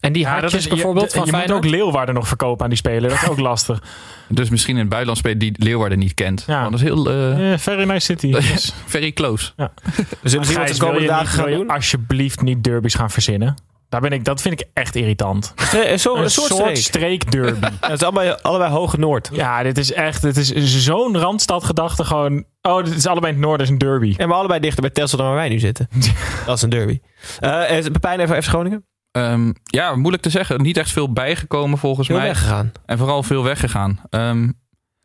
En 0.00 0.12
die 0.12 0.22
Ja, 0.22 0.30
dat 0.32 0.40
hartjes 0.40 0.62
is, 0.62 0.68
bijvoorbeeld 0.68 1.12
je, 1.12 1.18
van 1.18 1.26
je 1.26 1.32
moet 1.36 1.50
ook 1.56 1.64
Leeuwarden 1.64 2.14
nog 2.14 2.28
verkopen 2.28 2.62
aan 2.64 2.68
die 2.70 2.78
speler. 2.78 3.10
Dat 3.10 3.22
is 3.22 3.28
ook 3.28 3.38
lastig. 3.50 3.82
Dus 4.28 4.48
misschien 4.50 4.74
in 4.74 4.80
het 4.80 4.88
buitenland 4.88 5.18
spelen 5.20 5.38
die 5.38 5.54
Leeuwarden 5.58 5.98
niet 5.98 6.14
kent. 6.14 6.44
Ja. 6.46 6.58
Want 6.60 6.70
dat 6.70 6.80
is 6.80 6.86
heel... 6.86 7.10
eh, 7.10 7.52
Eh, 7.52 7.58
very 7.58 7.84
nice 7.84 8.00
city. 8.04 8.26
Yes. 8.50 8.72
very 8.86 9.12
close. 9.12 9.52
We 10.22 10.28
zullen 10.28 10.46
zien 10.46 10.56
wat 10.58 10.68
de 10.68 10.78
komende 10.78 11.06
dagen 11.06 11.26
gaan 11.38 11.50
doen. 11.50 11.68
alsjeblieft 11.68 12.40
niet 12.42 12.64
derbies 12.64 12.94
gaan 12.94 13.10
verzinnen. 13.10 13.54
Daar 13.88 14.00
ben 14.00 14.10
ik, 14.12 14.24
dat 14.24 14.42
vind 14.42 14.60
ik 14.60 14.66
echt 14.72 14.94
irritant. 14.94 15.54
Zo, 15.70 15.80
Een, 15.80 15.90
een 15.92 15.98
soort, 16.00 16.30
soort 16.30 16.50
streek. 16.60 16.76
streekderby. 16.76 17.60
Ja, 17.60 17.70
het 17.80 17.92
is 17.92 18.02
allebei, 18.02 18.36
allebei 18.42 18.70
hoge 18.70 18.98
Noord. 18.98 19.30
ja, 19.32 19.62
dit 19.62 19.78
is 19.78 19.92
echt 19.92 20.22
dit 20.22 20.36
is 20.36 20.84
zo'n 20.84 21.18
randstadgedachte. 21.18 22.04
Gewoon, 22.04 22.44
oh, 22.66 22.84
dit 22.84 22.94
is 22.94 23.06
allebei 23.06 23.32
in 23.32 23.38
het 23.38 23.48
noorden, 23.48 23.66
is 23.66 23.72
een 23.72 23.78
derby. 23.78 24.14
En 24.16 24.28
we 24.28 24.34
allebei 24.34 24.60
dichter 24.60 24.80
bij 24.80 24.90
Telstar 24.90 25.18
dan 25.18 25.28
waar 25.28 25.36
wij 25.36 25.48
nu 25.48 25.58
zitten. 25.58 25.88
Dat 26.46 26.56
is 26.56 26.62
een 26.62 26.70
derby. 26.70 27.00
Eh 27.40 27.78
is 27.78 27.88
Pepijn 27.88 28.20
even 28.20 28.42
FC 28.42 28.48
Groningen? 28.48 28.84
Ehm, 29.12 29.52
ja, 29.64 29.94
moeilijk 29.94 30.22
te 30.22 30.30
zeggen. 30.30 30.62
Niet 30.62 30.76
echt 30.76 30.92
veel 30.92 31.12
bijgekomen 31.12 31.78
volgens 31.78 32.06
Veel 32.06 32.16
mij. 32.16 32.26
weggegaan. 32.26 32.72
En 32.86 32.98
vooral 32.98 33.22
veel 33.22 33.42
weggegaan. 33.42 34.00
Ehm, 34.10 34.50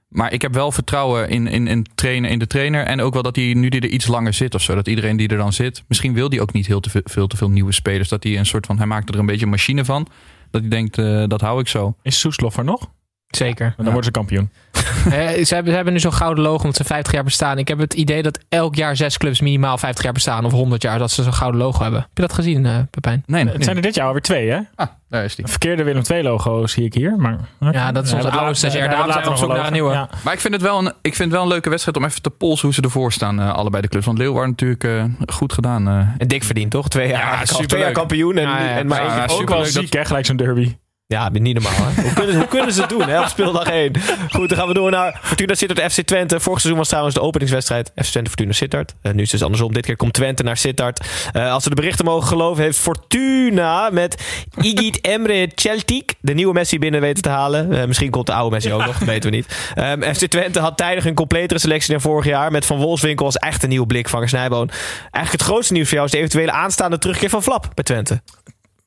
maar 0.07 0.33
ik 0.33 0.41
heb 0.41 0.53
wel 0.53 0.71
vertrouwen 0.71 1.29
in, 1.29 1.47
in, 1.47 1.67
in, 1.67 1.85
trainen, 1.95 2.29
in 2.29 2.39
de 2.39 2.47
trainer. 2.47 2.85
En 2.85 3.01
ook 3.01 3.13
wel 3.13 3.21
dat 3.21 3.35
hij 3.35 3.53
nu 3.53 3.69
die 3.69 3.81
er 3.81 3.89
iets 3.89 4.07
langer 4.07 4.33
zit 4.33 4.55
of 4.55 4.61
zo. 4.61 4.75
Dat 4.75 4.87
iedereen 4.87 5.17
die 5.17 5.27
er 5.27 5.37
dan 5.37 5.53
zit. 5.53 5.83
Misschien 5.87 6.13
wil 6.13 6.29
hij 6.29 6.39
ook 6.39 6.53
niet 6.53 6.67
heel 6.67 6.79
te 6.79 6.89
veel, 6.89 7.01
veel 7.03 7.27
te 7.27 7.37
veel 7.37 7.49
nieuwe 7.49 7.71
spelers. 7.71 8.09
Dat 8.09 8.23
hij 8.23 8.37
een 8.37 8.45
soort 8.45 8.65
van. 8.65 8.77
Hij 8.77 8.85
maakt 8.85 9.09
er 9.09 9.19
een 9.19 9.25
beetje 9.25 9.45
een 9.45 9.51
machine 9.51 9.85
van. 9.85 10.07
Dat 10.51 10.61
hij 10.61 10.69
denkt, 10.69 10.97
eh, 10.97 11.23
dat 11.27 11.41
hou 11.41 11.59
ik 11.59 11.67
zo. 11.67 11.95
Is 12.01 12.19
Soeslof 12.19 12.57
er 12.57 12.63
nog? 12.63 12.89
Zeker. 13.31 13.73
Dan 13.77 13.85
worden 13.85 14.03
ze 14.03 14.11
kampioen. 14.11 14.49
Eh, 15.05 15.11
ze, 15.11 15.53
hebben, 15.53 15.69
ze 15.71 15.75
hebben 15.75 15.93
nu 15.93 15.99
zo'n 15.99 16.13
gouden 16.13 16.43
logo 16.43 16.57
omdat 16.57 16.75
ze 16.75 16.83
50 16.83 17.13
jaar 17.13 17.23
bestaan. 17.23 17.57
Ik 17.57 17.67
heb 17.67 17.77
het 17.79 17.93
idee 17.93 18.21
dat 18.21 18.39
elk 18.49 18.75
jaar 18.75 18.95
zes 18.95 19.17
clubs 19.17 19.41
minimaal 19.41 19.77
50 19.77 20.03
jaar 20.03 20.13
bestaan. 20.13 20.45
Of 20.45 20.51
100 20.51 20.81
jaar 20.81 20.99
dat 20.99 21.11
ze 21.11 21.23
zo'n 21.23 21.33
gouden 21.33 21.61
logo 21.61 21.81
hebben. 21.81 21.99
Heb 21.99 22.09
je 22.13 22.21
dat 22.21 22.33
gezien, 22.33 22.65
eh 22.65 22.75
Pepijn? 22.89 23.23
Nee, 23.25 23.45
Het 23.47 23.63
zijn 23.63 23.75
er 23.75 23.81
dit 23.81 23.95
jaar 23.95 24.05
alweer 24.07 24.21
twee, 24.21 24.49
hè? 24.49 24.59
Ah, 24.75 24.87
daar 25.09 25.23
is. 25.23 25.37
Een 25.37 25.47
verkeerde 25.47 25.83
Willem 25.83 26.01
II 26.11 26.23
logo 26.23 26.67
zie 26.67 26.83
ik 26.85 26.93
hier. 26.93 27.15
Maar, 27.17 27.37
Ja, 27.71 27.91
dat 27.91 28.05
is 28.05 28.13
onze 28.13 28.29
oude 28.29 28.53
stagiair. 28.53 28.89
Daarom 28.89 29.11
zijn 29.11 29.23
we 29.23 29.29
op 29.29 29.37
zoek 29.37 29.53
naar 29.53 29.65
een 29.65 29.73
nieuwe. 29.73 29.91
Ja. 29.91 30.09
Maar 30.23 30.33
ik 30.33 30.39
vind, 30.39 30.53
het 30.53 30.63
wel 30.63 30.77
een, 30.79 30.87
ik 31.01 31.15
vind 31.15 31.17
het 31.17 31.31
wel 31.31 31.41
een 31.41 31.47
leuke 31.47 31.69
wedstrijd 31.69 31.97
om 31.97 32.03
even 32.05 32.21
te 32.21 32.29
polsen 32.29 32.65
hoe 32.65 32.73
ze 32.73 32.81
ervoor 32.81 33.11
staan. 33.11 33.39
eh, 33.39 33.53
allebei 33.53 33.81
de 33.81 33.87
clubs. 33.89 34.05
Want 34.05 34.17
Leeuwarden 34.17 34.49
natuurlijk 34.49 34.83
eh, 34.83 35.03
goed 35.35 35.53
gedaan. 35.53 35.87
eh. 35.87 35.93
En 36.17 36.27
dik 36.27 36.43
verdiend, 36.43 36.71
toch? 36.71 36.89
Twee 36.89 37.07
jaar, 37.07 37.43
Ja, 37.59 37.65
twee 37.65 37.81
jaar 37.81 37.91
kampioen 37.91 38.37
en, 38.37 38.43
Ja, 38.47 38.59
ja, 38.63 38.77
en 38.77 38.87
maar 38.87 39.29
Ook 39.29 39.49
wel 39.49 39.65
ziek, 39.65 39.93
hè? 39.93 40.05
Gelijk 40.05 40.25
zo'n 40.25 40.37
derby. 40.37 40.75
Ja, 41.11 41.29
niet 41.29 41.53
normaal. 41.53 41.87
Hè? 41.87 42.01
Hoe, 42.01 42.13
kunnen, 42.13 42.35
hoe 42.35 42.47
kunnen 42.47 42.73
ze 42.73 42.81
het 42.81 42.89
doen 42.89 43.07
hè, 43.09 43.21
op 43.21 43.27
speeldag 43.27 43.63
1? 43.63 43.91
Goed, 44.29 44.49
dan 44.49 44.57
gaan 44.57 44.67
we 44.67 44.73
door 44.73 44.91
naar 44.91 45.19
Fortuna 45.21 45.53
Sittard 45.53 45.93
FC 45.93 46.01
Twente. 46.01 46.39
Vorig 46.39 46.59
seizoen 46.59 46.77
was 46.77 46.87
trouwens 46.87 47.15
de 47.15 47.21
openingswedstrijd 47.21 47.91
FC 47.95 48.09
Twente 48.11 48.29
Fortuna 48.29 48.51
Sittard. 48.51 48.93
Eh, 49.01 49.11
nu 49.11 49.21
is 49.21 49.21
het 49.21 49.31
dus 49.31 49.41
andersom. 49.41 49.73
Dit 49.73 49.85
keer 49.85 49.95
komt 49.95 50.13
Twente 50.13 50.43
naar 50.43 50.57
Sittard. 50.57 51.07
Eh, 51.33 51.51
als 51.51 51.63
we 51.63 51.69
de 51.69 51.75
berichten 51.75 52.05
mogen 52.05 52.27
geloven, 52.27 52.63
heeft 52.63 52.77
Fortuna 52.77 53.89
met 53.89 54.23
Igit 54.61 55.01
Emre 55.15 55.49
Celtic 55.55 56.13
de 56.21 56.33
nieuwe 56.33 56.53
Messi 56.53 56.79
binnen 56.79 57.01
weten 57.01 57.23
te 57.23 57.29
halen. 57.29 57.73
Eh, 57.73 57.87
misschien 57.87 58.09
komt 58.09 58.25
de 58.25 58.33
oude 58.33 58.55
Messi 58.55 58.73
ook 58.73 58.85
nog, 58.85 58.97
dat 58.97 59.07
weten 59.07 59.29
we 59.29 59.35
niet. 59.35 59.71
Ehm, 59.75 60.13
FC 60.13 60.25
Twente 60.25 60.59
had 60.59 60.77
tijdig 60.77 61.05
een 61.05 61.13
completere 61.13 61.59
selectie 61.59 61.91
dan 61.91 62.01
vorig 62.01 62.25
jaar. 62.25 62.51
Met 62.51 62.65
Van 62.65 62.77
Wolfswinkel 62.77 63.25
als 63.25 63.37
echt 63.37 63.63
een 63.63 63.69
nieuwe 63.69 63.87
blikvanger 63.87 64.29
Snijboon. 64.29 64.69
Eigenlijk 64.99 65.31
het 65.31 65.41
grootste 65.41 65.73
nieuws 65.73 65.87
voor 65.87 65.95
jou 65.95 66.05
is 66.05 66.13
de 66.13 66.19
eventuele 66.19 66.51
aanstaande 66.51 66.97
terugkeer 66.97 67.29
van 67.29 67.43
Flap 67.43 67.67
bij 67.73 67.83
Twente. 67.83 68.21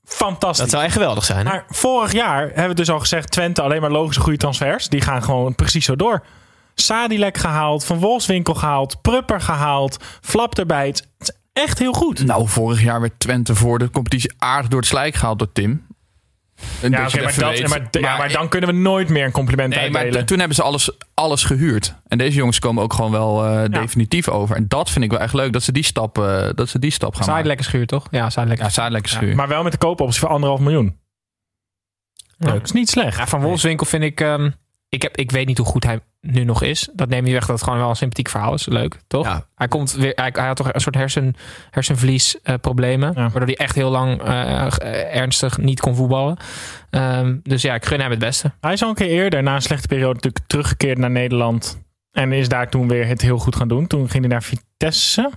Fantastisch. 0.05 0.59
Dat 0.59 0.71
zou 0.71 0.85
echt 0.85 0.93
geweldig 0.93 1.25
zijn. 1.25 1.47
Hè? 1.47 1.53
Maar 1.53 1.65
vorig 1.69 2.13
jaar 2.13 2.47
hebben 2.47 2.69
we 2.69 2.75
dus 2.75 2.91
al 2.91 3.01
gezegd... 3.01 3.31
Twente 3.31 3.63
alleen 3.63 3.81
maar 3.81 3.91
logische 3.91 4.21
goede 4.21 4.39
transfers. 4.39 4.89
Die 4.89 5.01
gaan 5.01 5.23
gewoon 5.23 5.55
precies 5.55 5.85
zo 5.85 5.97
door. 5.97 6.25
Sadilek 6.75 7.37
gehaald, 7.37 7.85
Van 7.85 7.99
Wolfswinkel 7.99 8.55
gehaald... 8.55 9.03
Prupper 9.03 9.41
gehaald, 9.41 9.97
Flap 10.21 10.59
erbij. 10.59 10.87
Het 10.87 11.07
is 11.19 11.31
echt 11.53 11.79
heel 11.79 11.93
goed. 11.93 12.25
Nou, 12.25 12.49
vorig 12.49 12.83
jaar 12.83 13.01
werd 13.01 13.21
Twente 13.21 13.55
voor 13.55 13.79
de 13.79 13.91
competitie 13.91 14.33
aardig 14.39 14.71
door 14.71 14.81
het 14.81 14.89
slijk 14.89 15.15
gehaald 15.15 15.39
door 15.39 15.53
Tim. 15.53 15.87
Ja, 16.81 16.89
maar, 16.91 17.11
dat, 17.39 17.69
maar, 17.69 17.89
ja, 17.91 18.17
maar 18.17 18.33
dan 18.33 18.49
kunnen 18.49 18.71
we 18.71 18.77
nooit 18.77 19.09
meer 19.09 19.25
een 19.25 19.33
compliment 19.33 19.75
Nee, 19.75 19.91
maar 19.91 20.01
uitdelen. 20.03 20.27
toen 20.27 20.39
hebben 20.39 20.57
ze 20.57 20.63
alles, 20.63 20.91
alles 21.15 21.45
gehuurd. 21.45 21.95
En 22.07 22.19
deze 22.19 22.37
jongens 22.37 22.59
komen 22.59 22.83
ook 22.83 22.93
gewoon 22.93 23.11
wel 23.11 23.45
eh, 23.45 23.71
definitief 23.71 24.29
over. 24.29 24.57
En 24.57 24.69
dat 24.69 24.91
vind 24.91 25.05
ik 25.05 25.11
wel 25.11 25.21
echt 25.21 25.35
leuk, 25.35 25.53
dat 25.53 25.63
ze 25.63 25.73
die 25.73 25.83
stap, 25.85 26.19
eh, 26.19 26.49
dat 26.55 26.69
ze 26.69 26.79
die 26.79 26.91
stap 26.91 27.15
gaan 27.15 27.19
maken. 27.19 27.33
Zijdelijk 27.33 27.63
schuur, 27.63 27.87
toch? 27.87 28.07
Ja, 28.11 28.31
zijdelijk. 28.31 28.61
Ja, 28.61 29.01
schuur. 29.03 29.35
maar 29.35 29.49
wel 29.49 29.63
met 29.63 29.73
de 29.73 29.79
koopoptie 29.79 30.21
voor 30.21 30.29
anderhalf 30.29 30.61
miljoen. 30.61 30.99
Ja. 32.39 32.53
Dat 32.53 32.63
is 32.63 32.73
niet 32.73 32.89
slecht. 32.89 33.17
Ja, 33.19 33.27
van 33.27 33.41
Wolfswinkel 33.41 33.87
vind 33.87 34.03
ik... 34.03 34.21
ehm, 34.21 34.51
ik, 34.89 35.03
heb, 35.03 35.17
ik 35.17 35.31
weet 35.31 35.47
niet 35.47 35.59
hoe 35.59 35.67
goed 35.67 35.85
hij 35.85 36.01
nu 36.27 36.45
nog 36.45 36.63
is. 36.63 36.89
Dat 36.93 37.09
neemt 37.09 37.25
niet 37.25 37.33
weg 37.33 37.47
dat 37.47 37.55
het 37.55 37.65
gewoon 37.65 37.79
wel 37.79 37.89
een 37.89 37.97
sympathiek 37.97 38.29
verhaal 38.29 38.55
is. 38.55 38.67
Leuk, 38.67 38.99
toch? 39.07 39.27
Ja. 39.27 39.47
Hij, 39.55 39.69
komt 39.69 39.93
weer, 39.93 40.13
hij, 40.15 40.31
hij 40.33 40.47
had 40.47 40.57
toch 40.57 40.73
een 40.73 40.81
soort 40.81 40.95
hersen, 40.95 41.35
hersenvliesproblemen. 41.71 43.13
Ja. 43.15 43.21
Waardoor 43.21 43.47
hij 43.47 43.57
echt 43.57 43.75
heel 43.75 43.91
lang 43.91 44.23
eh, 44.23 44.67
eh, 44.67 45.17
ernstig 45.17 45.59
niet 45.59 45.81
kon 45.81 45.95
voetballen. 45.95 46.37
Ehm, 46.91 47.37
dus 47.43 47.63
ja, 47.63 47.75
ik 47.75 47.85
gun 47.85 48.01
hem 48.01 48.11
het 48.11 48.19
beste. 48.19 48.53
Hij 48.61 48.73
is 48.73 48.83
al 48.83 48.89
een 48.89 48.95
keer 48.95 49.09
eerder, 49.09 49.43
na 49.43 49.55
een 49.55 49.63
slechte 49.63 49.89
periode, 49.89 50.15
natuurlijk 50.15 50.45
teruggekeerd 50.47 50.99
naar 50.99 51.11
Nederland. 51.11 51.83
En 52.13 52.33
is 52.33 52.49
daar 52.49 52.71
toen 52.71 52.89
weer 52.89 53.07
het 53.07 53.21
heel 53.21 53.39
goed 53.39 53.57
gaan 53.57 53.69
doen. 53.69 53.87
Toen 53.87 54.09
ging 54.11 54.25
hij 54.25 54.33
naar 54.33 54.43
Vitesse. 54.43 55.31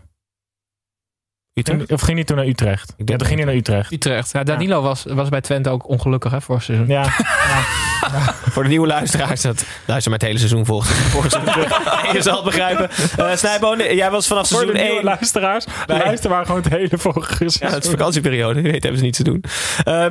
Utrecht? 1.53 1.91
Of 1.91 2.01
ging 2.01 2.17
hij 2.17 2.25
toen 2.25 2.37
naar 2.37 2.47
Utrecht? 2.47 2.93
Ja, 2.97 3.05
denk 3.05 3.19
toen 3.19 3.27
ging 3.27 3.39
hij 3.39 3.47
naar 3.47 3.57
Utrecht. 3.57 3.91
Utrecht. 3.91 4.31
Ja, 4.31 4.43
Danilo 4.43 4.81
Was, 4.81 5.03
was 5.03 5.29
bij 5.29 5.41
Twente 5.41 5.69
ook 5.69 5.87
ongelukkig 5.87 6.31
hè, 6.31 6.41
vorig 6.41 6.63
seizoen. 6.63 6.87
Ja, 6.87 7.03
Voor 8.53 8.63
de 8.63 8.69
nieuwe 8.69 8.87
luisteraars, 8.87 9.41
dat 9.41 9.63
luister 9.85 10.11
maar 10.11 10.19
het 10.19 10.27
hele 10.27 10.39
seizoen. 10.39 10.65
En 10.67 12.13
je 12.15 12.21
zal 12.21 12.35
het 12.35 12.43
begrijpen. 12.43 12.89
Eh 13.17 13.35
Snijboon, 13.35 13.77
jij 13.95 14.11
was 14.11 14.27
vanaf 14.27 14.47
voor 14.47 14.57
seizoen 14.57 14.75
nieuwe 14.81 14.95
1. 14.95 15.03
luisteraars. 15.03 15.65
Nee. 15.87 15.97
Luister 15.97 16.29
maar 16.29 16.45
gewoon 16.45 16.61
het 16.61 16.71
hele 16.71 16.97
vorige 16.97 17.31
Ja, 17.43 17.49
seizoen. 17.49 17.67
het 17.77 17.83
is 17.83 17.89
vakantieperiode. 17.89 18.61
Je 18.61 18.71
weet, 18.71 18.81
hebben 18.83 18.97
ze 18.99 19.05
niets 19.05 19.17
te 19.17 19.23
doen. 19.23 19.43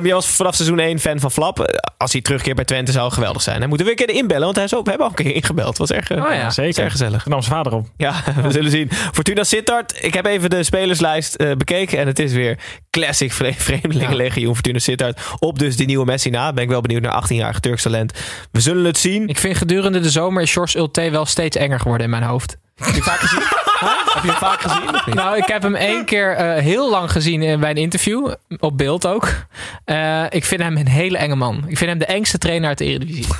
Jij 0.03 0.13
was 0.13 0.27
vanaf 0.27 0.55
seizoen 0.55 0.79
1 0.79 0.99
fan 0.99 1.19
van 1.19 1.31
Flap. 1.31 1.59
Eh, 1.59 1.75
Als 1.97 2.11
hij 2.11 2.21
terugkeert 2.21 2.55
bij 2.55 2.65
Twente 2.65 2.91
zou 2.91 3.11
geweldig 3.11 3.41
zijn. 3.41 3.59
Dan 3.59 3.69
moeten 3.69 3.85
we 3.87 3.91
een 3.99 4.05
keer 4.05 4.15
inbellen, 4.15 4.43
want 4.43 4.55
hij 4.55 4.65
is 4.65 4.75
ook, 4.75 4.83
we 4.83 4.89
hebben 4.89 5.07
al 5.07 5.13
een 5.17 5.23
keer 5.25 5.35
ingebeld. 5.35 5.67
Het 5.67 5.77
was 5.77 5.91
erg, 5.91 6.09
eh, 6.09 6.23
Oh 6.25 6.33
ja, 6.33 6.43
was 6.43 6.53
zeker. 6.55 6.83
erg 6.83 6.91
gezellig. 6.91 7.25
Nam 7.25 7.41
zijn 7.41 7.55
vader 7.55 7.73
op. 7.73 7.87
Ja, 7.97 8.13
we 8.43 8.51
zullen 8.51 8.71
zien. 8.71 8.89
Fortuna 9.13 9.43
Sittard. 9.43 9.93
Ik 10.03 10.13
heb 10.13 10.25
even 10.25 10.49
de 10.49 10.63
spelerslijst 10.63 11.37
bekeken. 11.57 11.97
En 11.99 12.07
het 12.07 12.19
is 12.19 12.31
weer 12.33 12.57
classic 12.89 13.33
vre- 13.33 13.53
vreemdelingenlegioen 13.57 14.53
Fortuna 14.53 14.79
Sittard. 14.79 15.19
Op 15.39 15.59
dus 15.59 15.75
die 15.75 15.85
nieuwe 15.85 16.05
Messi 16.05 16.29
na. 16.29 16.53
Ben 16.53 16.63
ik 16.63 16.69
wel 16.69 16.81
benieuwd 16.81 17.01
naar 17.01 17.23
18-jarige 17.23 17.59
Turks 17.59 17.81
talent. 17.91 18.13
We 18.51 18.59
zullen 18.59 18.85
het 18.85 18.97
zien. 18.97 19.27
Ik 19.27 19.37
vind 19.37 19.57
gedurende 19.57 19.99
de 19.99 20.09
zomer 20.09 20.41
is 20.41 20.49
Sjors 20.49 20.75
Ulte 20.75 21.09
wel 21.09 21.25
steeds 21.25 21.57
enger 21.57 21.79
geworden 21.79 22.05
in 22.05 22.11
mijn 22.11 22.23
hoofd. 22.23 22.57
Heb 22.75 22.87
je 22.87 22.93
hem 22.93 23.01
vaak 23.03 23.19
gezien? 23.19 23.41
Huh? 23.79 23.89
Heb 24.13 24.23
je 24.23 24.29
hem 24.29 24.37
vaak 24.39 24.61
gezien? 24.61 25.15
Nou, 25.15 25.37
ik 25.37 25.45
heb 25.45 25.61
hem 25.61 25.75
één 25.75 26.05
keer 26.05 26.35
eh, 26.35 26.63
heel 26.63 26.89
lang 26.89 27.11
gezien 27.11 27.41
in- 27.41 27.59
bij 27.59 27.69
een 27.69 27.75
interview. 27.77 28.33
Op 28.59 28.77
beeld 28.77 29.05
ook. 29.07 29.29
Eh, 29.85 30.23
ik 30.29 30.45
vind 30.45 30.61
hem 30.61 30.77
een 30.77 30.87
hele 30.87 31.17
enge 31.17 31.35
man. 31.35 31.63
Ik 31.67 31.77
vind 31.77 31.89
hem 31.89 31.99
de 31.99 32.05
engste 32.05 32.37
trainer 32.37 32.67
uit 32.69 32.77
de 32.77 32.85
Eredivisie. 32.85 33.33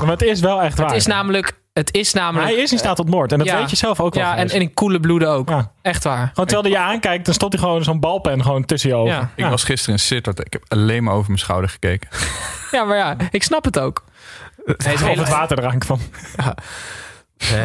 Maar 0.00 0.10
het 0.10 0.22
is 0.22 0.40
wel 0.40 0.62
echt 0.62 0.78
waar. 0.78 0.86
Het 0.86 0.96
is 0.96 1.06
namelijk... 1.06 1.52
Het 1.74 1.94
is 1.94 2.12
namelijk 2.12 2.50
hij 2.50 2.62
is 2.62 2.72
in 2.72 2.78
staat 2.78 2.96
tot 2.96 3.10
moord. 3.10 3.32
En 3.32 3.38
dat 3.38 3.46
Ja. 3.46 3.58
weet 3.58 3.70
je 3.70 3.76
zelf 3.76 4.00
ook 4.00 4.14
wel. 4.14 4.22
ja, 4.24 4.36
en, 4.36 4.48
en 4.50 4.60
in 4.60 4.74
koele 4.74 5.00
bloeden 5.00 5.28
ook. 5.30 5.48
Ja. 5.48 5.72
Echt 5.82 6.04
waar. 6.04 6.26
Gewoon 6.28 6.46
terwijl 6.46 6.62
hij 6.62 6.70
je 6.82 6.88
aankijkt, 6.92 7.24
dan 7.24 7.34
stopt 7.34 7.52
hij 7.52 7.62
gewoon 7.62 7.84
zo'n 7.84 8.00
balpen 8.00 8.42
gewoon 8.42 8.64
tussen 8.64 8.90
je 8.90 8.96
ogen. 8.96 9.14
Ja. 9.14 9.30
Ik 9.44 9.50
was 9.50 9.64
gisteren 9.64 9.94
in 9.94 10.00
Sittard. 10.00 10.38
Ik 10.46 10.52
heb 10.52 10.64
alleen 10.68 11.02
maar 11.04 11.14
over 11.14 11.26
mijn 11.26 11.38
schouder 11.38 11.70
gekeken. 11.70 12.08
Ja, 12.70 12.84
maar 12.84 12.96
ja, 12.96 13.16
ik 13.30 13.42
snap 13.42 13.64
het 13.64 13.78
ook. 13.78 14.04
Hij 14.64 14.92
is 14.94 15.00
Of 15.02 15.08
heel 15.08 15.18
het 15.18 15.28
water 15.28 15.62
van. 15.86 16.00
Eh, 16.36 16.46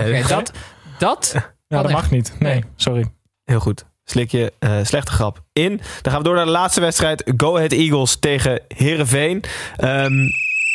Oké, 0.08 0.28
dat, 0.28 0.52
dat, 0.98 1.32
Ja, 1.36 1.42
dat 1.68 1.84
echt. 1.84 1.94
mag 1.94 2.12
niet. 2.12 2.34
Nee, 2.40 2.64
sorry. 2.76 3.06
Heel 3.46 3.60
goed. 3.60 3.86
Slik 4.04 4.32
je 4.32 4.54
eh, 4.60 4.72
slechte 4.84 5.12
grap 5.12 5.42
in. 5.54 5.82
Dan 6.02 6.12
gaan 6.12 6.22
we 6.22 6.28
door 6.28 6.36
naar 6.36 6.46
de 6.46 6.52
laatste 6.52 6.82
wedstrijd. 6.82 7.32
Go 7.38 7.56
Ahead 7.56 7.72
Eagles 7.72 8.16
tegen 8.20 8.62
Herenveen. 8.68 9.44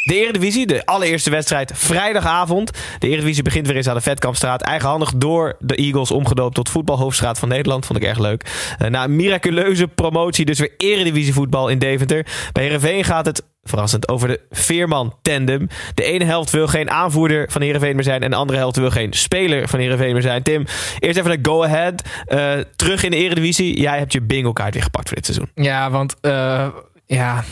De 0.05 0.15
Eredivisie, 0.15 0.67
de 0.67 0.87
allereerste 0.87 1.31
wedstrijd 1.31 1.73
vrijdagavond. 1.75 2.71
De 2.99 3.09
Eredivisie 3.09 3.43
begint 3.43 3.67
weer 3.67 3.77
eens 3.77 3.89
aan 3.89 3.95
de 3.95 4.01
Vetkampstraat. 4.01 4.63
Eigenhandig 4.63 5.13
door 5.17 5.57
de 5.59 5.75
Eagles 5.75 6.11
omgedoopt 6.11 6.55
tot 6.55 6.69
voetbalhoofdstraat 6.69 7.39
van 7.39 7.49
Nederland. 7.49 7.87
Vond 7.87 7.99
ik 7.99 8.05
erg 8.05 8.19
leuk. 8.19 8.75
Eh, 8.79 8.89
na 8.89 9.05
een 9.05 9.17
miraculeuze 9.17 9.89
promotie 9.89 10.45
dus 10.45 10.59
weer 10.59 10.75
Eredivisie 10.77 11.33
voetbal 11.33 11.69
in 11.69 11.79
Deventer. 11.79 12.27
Bij 12.53 12.65
Herenveen 12.65 13.05
gaat 13.05 13.27
het 13.27 13.43
verrassend 13.63 14.09
over 14.09 14.29
de 14.29 14.41
Veerman 14.51 15.15
tandem. 15.23 15.69
De 15.95 16.05
ene 16.05 16.25
helft 16.25 16.51
wil 16.51 16.67
geen 16.67 16.91
aanvoerder 16.91 17.51
van 17.51 17.63
Heerenveen 17.63 17.95
meer 17.95 18.05
zijn... 18.05 18.23
en 18.23 18.31
de 18.31 18.37
andere 18.37 18.59
helft 18.59 18.77
wil 18.77 18.91
geen 18.91 19.13
speler 19.13 19.69
van 19.69 19.79
Heerenveen 19.79 20.13
meer 20.13 20.23
zijn. 20.23 20.43
Tim, 20.43 20.65
eerst 20.99 21.19
even 21.19 21.31
naar 21.31 21.39
Go 21.43 21.65
Ahead. 21.65 22.03
Eh, 22.27 22.53
terug 22.77 23.03
in 23.03 23.11
de 23.11 23.17
Eredivisie. 23.17 23.81
Jij 23.81 23.99
hebt 23.99 24.13
je 24.13 24.23
bingo 24.23 24.53
kaart 24.53 24.75
weer 24.75 24.83
gepakt 24.83 25.09
voor 25.09 25.17
dit 25.17 25.27
seizoen. 25.27 25.51
Ja, 25.55 25.91
want 25.91 26.17
eh, 26.21 26.69
ja, 27.07 27.45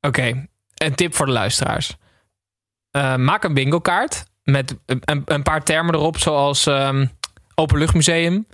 oké. 0.00 0.48
Een 0.84 0.94
tip 0.94 1.14
voor 1.14 1.26
de 1.26 1.32
luisteraars. 1.32 1.96
Eh, 2.90 3.14
maak 3.16 3.44
een 3.44 3.54
bingo 3.54 3.80
kaart 3.80 4.24
met 4.42 4.76
een, 4.86 5.22
een 5.24 5.42
paar 5.42 5.62
termen 5.62 5.94
erop, 5.94 6.18
zoals 6.18 6.66
ehm, 6.66 7.06
openluchtmuseum, 7.54 8.46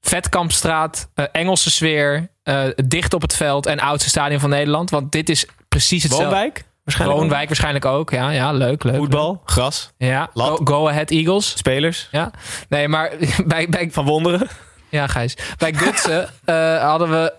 Vetkampstraat, 0.00 1.10
eh, 1.14 1.24
Engelse 1.32 1.70
sfeer, 1.70 2.30
eh, 2.42 2.64
dicht 2.84 3.14
op 3.14 3.22
het 3.22 3.36
veld 3.36 3.66
en 3.66 3.80
oudste 3.80 4.08
stadion 4.08 4.40
van 4.40 4.50
Nederland. 4.50 4.90
Want 4.90 5.12
dit 5.12 5.28
is 5.28 5.46
precies 5.68 6.02
hetzelfde. 6.02 6.28
Woonwijk? 6.28 6.64
Waarschijnlijk 6.84 7.18
ook. 7.18 7.24
Woonwijk 7.26 7.48
waarschijnlijk 7.48 7.84
ook. 7.84 8.10
Ja, 8.10 8.30
ja 8.30 8.52
leuk, 8.52 8.82
leuk. 8.84 8.96
Voetbal, 8.96 9.42
gras, 9.44 9.92
Ja, 9.98 10.30
go, 10.34 10.60
go 10.64 10.88
ahead 10.88 11.10
Eagles. 11.10 11.56
spelers. 11.56 12.08
Ja, 12.10 12.30
nee, 12.68 12.88
maar 12.88 13.12
bij, 13.46 13.68
bij, 13.68 13.90
Van 13.90 14.04
Wonderen. 14.04 14.48
ja, 14.88 15.06
Gijs. 15.06 15.36
Bij 15.58 15.74
Gutsen 15.74 16.28
hadden 16.88 17.10
we, 17.10 17.32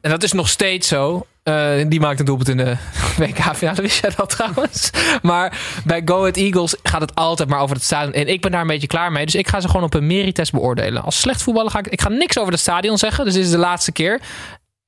en 0.00 0.10
dat 0.10 0.22
is 0.22 0.32
nog 0.32 0.48
steeds 0.48 0.88
zo. 0.88 1.26
Eh, 1.48 1.84
die 1.88 2.00
maakt 2.00 2.18
een 2.18 2.24
doelpunt 2.24 2.48
in 2.48 2.56
de 2.56 2.76
WK-finale, 3.18 3.82
wist 3.82 4.00
jij 4.00 4.12
dat 4.16 4.30
trouwens? 4.30 4.90
Maar 5.22 5.58
bij 5.84 6.02
Go 6.04 6.18
Ahead 6.18 6.36
Eagles 6.36 6.76
gaat 6.82 7.00
het 7.00 7.14
altijd 7.14 7.48
maar 7.48 7.60
over 7.60 7.74
het 7.76 7.84
stadion. 7.84 8.12
En 8.12 8.28
ik 8.28 8.40
ben 8.40 8.50
daar 8.50 8.60
een 8.60 8.66
beetje 8.66 8.86
klaar 8.86 9.12
mee. 9.12 9.24
Dus 9.24 9.34
ik 9.34 9.48
ga 9.48 9.60
ze 9.60 9.66
gewoon 9.68 9.82
op 9.82 9.94
een 9.94 10.06
meritest 10.06 10.52
beoordelen. 10.52 11.02
Als 11.02 11.20
slecht 11.20 11.42
voetballen 11.42 11.70
ga 11.70 11.78
ik... 11.78 11.86
Ik 11.86 12.00
ga 12.00 12.08
niks 12.08 12.38
over 12.38 12.52
het 12.52 12.60
stadion 12.60 12.98
zeggen. 12.98 13.24
Dus 13.24 13.34
dit 13.34 13.44
is 13.44 13.50
de 13.50 13.58
laatste 13.58 13.92
keer. 13.92 14.20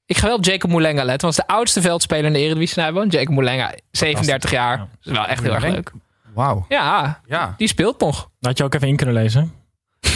Ik 0.07 0.17
ga 0.19 0.27
wel 0.27 0.37
op 0.37 0.45
Jacob 0.45 0.71
Moulenga 0.71 1.05
letten. 1.05 1.21
Want 1.29 1.39
is 1.39 1.45
de 1.47 1.53
oudste 1.53 1.81
veldspeler 1.81 2.25
in 2.25 2.33
de 2.33 2.39
Eredivisie. 2.39 2.69
Snijboom. 2.73 3.09
Jacob 3.09 3.35
Moulenga, 3.35 3.73
37 3.91 4.51
jaar. 4.51 4.79
Dat 4.79 4.87
is 5.03 5.13
wel 5.13 5.27
echt 5.27 5.43
heel 5.43 5.55
erg 5.55 5.65
leuk. 5.67 5.93
Wauw. 6.35 6.67
Ja, 6.69 7.21
Ja. 7.27 7.55
die 7.57 7.69
speelt 7.69 8.01
nog. 8.01 8.17
Dat 8.17 8.29
had 8.41 8.59
je 8.59 8.65
ook 8.65 8.75
even 8.75 8.89
in 8.89 8.97
kunnen 8.97 9.15
lezen. 9.15 9.53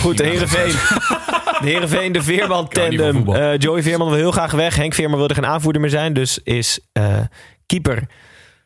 Goed, 0.01 0.17
de 0.17 0.25
Heerenveen. 0.25 0.75
De 1.61 1.69
Heerenveen, 1.69 2.13
de 2.13 2.23
Veerman 2.23 2.69
tandem. 2.79 3.35
Eh, 3.35 3.59
Joey 3.59 3.83
Veerman 3.83 4.09
wil 4.09 4.17
heel 4.17 4.31
graag 4.31 4.53
weg. 4.53 4.77
Henk 4.77 4.95
Veerman 4.95 5.19
wilde 5.19 5.35
geen 5.35 5.47
aanvoerder 5.47 5.81
meer 5.81 5.91
zijn. 5.91 6.13
Dus 6.13 6.39
is 6.43 6.79
eh, 6.93 7.17
keeper 7.67 8.07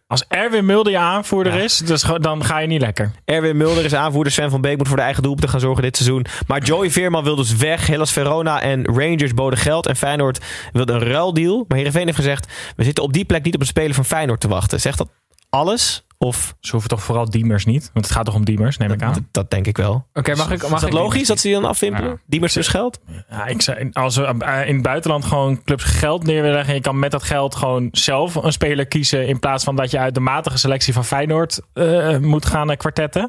Als 0.07 0.25
Erwin 0.29 0.67
Mulder 0.67 0.93
je 0.93 0.99
aanvoerder 0.99 1.55
is, 1.55 1.79
dus 1.79 2.05
dan 2.21 2.45
ga 2.45 2.59
je 2.59 2.67
niet 2.67 2.81
lekker. 2.81 3.11
Erwin 3.25 3.57
Mulder 3.57 3.85
is 3.85 3.95
aanvoerder. 3.95 4.33
Sven 4.33 4.51
van 4.51 4.61
Beek 4.61 4.77
moet 4.77 4.89
voor 4.89 4.97
de 4.97 5.03
eigen 5.03 5.23
doelpunten 5.23 5.51
gaan 5.51 5.61
zorgen 5.61 5.83
dit 5.83 5.97
seizoen. 5.97 6.27
Maar 6.47 6.63
Joey 6.63 6.91
Veerman 6.91 7.25
wil 7.25 7.37
dus 7.37 7.57
weg. 7.57 7.87
Hellas 7.87 8.13
Verona 8.13 8.61
en 8.61 8.85
Rangers 8.85 9.35
boden 9.35 9.59
geld. 9.59 9.87
En 9.87 9.97
Feyenoord 9.97 10.45
wilde 10.73 10.93
een 10.93 11.05
ruildeal. 11.05 11.65
Maar 11.69 11.77
Heerenveen 11.77 12.05
heeft 12.05 12.17
gezegd... 12.17 12.53
we 12.77 12.85
zitten 12.85 13.05
op 13.05 13.13
die 13.13 13.25
plek 13.25 13.45
niet 13.45 13.55
op 13.55 13.61
een 13.61 13.67
speler 13.67 13.95
van 13.95 14.05
Feyenoord 14.05 14.41
te 14.41 14.49
wachten. 14.49 14.81
Zegt 14.81 14.99
dat 14.99 15.09
alles? 15.51 16.07
Of 16.21 16.55
Ze 16.61 16.71
hoeven 16.71 16.91
toch 16.91 17.03
vooral 17.03 17.31
Diemers 17.31 17.65
niet? 17.65 17.91
Want 17.93 18.05
het 18.05 18.15
gaat 18.15 18.25
toch 18.25 18.35
om 18.35 18.45
Diemers, 18.45 18.77
neem 18.77 18.93
ik 18.93 19.03
aan. 19.03 19.13
dat, 19.13 19.23
dat 19.31 19.51
denk 19.51 19.67
ik 19.67 19.77
wel. 19.77 20.07
Oké, 20.15 20.35
mag 20.35 20.51
ik... 20.51 20.63
Mag 20.63 20.75
Is 20.75 20.81
dat 20.81 20.83
ik 20.83 20.93
logisch 20.93 21.27
dat 21.27 21.41
ze 21.41 21.47
die 21.47 21.57
dan 21.57 21.69
afwimpelen? 21.69 22.11
Ja. 22.11 22.17
Diemers 22.27 22.53
dus 22.53 22.69
geld? 22.69 23.01
Ja, 23.31 23.47
ik 23.47 23.63
zei, 23.63 23.91
als 23.93 24.17
we 24.17 24.23
eh, 24.23 24.69
in 24.69 24.75
het 24.75 24.83
buitenland 24.83 25.25
gewoon 25.25 25.63
clubs 25.63 25.85
geld 25.85 26.25
neer 26.25 26.41
willen 26.41 26.57
leggen... 26.57 26.69
en 26.71 26.75
je 26.75 26.81
kan 26.81 26.99
met 26.99 27.11
dat 27.11 27.23
geld 27.23 27.55
gewoon 27.55 27.89
zelf 27.93 28.35
een 28.35 28.53
speler 28.53 28.87
kiezen... 28.87 29.27
in 29.27 29.39
plaats 29.39 29.65
van 29.65 29.77
dat 29.77 29.91
je 29.91 29.99
uit 29.99 30.15
de 30.15 30.21
matige 30.21 30.59
selectie 30.59 30.93
van 30.93 31.05
Feyenoord 31.05 31.61
eh, 31.73 32.17
moet 32.17 32.47
gaan 32.47 32.71
eh, 32.71 32.77
kwartetten... 32.77 33.29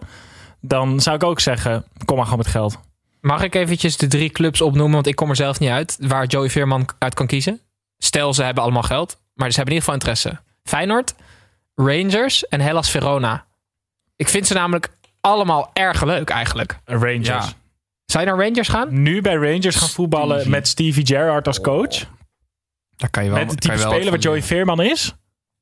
dan 0.62 1.00
zou 1.00 1.16
ik 1.16 1.24
ook 1.24 1.40
zeggen, 1.40 1.86
kom 2.06 2.16
maar 2.16 2.26
gewoon 2.26 2.40
met 2.40 2.52
geld. 2.52 2.80
Mag 3.22 3.44
ik 3.44 3.56
eventjes 3.56 3.98
de 3.98 4.08
drie 4.08 4.30
clubs 4.30 4.62
opnoemen? 4.62 4.94
Want 4.94 5.08
ik 5.08 5.16
kom 5.16 5.30
er 5.30 5.36
zelf 5.36 5.60
niet 5.60 5.70
uit. 5.70 5.98
Waar 6.00 6.26
Joey 6.26 6.50
Veerman 6.50 6.90
uit 7.00 7.14
kan 7.14 7.28
kiezen. 7.28 7.60
Stel, 7.98 8.34
ze 8.34 8.44
hebben 8.44 8.64
allemaal 8.64 8.84
geld. 8.84 9.18
Maar 9.34 9.52
ze 9.52 9.56
hebben 9.56 9.76
in 9.76 9.82
ieder 9.82 9.94
geval 9.94 9.94
interesse. 9.94 10.42
Feyenoord, 10.64 11.16
Rangers 11.84 12.48
en 12.48 12.62
Hellas 12.62 12.90
Verona. 12.92 13.46
Ik 14.16 14.28
vind 14.30 14.48
ze 14.48 14.54
namelijk 14.54 14.90
allemaal 15.22 15.70
erg 15.74 16.04
leuk 16.04 16.30
eigenlijk. 16.30 16.80
Rangers. 16.86 17.28
Ja. 17.28 17.44
Zou 18.06 18.26
je 18.26 18.32
naar 18.32 18.40
Rangers 18.46 18.68
gaan? 18.68 19.02
Nu 19.02 19.22
bij 19.22 19.34
Rangers 19.36 19.76
gaan 19.76 19.90
voetballen 19.90 20.36
Stevie. 20.36 20.52
met 20.52 20.68
Stevie 20.68 21.06
Gerrard 21.06 21.48
als 21.48 21.62
coach. 21.62 21.98
Daar 22.96 23.10
kan 23.10 23.24
je 23.24 23.30
wel. 23.30 23.40
met 23.40 23.52
het 23.52 23.60
kan 23.60 23.70
type 23.70 23.74
je 23.84 23.84
wel 23.84 23.94
speler 23.94 24.12
wat 24.14 24.24
Joey. 24.24 24.44
Veerman 24.44 24.82
is. 24.82 25.16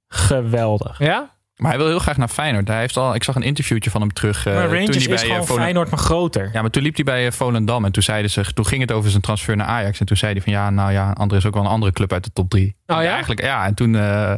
Geweldig. 0.07 0.99
Ja? 0.99 1.35
Maar 1.55 1.69
hij 1.71 1.79
wil 1.79 1.87
heel 1.89 1.99
graag 1.99 2.17
naar 2.17 2.27
Feyenoord. 2.27 2.67
Hij 2.67 2.79
heeft 2.79 2.97
al, 2.97 3.15
ik 3.15 3.23
zag 3.23 3.35
een 3.35 3.41
interviewtje 3.41 3.89
van 3.89 4.01
hem 4.01 4.13
terug. 4.13 4.45
eh, 4.45 4.53
maar 4.53 4.63
toen 4.67 4.71
Rangers 4.77 4.87
hij 4.95 4.97
is 4.97 5.07
bij, 5.07 5.17
gewoon 5.17 5.29
eh, 5.31 5.37
Volendam- 5.37 5.63
Feyenoord, 5.63 5.89
maar 5.89 5.99
groter. 5.99 6.49
Ja, 6.53 6.61
maar 6.61 6.69
toen 6.71 6.83
liep 6.83 6.95
hij 6.95 7.03
bij 7.03 7.25
eh, 7.25 7.31
Volendam 7.31 7.85
en 7.85 7.91
toen 7.91 8.03
zeiden 8.03 8.31
ze, 8.31 8.53
toen 8.53 8.65
ging 8.65 8.81
het 8.81 8.91
over 8.91 9.09
zijn 9.09 9.21
transfer 9.21 9.55
naar 9.55 9.67
Ajax 9.67 9.99
en 9.99 10.05
toen 10.05 10.17
zei 10.17 10.31
hij 10.33 10.41
van 10.41 10.51
ja, 10.53 10.69
nou 10.69 10.91
ja, 10.91 11.11
André 11.11 11.37
is 11.37 11.45
ook 11.45 11.53
wel 11.53 11.63
een 11.63 11.69
andere 11.69 11.91
club 11.91 12.13
uit 12.13 12.23
de 12.23 12.31
top 12.33 12.49
drie. 12.49 12.75
Oh 12.85 13.01
ja? 13.01 13.09
Eigenlijk, 13.11 13.41
ja. 13.41 13.65
En 13.65 13.73
toen 13.73 13.95
eh, 13.95 14.33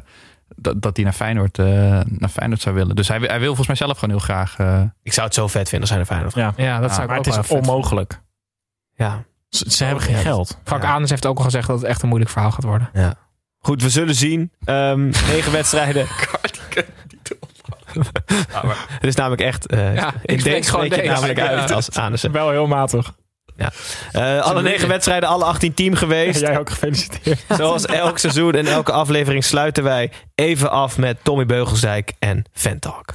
dat, 0.56 0.82
dat 0.82 0.95
hij 0.95 1.04
naar 1.06 1.14
Feyenoord, 1.14 1.60
eh, 1.60 1.66
naar 2.06 2.30
Feyenoord 2.30 2.62
zou 2.62 2.76
willen. 2.76 2.95
Dus 2.95 3.08
hij, 3.08 3.18
hij 3.18 3.38
wil 3.39 3.47
volgens 3.47 3.68
mij 3.68 3.76
zelf 3.76 3.97
gewoon 3.97 4.10
heel 4.16 4.24
graag. 4.26 4.58
eh, 4.58 4.82
Ik 5.04 5.14
zou 5.14 5.26
het 5.26 5.36
zo 5.36 5.47
vet 5.47 5.70
vinden 5.70 5.80
als 5.80 5.89
hij 5.89 5.97
naar 5.97 6.08
Feyenoord 6.08 6.34
gaat. 6.34 6.54
Ja. 6.58 6.64
Ja, 6.66 6.80
dat 6.80 6.89
Ja, 6.89 6.95
zou 6.95 7.02
ik 7.04 7.10
Maar 7.10 7.18
ook 7.20 7.26
het 7.26 7.34
is 7.36 7.47
vet 7.47 7.58
onmogelijk. 7.60 8.22
Ja. 8.95 9.24
Ze, 9.50 9.72
ze 9.72 9.84
hebben 9.84 10.04
geen 10.04 10.16
Ja. 10.16 10.22
geld. 10.22 10.60
Frank 10.64 10.84
Ja. 10.84 10.89
Adens 10.89 11.10
heeft 11.10 11.26
ook 11.26 11.38
al 11.38 11.43
gezegd 11.43 11.68
dat 11.68 11.80
het 11.80 11.89
echt 11.89 12.02
een 12.02 12.08
moeilijk 12.08 12.32
verhaal 12.32 12.52
gaat 12.52 12.64
worden. 12.64 12.89
Goed, 13.62 13.82
we 13.82 13.89
zullen 13.89 14.16
zien. 14.16 14.52
Ehm, 14.64 15.06
negen 15.32 15.52
wedstrijden. 15.52 16.06
Het 18.89 19.04
is 19.06 19.16
namelijk 19.16 19.41
echt... 19.41 19.68
eh 19.68 19.95
Ja, 19.95 20.14
ik 20.22 20.43
denk 20.43 20.66
gewoon 20.66 20.86
je 20.89 21.04
namelijk 21.04 21.38
Ja. 21.38 21.45
uit 21.47 21.72
als 21.72 21.91
Anussen. 21.91 22.32
Wel 22.32 22.50
heel 22.50 22.68
matig. 22.68 23.14
Eh, 24.12 24.41
alle 24.41 24.62
negen 24.62 24.88
wedstrijden, 24.88 25.30
alle 25.30 25.43
18 25.43 25.74
team 25.74 25.93
geweest. 25.95 26.39
Jij 26.47 26.60
ook 26.60 26.70
gefeliciteerd. 26.70 27.39
Zoals 27.57 27.86
elk 27.86 28.18
seizoen 28.18 28.53
en 28.53 28.68
elke 28.68 28.91
aflevering 28.91 29.43
sluiten 29.43 29.84
wij 29.84 30.12
even 30.36 30.72
af 30.72 30.97
met 30.97 31.18
Tommy 31.24 31.45
Beugelsdijk 31.45 32.12
en 32.20 32.43
Fantalk. 32.53 33.14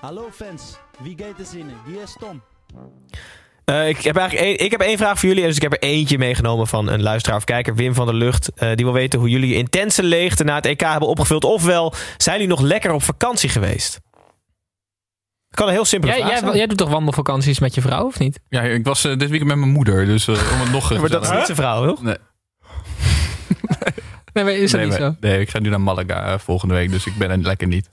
Hallo 0.00 0.28
fans, 0.32 0.62
wie 0.98 1.16
gaat 1.18 1.38
er 1.38 1.44
zinnen? 1.44 1.74
Hier 1.86 2.02
is 2.02 2.16
Tom. 2.20 2.42
Eh, 3.68 3.88
ik, 3.88 4.00
heb 4.02 4.16
eigenlijk 4.16 4.46
één, 4.46 4.64
ik 4.64 4.70
heb 4.70 4.80
één 4.80 4.98
vraag 4.98 5.18
voor 5.18 5.28
jullie. 5.28 5.44
Dus 5.44 5.56
ik 5.56 5.62
heb 5.62 5.72
er 5.72 5.78
eentje 5.78 6.18
meegenomen 6.18 6.66
van 6.66 6.88
een 6.88 7.02
luisteraar 7.02 7.38
of 7.38 7.44
kijker, 7.44 7.74
Wim 7.74 7.94
van 7.94 8.06
der 8.06 8.14
Lucht. 8.14 8.50
Eh, 8.54 8.68
die 8.74 8.84
wil 8.84 8.94
weten 8.94 9.18
hoe 9.18 9.28
jullie 9.28 9.54
intense 9.54 10.02
leegte 10.02 10.44
na 10.44 10.54
het 10.54 10.66
EK 10.66 10.80
hebben 10.80 11.08
opgevuld. 11.08 11.44
Ofwel, 11.44 11.94
zijn 12.16 12.36
jullie 12.38 12.54
nog 12.54 12.60
lekker 12.60 12.92
op 12.92 13.02
vakantie 13.02 13.48
geweest? 13.48 14.00
Ik 15.50 15.56
kan 15.56 15.66
een 15.66 15.72
heel 15.72 15.84
simpele 15.84 16.12
Jij, 16.16 16.26
vraag 16.26 16.40
jij, 16.40 16.54
jij 16.56 16.66
doet 16.66 16.78
toch 16.78 16.88
wandelvakanties 16.90 17.58
met 17.58 17.74
je 17.74 17.80
vrouw, 17.80 18.06
of 18.06 18.18
niet? 18.18 18.40
ja, 18.48 18.60
ik 18.62 18.84
was 18.84 19.04
eh, 19.04 19.10
dit 19.16 19.28
weekend 19.28 19.48
met 19.50 19.58
mijn 19.58 19.70
moeder, 19.70 20.06
dus 20.06 20.28
eh, 20.28 20.34
om 20.52 20.60
het 20.60 20.70
nog 20.70 20.92
Ja, 20.92 20.98
maar 21.00 21.08
dat 21.10 21.22
is 21.22 21.30
niet 21.30 21.44
zijn 21.44 21.56
vrouw, 21.56 21.86
toch? 21.86 22.02
Nee. 22.02 22.16
Nee, 24.32 24.44
maar 24.44 24.52
is 24.52 24.70
dat 24.70 24.80
nee, 24.80 24.90
niet 24.90 24.98
maar- 24.98 25.08
zo? 25.10 25.16
nee, 25.20 25.40
ik 25.40 25.50
ga 25.50 25.58
nu 25.58 25.68
naar 25.68 25.80
Malaga 25.80 26.32
eh, 26.32 26.38
volgende 26.38 26.74
week, 26.74 26.90
dus 26.90 27.06
ik 27.06 27.16
ben 27.18 27.30
er 27.30 27.38
lekker 27.38 27.66
niet. 27.66 27.88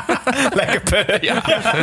lekker 0.64 1.24
ja. 1.24 1.42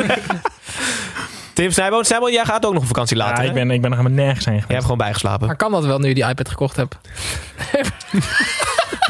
Tim 1.53 1.72
Snijboon, 1.72 2.05
Snijboon, 2.05 2.32
jij 2.32 2.45
gaat 2.45 2.65
ook 2.65 2.74
nog 2.74 2.82
op 2.82 2.88
vakantie 2.88 3.17
Ja, 3.17 3.24
later. 3.24 3.43
ik, 3.43 3.49
hè? 3.49 3.53
ben, 3.55 3.72
ik 3.72 3.82
ben 3.82 3.89
nog 3.89 3.99
helemaal 3.99 4.24
nergens 4.26 4.45
heen 4.45 4.53
Jij 4.53 4.61
geweest. 4.63 4.67
hebt 4.82 4.82
gewoon 4.91 4.97
bijgeslapen. 4.97 5.47
Maar 5.47 5.55
kan 5.55 5.72
dat 5.72 5.86
wel 5.86 5.99
nu 5.99 6.07
je 6.07 6.13
die 6.13 6.28
iPad 6.28 6.49
gekocht 6.49 6.76
hebt? 6.76 6.97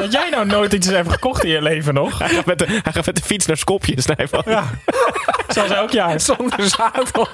Dat 0.01 0.11
jij 0.11 0.29
nou 0.29 0.45
nooit 0.45 0.73
iets 0.73 0.87
hebt 0.87 1.11
gekocht 1.11 1.43
in 1.43 1.49
je 1.49 1.61
leven 1.61 1.93
nog. 1.93 2.19
Hij 2.19 2.29
gaat 2.29 2.45
met 2.45 2.59
de, 2.59 2.65
hij 2.65 2.91
gaat 2.91 3.05
met 3.05 3.15
de 3.15 3.21
fiets 3.21 3.45
naar 3.45 3.57
Skopje, 3.57 4.01
Snijboon. 4.01 4.43
Ja. 4.45 4.63
Zoals 5.47 5.69
elk 5.71 5.91
jaar. 5.91 6.19
Zonder 6.19 6.69
zadel. 6.69 7.27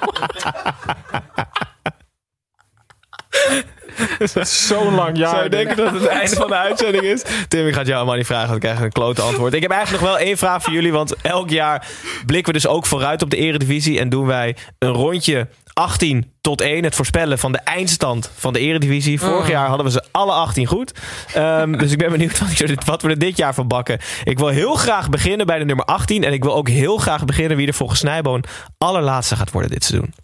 Zo'n 4.68 4.94
lang 4.94 5.18
jaar. 5.18 5.30
Zou 5.30 5.42
je 5.42 5.50
denken 5.50 5.76
dat 5.76 5.92
het 5.92 6.00
het 6.00 6.10
einde 6.10 6.36
van 6.36 6.48
de 6.48 6.56
uitzending 6.56 7.04
is? 7.04 7.22
Tim, 7.48 7.66
ik 7.66 7.72
ga 7.72 7.78
het 7.78 7.86
jou 7.86 7.98
allemaal 7.98 8.16
niet 8.16 8.26
vragen, 8.26 8.48
want 8.48 8.62
ik 8.62 8.68
krijg 8.68 8.80
een 8.80 8.92
klote 8.92 9.22
antwoord. 9.22 9.54
Ik 9.54 9.62
heb 9.62 9.70
eigenlijk 9.70 10.02
nog 10.02 10.12
wel 10.12 10.20
één 10.26 10.38
vraag 10.38 10.62
voor 10.62 10.72
jullie, 10.72 10.92
want 10.92 11.14
elk 11.22 11.50
jaar 11.50 11.86
blikken 12.26 12.52
we 12.52 12.60
dus 12.60 12.68
ook 12.68 12.86
vooruit 12.86 13.22
op 13.22 13.30
de 13.30 13.36
eredivisie 13.36 13.98
en 13.98 14.08
doen 14.08 14.26
wij 14.26 14.56
een 14.78 14.92
rondje 14.92 15.48
18 15.72 16.32
tot 16.40 16.60
1, 16.60 16.84
het 16.84 16.94
voorspellen 16.94 17.38
van 17.38 17.52
de 17.52 17.58
eindstand 17.58 18.30
van 18.36 18.52
de 18.52 18.58
eredivisie. 18.58 19.20
Vorig 19.20 19.42
Oh. 19.42 19.48
jaar 19.48 19.68
hadden 19.68 19.86
we 19.86 19.92
ze 19.92 20.02
alle 20.10 20.32
18 20.32 20.66
goed. 20.66 20.92
Ehm, 21.34 21.72
dus 21.72 21.92
ik 21.92 21.98
ben 21.98 22.10
benieuwd 22.10 22.38
wat 22.84 23.02
we 23.02 23.08
er 23.08 23.18
dit 23.18 23.36
jaar 23.36 23.54
van 23.54 23.68
bakken. 23.68 23.98
Ik 24.24 24.38
wil 24.38 24.48
heel 24.48 24.74
graag 24.74 25.08
beginnen 25.10 25.46
bij 25.46 25.58
de 25.58 25.64
nummer 25.64 25.84
18 25.84 26.24
en 26.24 26.32
ik 26.32 26.42
wil 26.42 26.54
ook 26.54 26.68
heel 26.68 26.96
graag 26.96 27.24
beginnen 27.24 27.56
wie 27.56 27.66
er 27.66 27.74
volgens 27.74 27.98
Snijboon 28.00 28.44
allerlaatste 28.78 29.36
gaat 29.36 29.50
worden 29.50 29.70
dit 29.70 29.84
seizoen. 29.84 30.14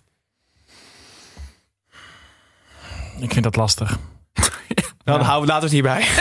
Ik 3.25 3.33
vind 3.33 3.45
dat 3.45 3.57
lastig. 3.57 3.99
Dan 5.05 5.21
houden 5.21 5.47
we 5.49 5.53
laten 5.53 5.71
we 5.71 5.77
het 5.77 5.97
hierbij. 5.97 6.05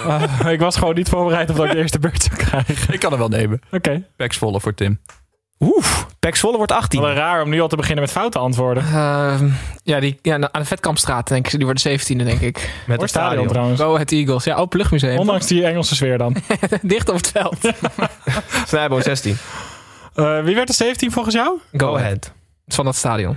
Eh, 0.00 0.52
ik 0.52 0.60
was 0.60 0.76
gewoon 0.76 0.94
niet 0.94 1.08
voorbereid 1.08 1.50
op 1.50 1.56
dat 1.56 1.64
ik 1.64 1.72
de 1.72 1.78
eerste 1.78 1.98
beurt 1.98 2.22
zou 2.22 2.36
krijgen. 2.36 2.94
Ik 2.94 3.00
kan 3.00 3.12
er 3.12 3.18
wel 3.18 3.28
nemen. 3.28 3.60
Oké. 3.70 4.06
Peks 4.16 4.36
volle 4.36 4.60
voor 4.60 4.74
Tim. 4.74 5.00
Oef, 5.60 6.06
Pek 6.18 6.36
Zwolle 6.36 6.56
wordt 6.56 6.72
18. 6.72 7.00
Wel 7.00 7.12
raar 7.12 7.42
om 7.42 7.48
nu 7.48 7.60
al 7.60 7.68
te 7.68 7.76
beginnen 7.76 8.04
met 8.04 8.12
foute 8.12 8.38
antwoorden. 8.38 8.82
Ehm, 8.82 9.48
ja, 9.82 10.00
die, 10.00 10.18
ja, 10.22 10.34
aan 10.34 10.60
de 10.60 10.64
Vetkampstraat, 10.64 11.28
denk 11.28 11.46
ik. 11.46 11.56
Die 11.56 11.64
worden 11.64 12.00
17e, 12.00 12.24
denk 12.24 12.40
ik. 12.40 12.70
Met 12.86 13.00
het 13.00 13.10
stadion 13.10 13.30
stadion. 13.30 13.46
trouwens. 13.48 13.80
Go 13.80 13.92
Ahead 13.92 14.12
Eagles. 14.12 14.44
Ja, 14.44 14.54
open 14.54 14.78
luchtmuseum. 14.78 15.18
Ondanks 15.18 15.46
die 15.46 15.64
Engelse 15.64 15.94
sfeer 15.94 16.18
dan. 16.18 16.36
Dicht 16.82 17.08
op 17.08 17.16
het 17.16 17.30
veld. 17.30 17.58
Snijboon 18.66 19.02
16. 19.02 19.36
Eh, 20.14 20.42
wie 20.42 20.54
werd 20.54 20.66
de 20.66 20.74
17 20.74 21.12
volgens 21.12 21.34
jou? 21.34 21.58
Go 21.72 21.96
ahead. 21.96 22.32
Van 22.66 22.84
dat 22.84 22.96
stadion. 22.96 23.36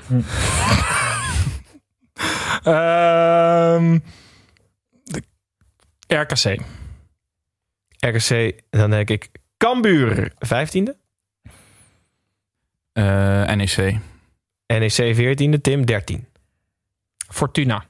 Ehm, 2.63 3.99
de 5.03 5.23
RKC. 6.07 6.61
RKC, 7.99 8.61
dan 8.69 8.89
denk 8.89 9.09
ik 9.09 9.29
Cambuur 9.57 10.33
15e. 10.39 10.95
Eh, 12.93 13.55
NEC. 13.55 13.99
NEC 14.67 15.15
14e, 15.15 15.61
Tim 15.61 15.85
13. 15.85 16.27
Fortuna. 17.27 17.85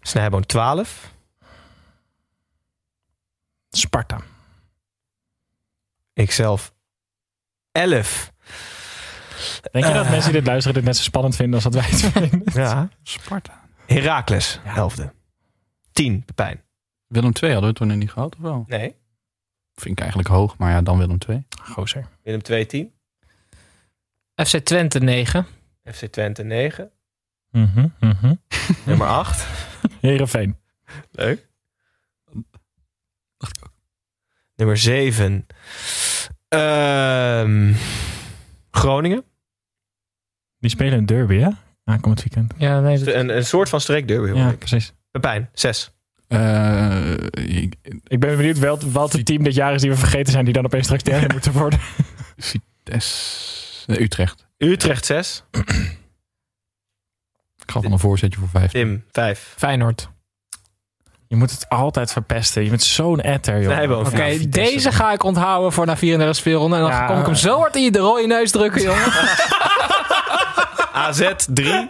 Snijboon 0.00 0.46
12. 0.46 1.14
Sparta. 3.70 4.20
Ikzelf 6.14 6.72
11. 7.72 8.32
Denk 9.72 9.84
je 9.86 9.92
dat 9.92 10.04
Eh. 10.04 10.10
mensen 10.10 10.30
die 10.32 10.40
dit 10.40 10.46
luisteren 10.48 10.74
dit 10.76 10.84
net 10.84 10.96
zo 10.96 11.02
spannend 11.02 11.36
vinden 11.36 11.54
als 11.54 11.62
dat 11.62 11.74
wij 11.74 11.82
het 11.90 12.00
vinden? 12.30 12.42
Ja. 12.62 12.88
Sparta. 13.02 13.66
Heracles, 13.86 14.60
11e. 14.64 15.10
10, 15.92 16.24
Pepijn. 16.24 16.62
Willem 17.06 17.32
2 17.32 17.52
hadden 17.52 17.70
we 17.70 17.76
toen 17.76 17.86
nog 17.88 17.96
niet 17.96 18.10
gehad, 18.12 18.34
of 18.36 18.40
wel? 18.42 18.64
Nee. 18.66 18.94
Vind 19.74 19.92
ik 19.94 19.98
eigenlijk 20.00 20.28
hoog, 20.28 20.56
maar 20.56 20.70
ja, 20.70 20.82
dan 20.82 20.98
Willem 20.98 21.18
2. 21.18 21.46
Gozer. 21.62 22.06
Willem 22.22 22.42
2, 22.42 22.66
10. 22.66 22.92
FC 24.34 24.56
Twente 24.58 24.98
9. 24.98 25.46
FC 25.84 26.04
Twente 26.06 26.42
9. 26.42 26.90
Mhm, 27.50 27.86
mhm. 28.00 28.34
Nummer 28.84 29.06
8. 29.06 29.46
Heerenveen. 30.00 30.56
Leuk. 31.10 31.48
Nummer 34.56 34.76
7. 34.76 35.46
Ehm, 36.48 37.72
Groningen. 38.70 39.24
Die 40.58 40.70
spelen 40.70 40.98
een 40.98 41.06
derby, 41.06 41.38
hè? 41.38 41.48
Aankomend 41.84 42.22
weekend. 42.22 42.52
Ja, 42.56 42.80
nee. 42.80 42.98
dat- 42.98 43.14
Een, 43.14 43.36
een 43.36 43.44
soort 43.44 43.68
van 43.68 43.80
streekderby. 43.80 44.28
hoor 44.28 44.36
Ja, 44.38 44.48
ik. 44.50 44.58
precies. 44.58 44.92
Pepijn, 45.10 45.48
6. 45.52 45.90
Eh, 46.28 47.12
ik- 47.32 47.74
Ik 48.06 48.20
ben 48.20 48.36
benieuwd 48.36 48.58
wel, 48.58 48.78
wat 48.90 49.12
het 49.12 49.26
team 49.26 49.42
dit 49.42 49.54
jaar 49.54 49.74
is 49.74 49.80
die 49.80 49.90
we 49.90 49.96
vergeten 49.96 50.32
zijn, 50.32 50.44
die 50.44 50.54
dan 50.54 50.64
opeens 50.64 50.84
straks 50.84 51.02
derde 51.02 51.32
moeten 51.34 51.52
worden. 51.52 51.78
Vitesse. 52.36 53.84
nee, 53.86 54.02
Utrecht. 54.02 54.46
Utrecht 54.58 55.06
6. 55.06 55.44
Ik 57.56 57.70
gaf 57.74 57.84
al 57.84 57.92
een 57.92 57.98
voorzetje 57.98 58.38
voor 58.38 58.48
5. 58.48 58.70
Tim 58.70 59.04
5. 59.12 59.54
Feyenoord. 59.56 60.08
Je 61.26 61.36
moet 61.36 61.50
het 61.50 61.68
altijd 61.68 62.12
verpesten. 62.12 62.62
Je 62.64 62.70
bent 62.70 62.82
zo'n 62.82 63.20
etter, 63.20 63.60
joh. 63.62 63.72
Snijboon, 63.72 64.06
Oké, 64.06 64.48
deze 64.48 64.92
ga 64.92 65.12
ik 65.12 65.22
onthouden 65.22 65.72
voor 65.72 65.86
na 65.86 65.96
34 65.96 66.36
speelronden. 66.36 66.78
En 66.78 66.84
dan 66.84 66.94
Ja. 66.94 67.06
kom 67.06 67.18
ik 67.18 67.26
hem 67.26 67.34
zo 67.34 67.58
hard 67.58 67.76
in 67.76 67.82
je 67.82 67.90
de 67.90 67.98
rode 67.98 68.26
neus 68.26 68.50
drukken, 68.50 68.82
jongen. 68.82 69.12
AZ 70.98 71.30
3. 71.52 71.88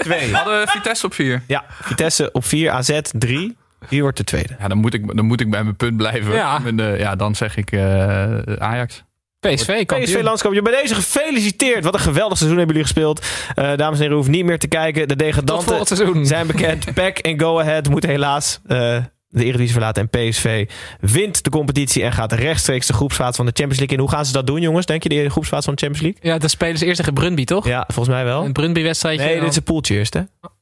2. 0.00 0.34
Hadden 0.34 0.60
we 0.60 0.66
Vitesse 0.68 1.06
op 1.06 1.14
4? 1.14 1.42
Ja, 1.46 1.64
Vitesse 1.82 2.32
op 2.32 2.44
4, 2.44 2.70
AZ 2.70 3.00
3. 3.18 3.56
Wie 3.88 4.02
wordt 4.02 4.16
de 4.16 4.24
tweede? 4.24 4.56
Ja, 4.58 4.68
dan 4.68 4.78
moet 4.78 4.94
ik, 4.94 5.16
dan 5.16 5.24
moet 5.26 5.40
ik 5.40 5.50
bij 5.50 5.62
mijn 5.62 5.76
punt 5.76 5.96
blijven. 5.96 6.32
Ja. 6.34 6.58
De- 6.58 6.94
ja, 6.98 7.16
dan 7.16 7.34
zeg 7.34 7.56
ik 7.56 7.72
eh, 7.72 8.38
Ajax. 8.58 9.04
PSV, 9.40 9.66
kampioen. 9.86 10.02
PSV 10.02 10.22
landskampioen. 10.22 10.64
Bij 10.64 10.80
deze 10.80 10.94
gefeliciteerd. 10.94 11.84
Wat 11.84 11.94
een 11.94 12.00
geweldig 12.00 12.38
seizoen 12.38 12.58
hebben 12.58 12.76
jullie 12.76 12.92
gespeeld. 12.92 13.26
Eh, 13.54 13.76
dames 13.76 13.96
en 13.96 14.02
heren, 14.02 14.16
hoeft 14.16 14.28
niet 14.28 14.44
meer 14.44 14.58
te 14.58 14.68
kijken. 14.68 15.08
De 15.08 15.16
degradanten 15.16 16.26
zijn 16.26 16.46
bekend. 16.46 16.94
PEC 16.94 17.18
en 17.18 17.40
Go 17.40 17.60
Ahead 17.60 17.88
moeten 17.88 18.10
helaas 18.10 18.60
eh, 18.66 18.96
de 19.28 19.42
Eredivisie 19.44 19.72
verlaten. 19.72 20.08
En 20.10 20.28
PSV 20.28 20.68
wint 21.00 21.44
de 21.44 21.50
competitie 21.50 22.02
en 22.02 22.12
gaat 22.12 22.32
rechtstreeks 22.32 22.86
de 22.86 22.92
groepsfase 22.92 23.36
van 23.36 23.46
de 23.46 23.52
Champions 23.54 23.78
League 23.78 23.96
in. 23.96 24.02
Hoe 24.02 24.10
gaan 24.12 24.26
ze 24.26 24.32
dat 24.32 24.46
doen, 24.46 24.60
jongens? 24.60 24.86
Denk 24.86 25.02
je 25.02 25.08
de 25.08 25.28
groepsfase 25.30 25.62
van 25.64 25.74
de 25.74 25.80
Champions 25.80 26.06
League? 26.06 26.32
Ja, 26.32 26.38
dan 26.38 26.48
spelen 26.48 26.78
ze 26.78 26.84
eerst 26.84 26.96
tegen 26.98 27.14
Brunby, 27.14 27.44
toch? 27.44 27.66
Ja, 27.66 27.84
volgens 27.86 28.14
mij 28.14 28.24
wel. 28.24 28.44
Een 28.44 28.52
Brunby-wedstrijdje. 28.52 29.24
Nee, 29.26 29.40
dit 29.40 29.48
is 29.48 29.56
een 29.56 29.62
poeltje 29.62 29.94
eerst, 29.94 30.14
hè? 30.14 30.20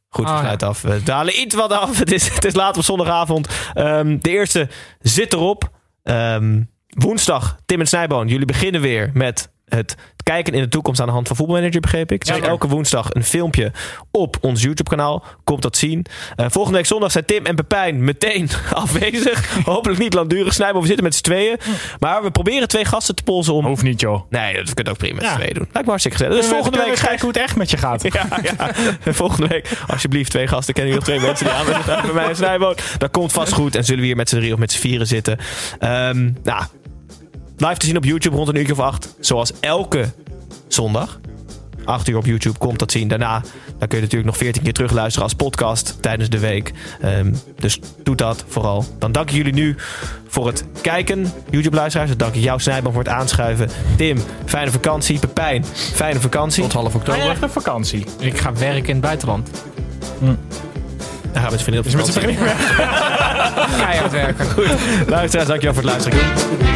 Goed, 0.08 0.24
we 0.24 0.30
Ah, 0.30 0.38
sluiten 0.40 0.68
af. 0.68 0.82
We 0.82 1.02
dalen 1.02 1.40
iets 1.40 1.54
wat 1.54 1.72
af. 1.72 1.98
Het 2.04 2.12
is, 2.12 2.34
het 2.34 2.44
is 2.44 2.54
laat 2.54 2.76
op 2.76 2.82
zondagavond. 2.84 3.48
Ehm, 3.74 4.18
de 4.20 4.30
eerste 4.30 4.68
zit 5.00 5.32
erop. 5.32 5.70
Ehm, 6.02 6.62
woensdag, 6.88 7.56
Tim 7.66 7.80
en 7.80 7.86
Snijboon. 7.86 8.28
Jullie 8.28 8.46
beginnen 8.46 8.80
weer 8.80 9.10
met 9.14 9.50
het 9.68 9.94
kijken 10.22 10.52
in 10.52 10.60
de 10.60 10.68
toekomst 10.68 11.00
aan 11.00 11.06
de 11.06 11.12
hand 11.12 11.26
van 11.26 11.36
voetbalmanager, 11.36 11.80
begreep 11.80 12.12
ik. 12.12 12.24
Dus 12.26 12.40
elke 12.40 12.68
woensdag 12.68 13.14
een 13.14 13.24
filmpje 13.24 13.72
op 14.10 14.36
ons 14.40 14.62
YouTube-kanaal. 14.62 15.24
Komt 15.44 15.62
dat 15.62 15.76
zien. 15.76 16.06
Eh, 16.36 16.46
volgende 16.48 16.76
week 16.78 16.86
zondag 16.86 17.12
zijn 17.12 17.24
Tim 17.24 17.46
en 17.46 17.54
Pepijn 17.54 18.04
meteen 18.04 18.48
afwezig. 18.72 19.58
Hopelijk 19.64 20.00
niet 20.00 20.14
langdurig. 20.14 20.52
Snijboon, 20.52 20.80
we 20.80 20.86
zitten 20.86 21.04
met 21.04 21.14
z'n 21.14 21.22
tweeën. 21.22 21.56
Maar 21.98 22.22
we 22.22 22.30
proberen 22.30 22.68
twee 22.68 22.84
gasten 22.84 23.14
te 23.14 23.22
polsen 23.22 23.54
om... 23.54 23.64
Hoeft 23.66 23.82
niet, 23.82 24.00
joh. 24.00 24.30
Nee, 24.30 24.54
dat 24.54 24.74
kunt 24.74 24.88
ook 24.88 24.96
prima 24.98 25.14
met 25.14 25.24
Ja. 25.24 25.30
z'n 25.30 25.36
tweeën 25.36 25.54
doen. 25.54 25.62
Lijkt 25.64 25.82
me 25.82 25.88
hartstikke 25.88 26.16
gezellig. 26.18 26.40
Dus 26.40 26.50
volgende 26.50 26.78
week 26.78 26.94
kijken 26.94 27.20
hoe 27.20 27.28
het 27.28 27.36
echt 27.36 27.56
met 27.56 27.70
je 27.70 27.76
gaat. 27.76 28.02
ja, 28.12 28.26
ja. 28.42 28.70
En 29.04 29.14
volgende 29.14 29.46
week, 29.48 29.68
alsjeblieft, 29.86 30.30
twee 30.30 30.46
gasten. 30.46 30.74
Kennen 30.74 30.92
jullie 30.94 31.08
nog 31.08 31.18
twee 31.18 31.28
mensen 31.28 31.46
die 31.46 31.86
aan 31.94 32.02
bij 32.02 32.12
mij 32.14 32.28
en 32.28 32.36
Snijboot? 32.36 32.82
Dat 32.98 33.10
komt 33.10 33.32
vast 33.32 33.52
goed. 33.52 33.74
En 33.74 33.84
zullen 33.84 34.00
we 34.00 34.06
hier 34.06 34.16
met 34.16 34.28
z'n 34.28 34.36
drie 34.36 34.52
of 34.52 34.58
met 34.58 34.72
z'n 34.72 34.80
vieren 34.80 35.06
zitten. 35.06 35.38
Ehm, 35.78 36.30
nou, 36.42 36.62
live 37.56 37.76
te 37.76 37.86
zien 37.86 37.96
op 37.96 38.04
YouTube 38.04 38.36
rond 38.36 38.48
een 38.48 38.56
uurtje 38.56 38.72
of 38.72 38.80
acht. 38.80 39.14
Zoals 39.20 39.52
elke 39.60 40.12
zondag. 40.68 41.20
8 41.84 42.08
uur 42.08 42.16
op 42.16 42.24
YouTube 42.24 42.58
komt 42.58 42.78
dat 42.78 42.92
zien. 42.92 43.08
Daarna 43.08 43.42
dan 43.78 43.88
kun 43.88 43.96
je 43.96 44.04
natuurlijk 44.04 44.30
nog 44.30 44.36
14 44.36 44.62
keer 44.62 44.72
terugluisteren 44.72 45.22
als 45.22 45.34
podcast 45.34 45.96
tijdens 46.00 46.28
de 46.28 46.38
week. 46.38 46.72
Ehm, 47.00 47.32
dus 47.58 47.80
doe 48.02 48.16
dat 48.16 48.44
vooral. 48.48 48.84
Dan 48.98 49.12
dank 49.12 49.28
ik 49.28 49.36
jullie 49.36 49.52
nu 49.52 49.76
voor 50.28 50.46
het 50.46 50.64
kijken, 50.80 51.32
YouTube-luisteraars. 51.50 52.08
Dan 52.08 52.18
dank 52.18 52.34
ik 52.34 52.42
jou, 52.42 52.60
Snijboom, 52.60 52.92
voor 52.92 53.02
het 53.02 53.12
aanschuiven. 53.12 53.68
Tim, 53.96 54.18
fijne 54.44 54.70
vakantie. 54.70 55.18
Pepijn, 55.18 55.64
fijne 55.74 56.20
vakantie. 56.20 56.62
Tot 56.62 56.72
half 56.72 56.94
oktober. 56.94 57.30
echt 57.30 57.42
op 57.42 57.50
vakantie? 57.50 58.06
Ik 58.18 58.38
ga 58.38 58.52
werken 58.52 58.88
in 58.88 58.94
het 58.94 59.00
buitenland. 59.00 59.50
Dan 60.20 60.36
gaan 61.32 61.44
we 61.44 61.50
met 61.50 61.58
z'n 61.58 61.64
vrienden 61.64 61.78
op. 61.78 62.46
Keihard 63.80 64.12
werken. 64.12 64.46
Luisteraars, 65.06 65.48
dankjewel 65.48 65.74
voor 65.74 65.82
het 65.82 65.92
luisteren. 65.92 66.75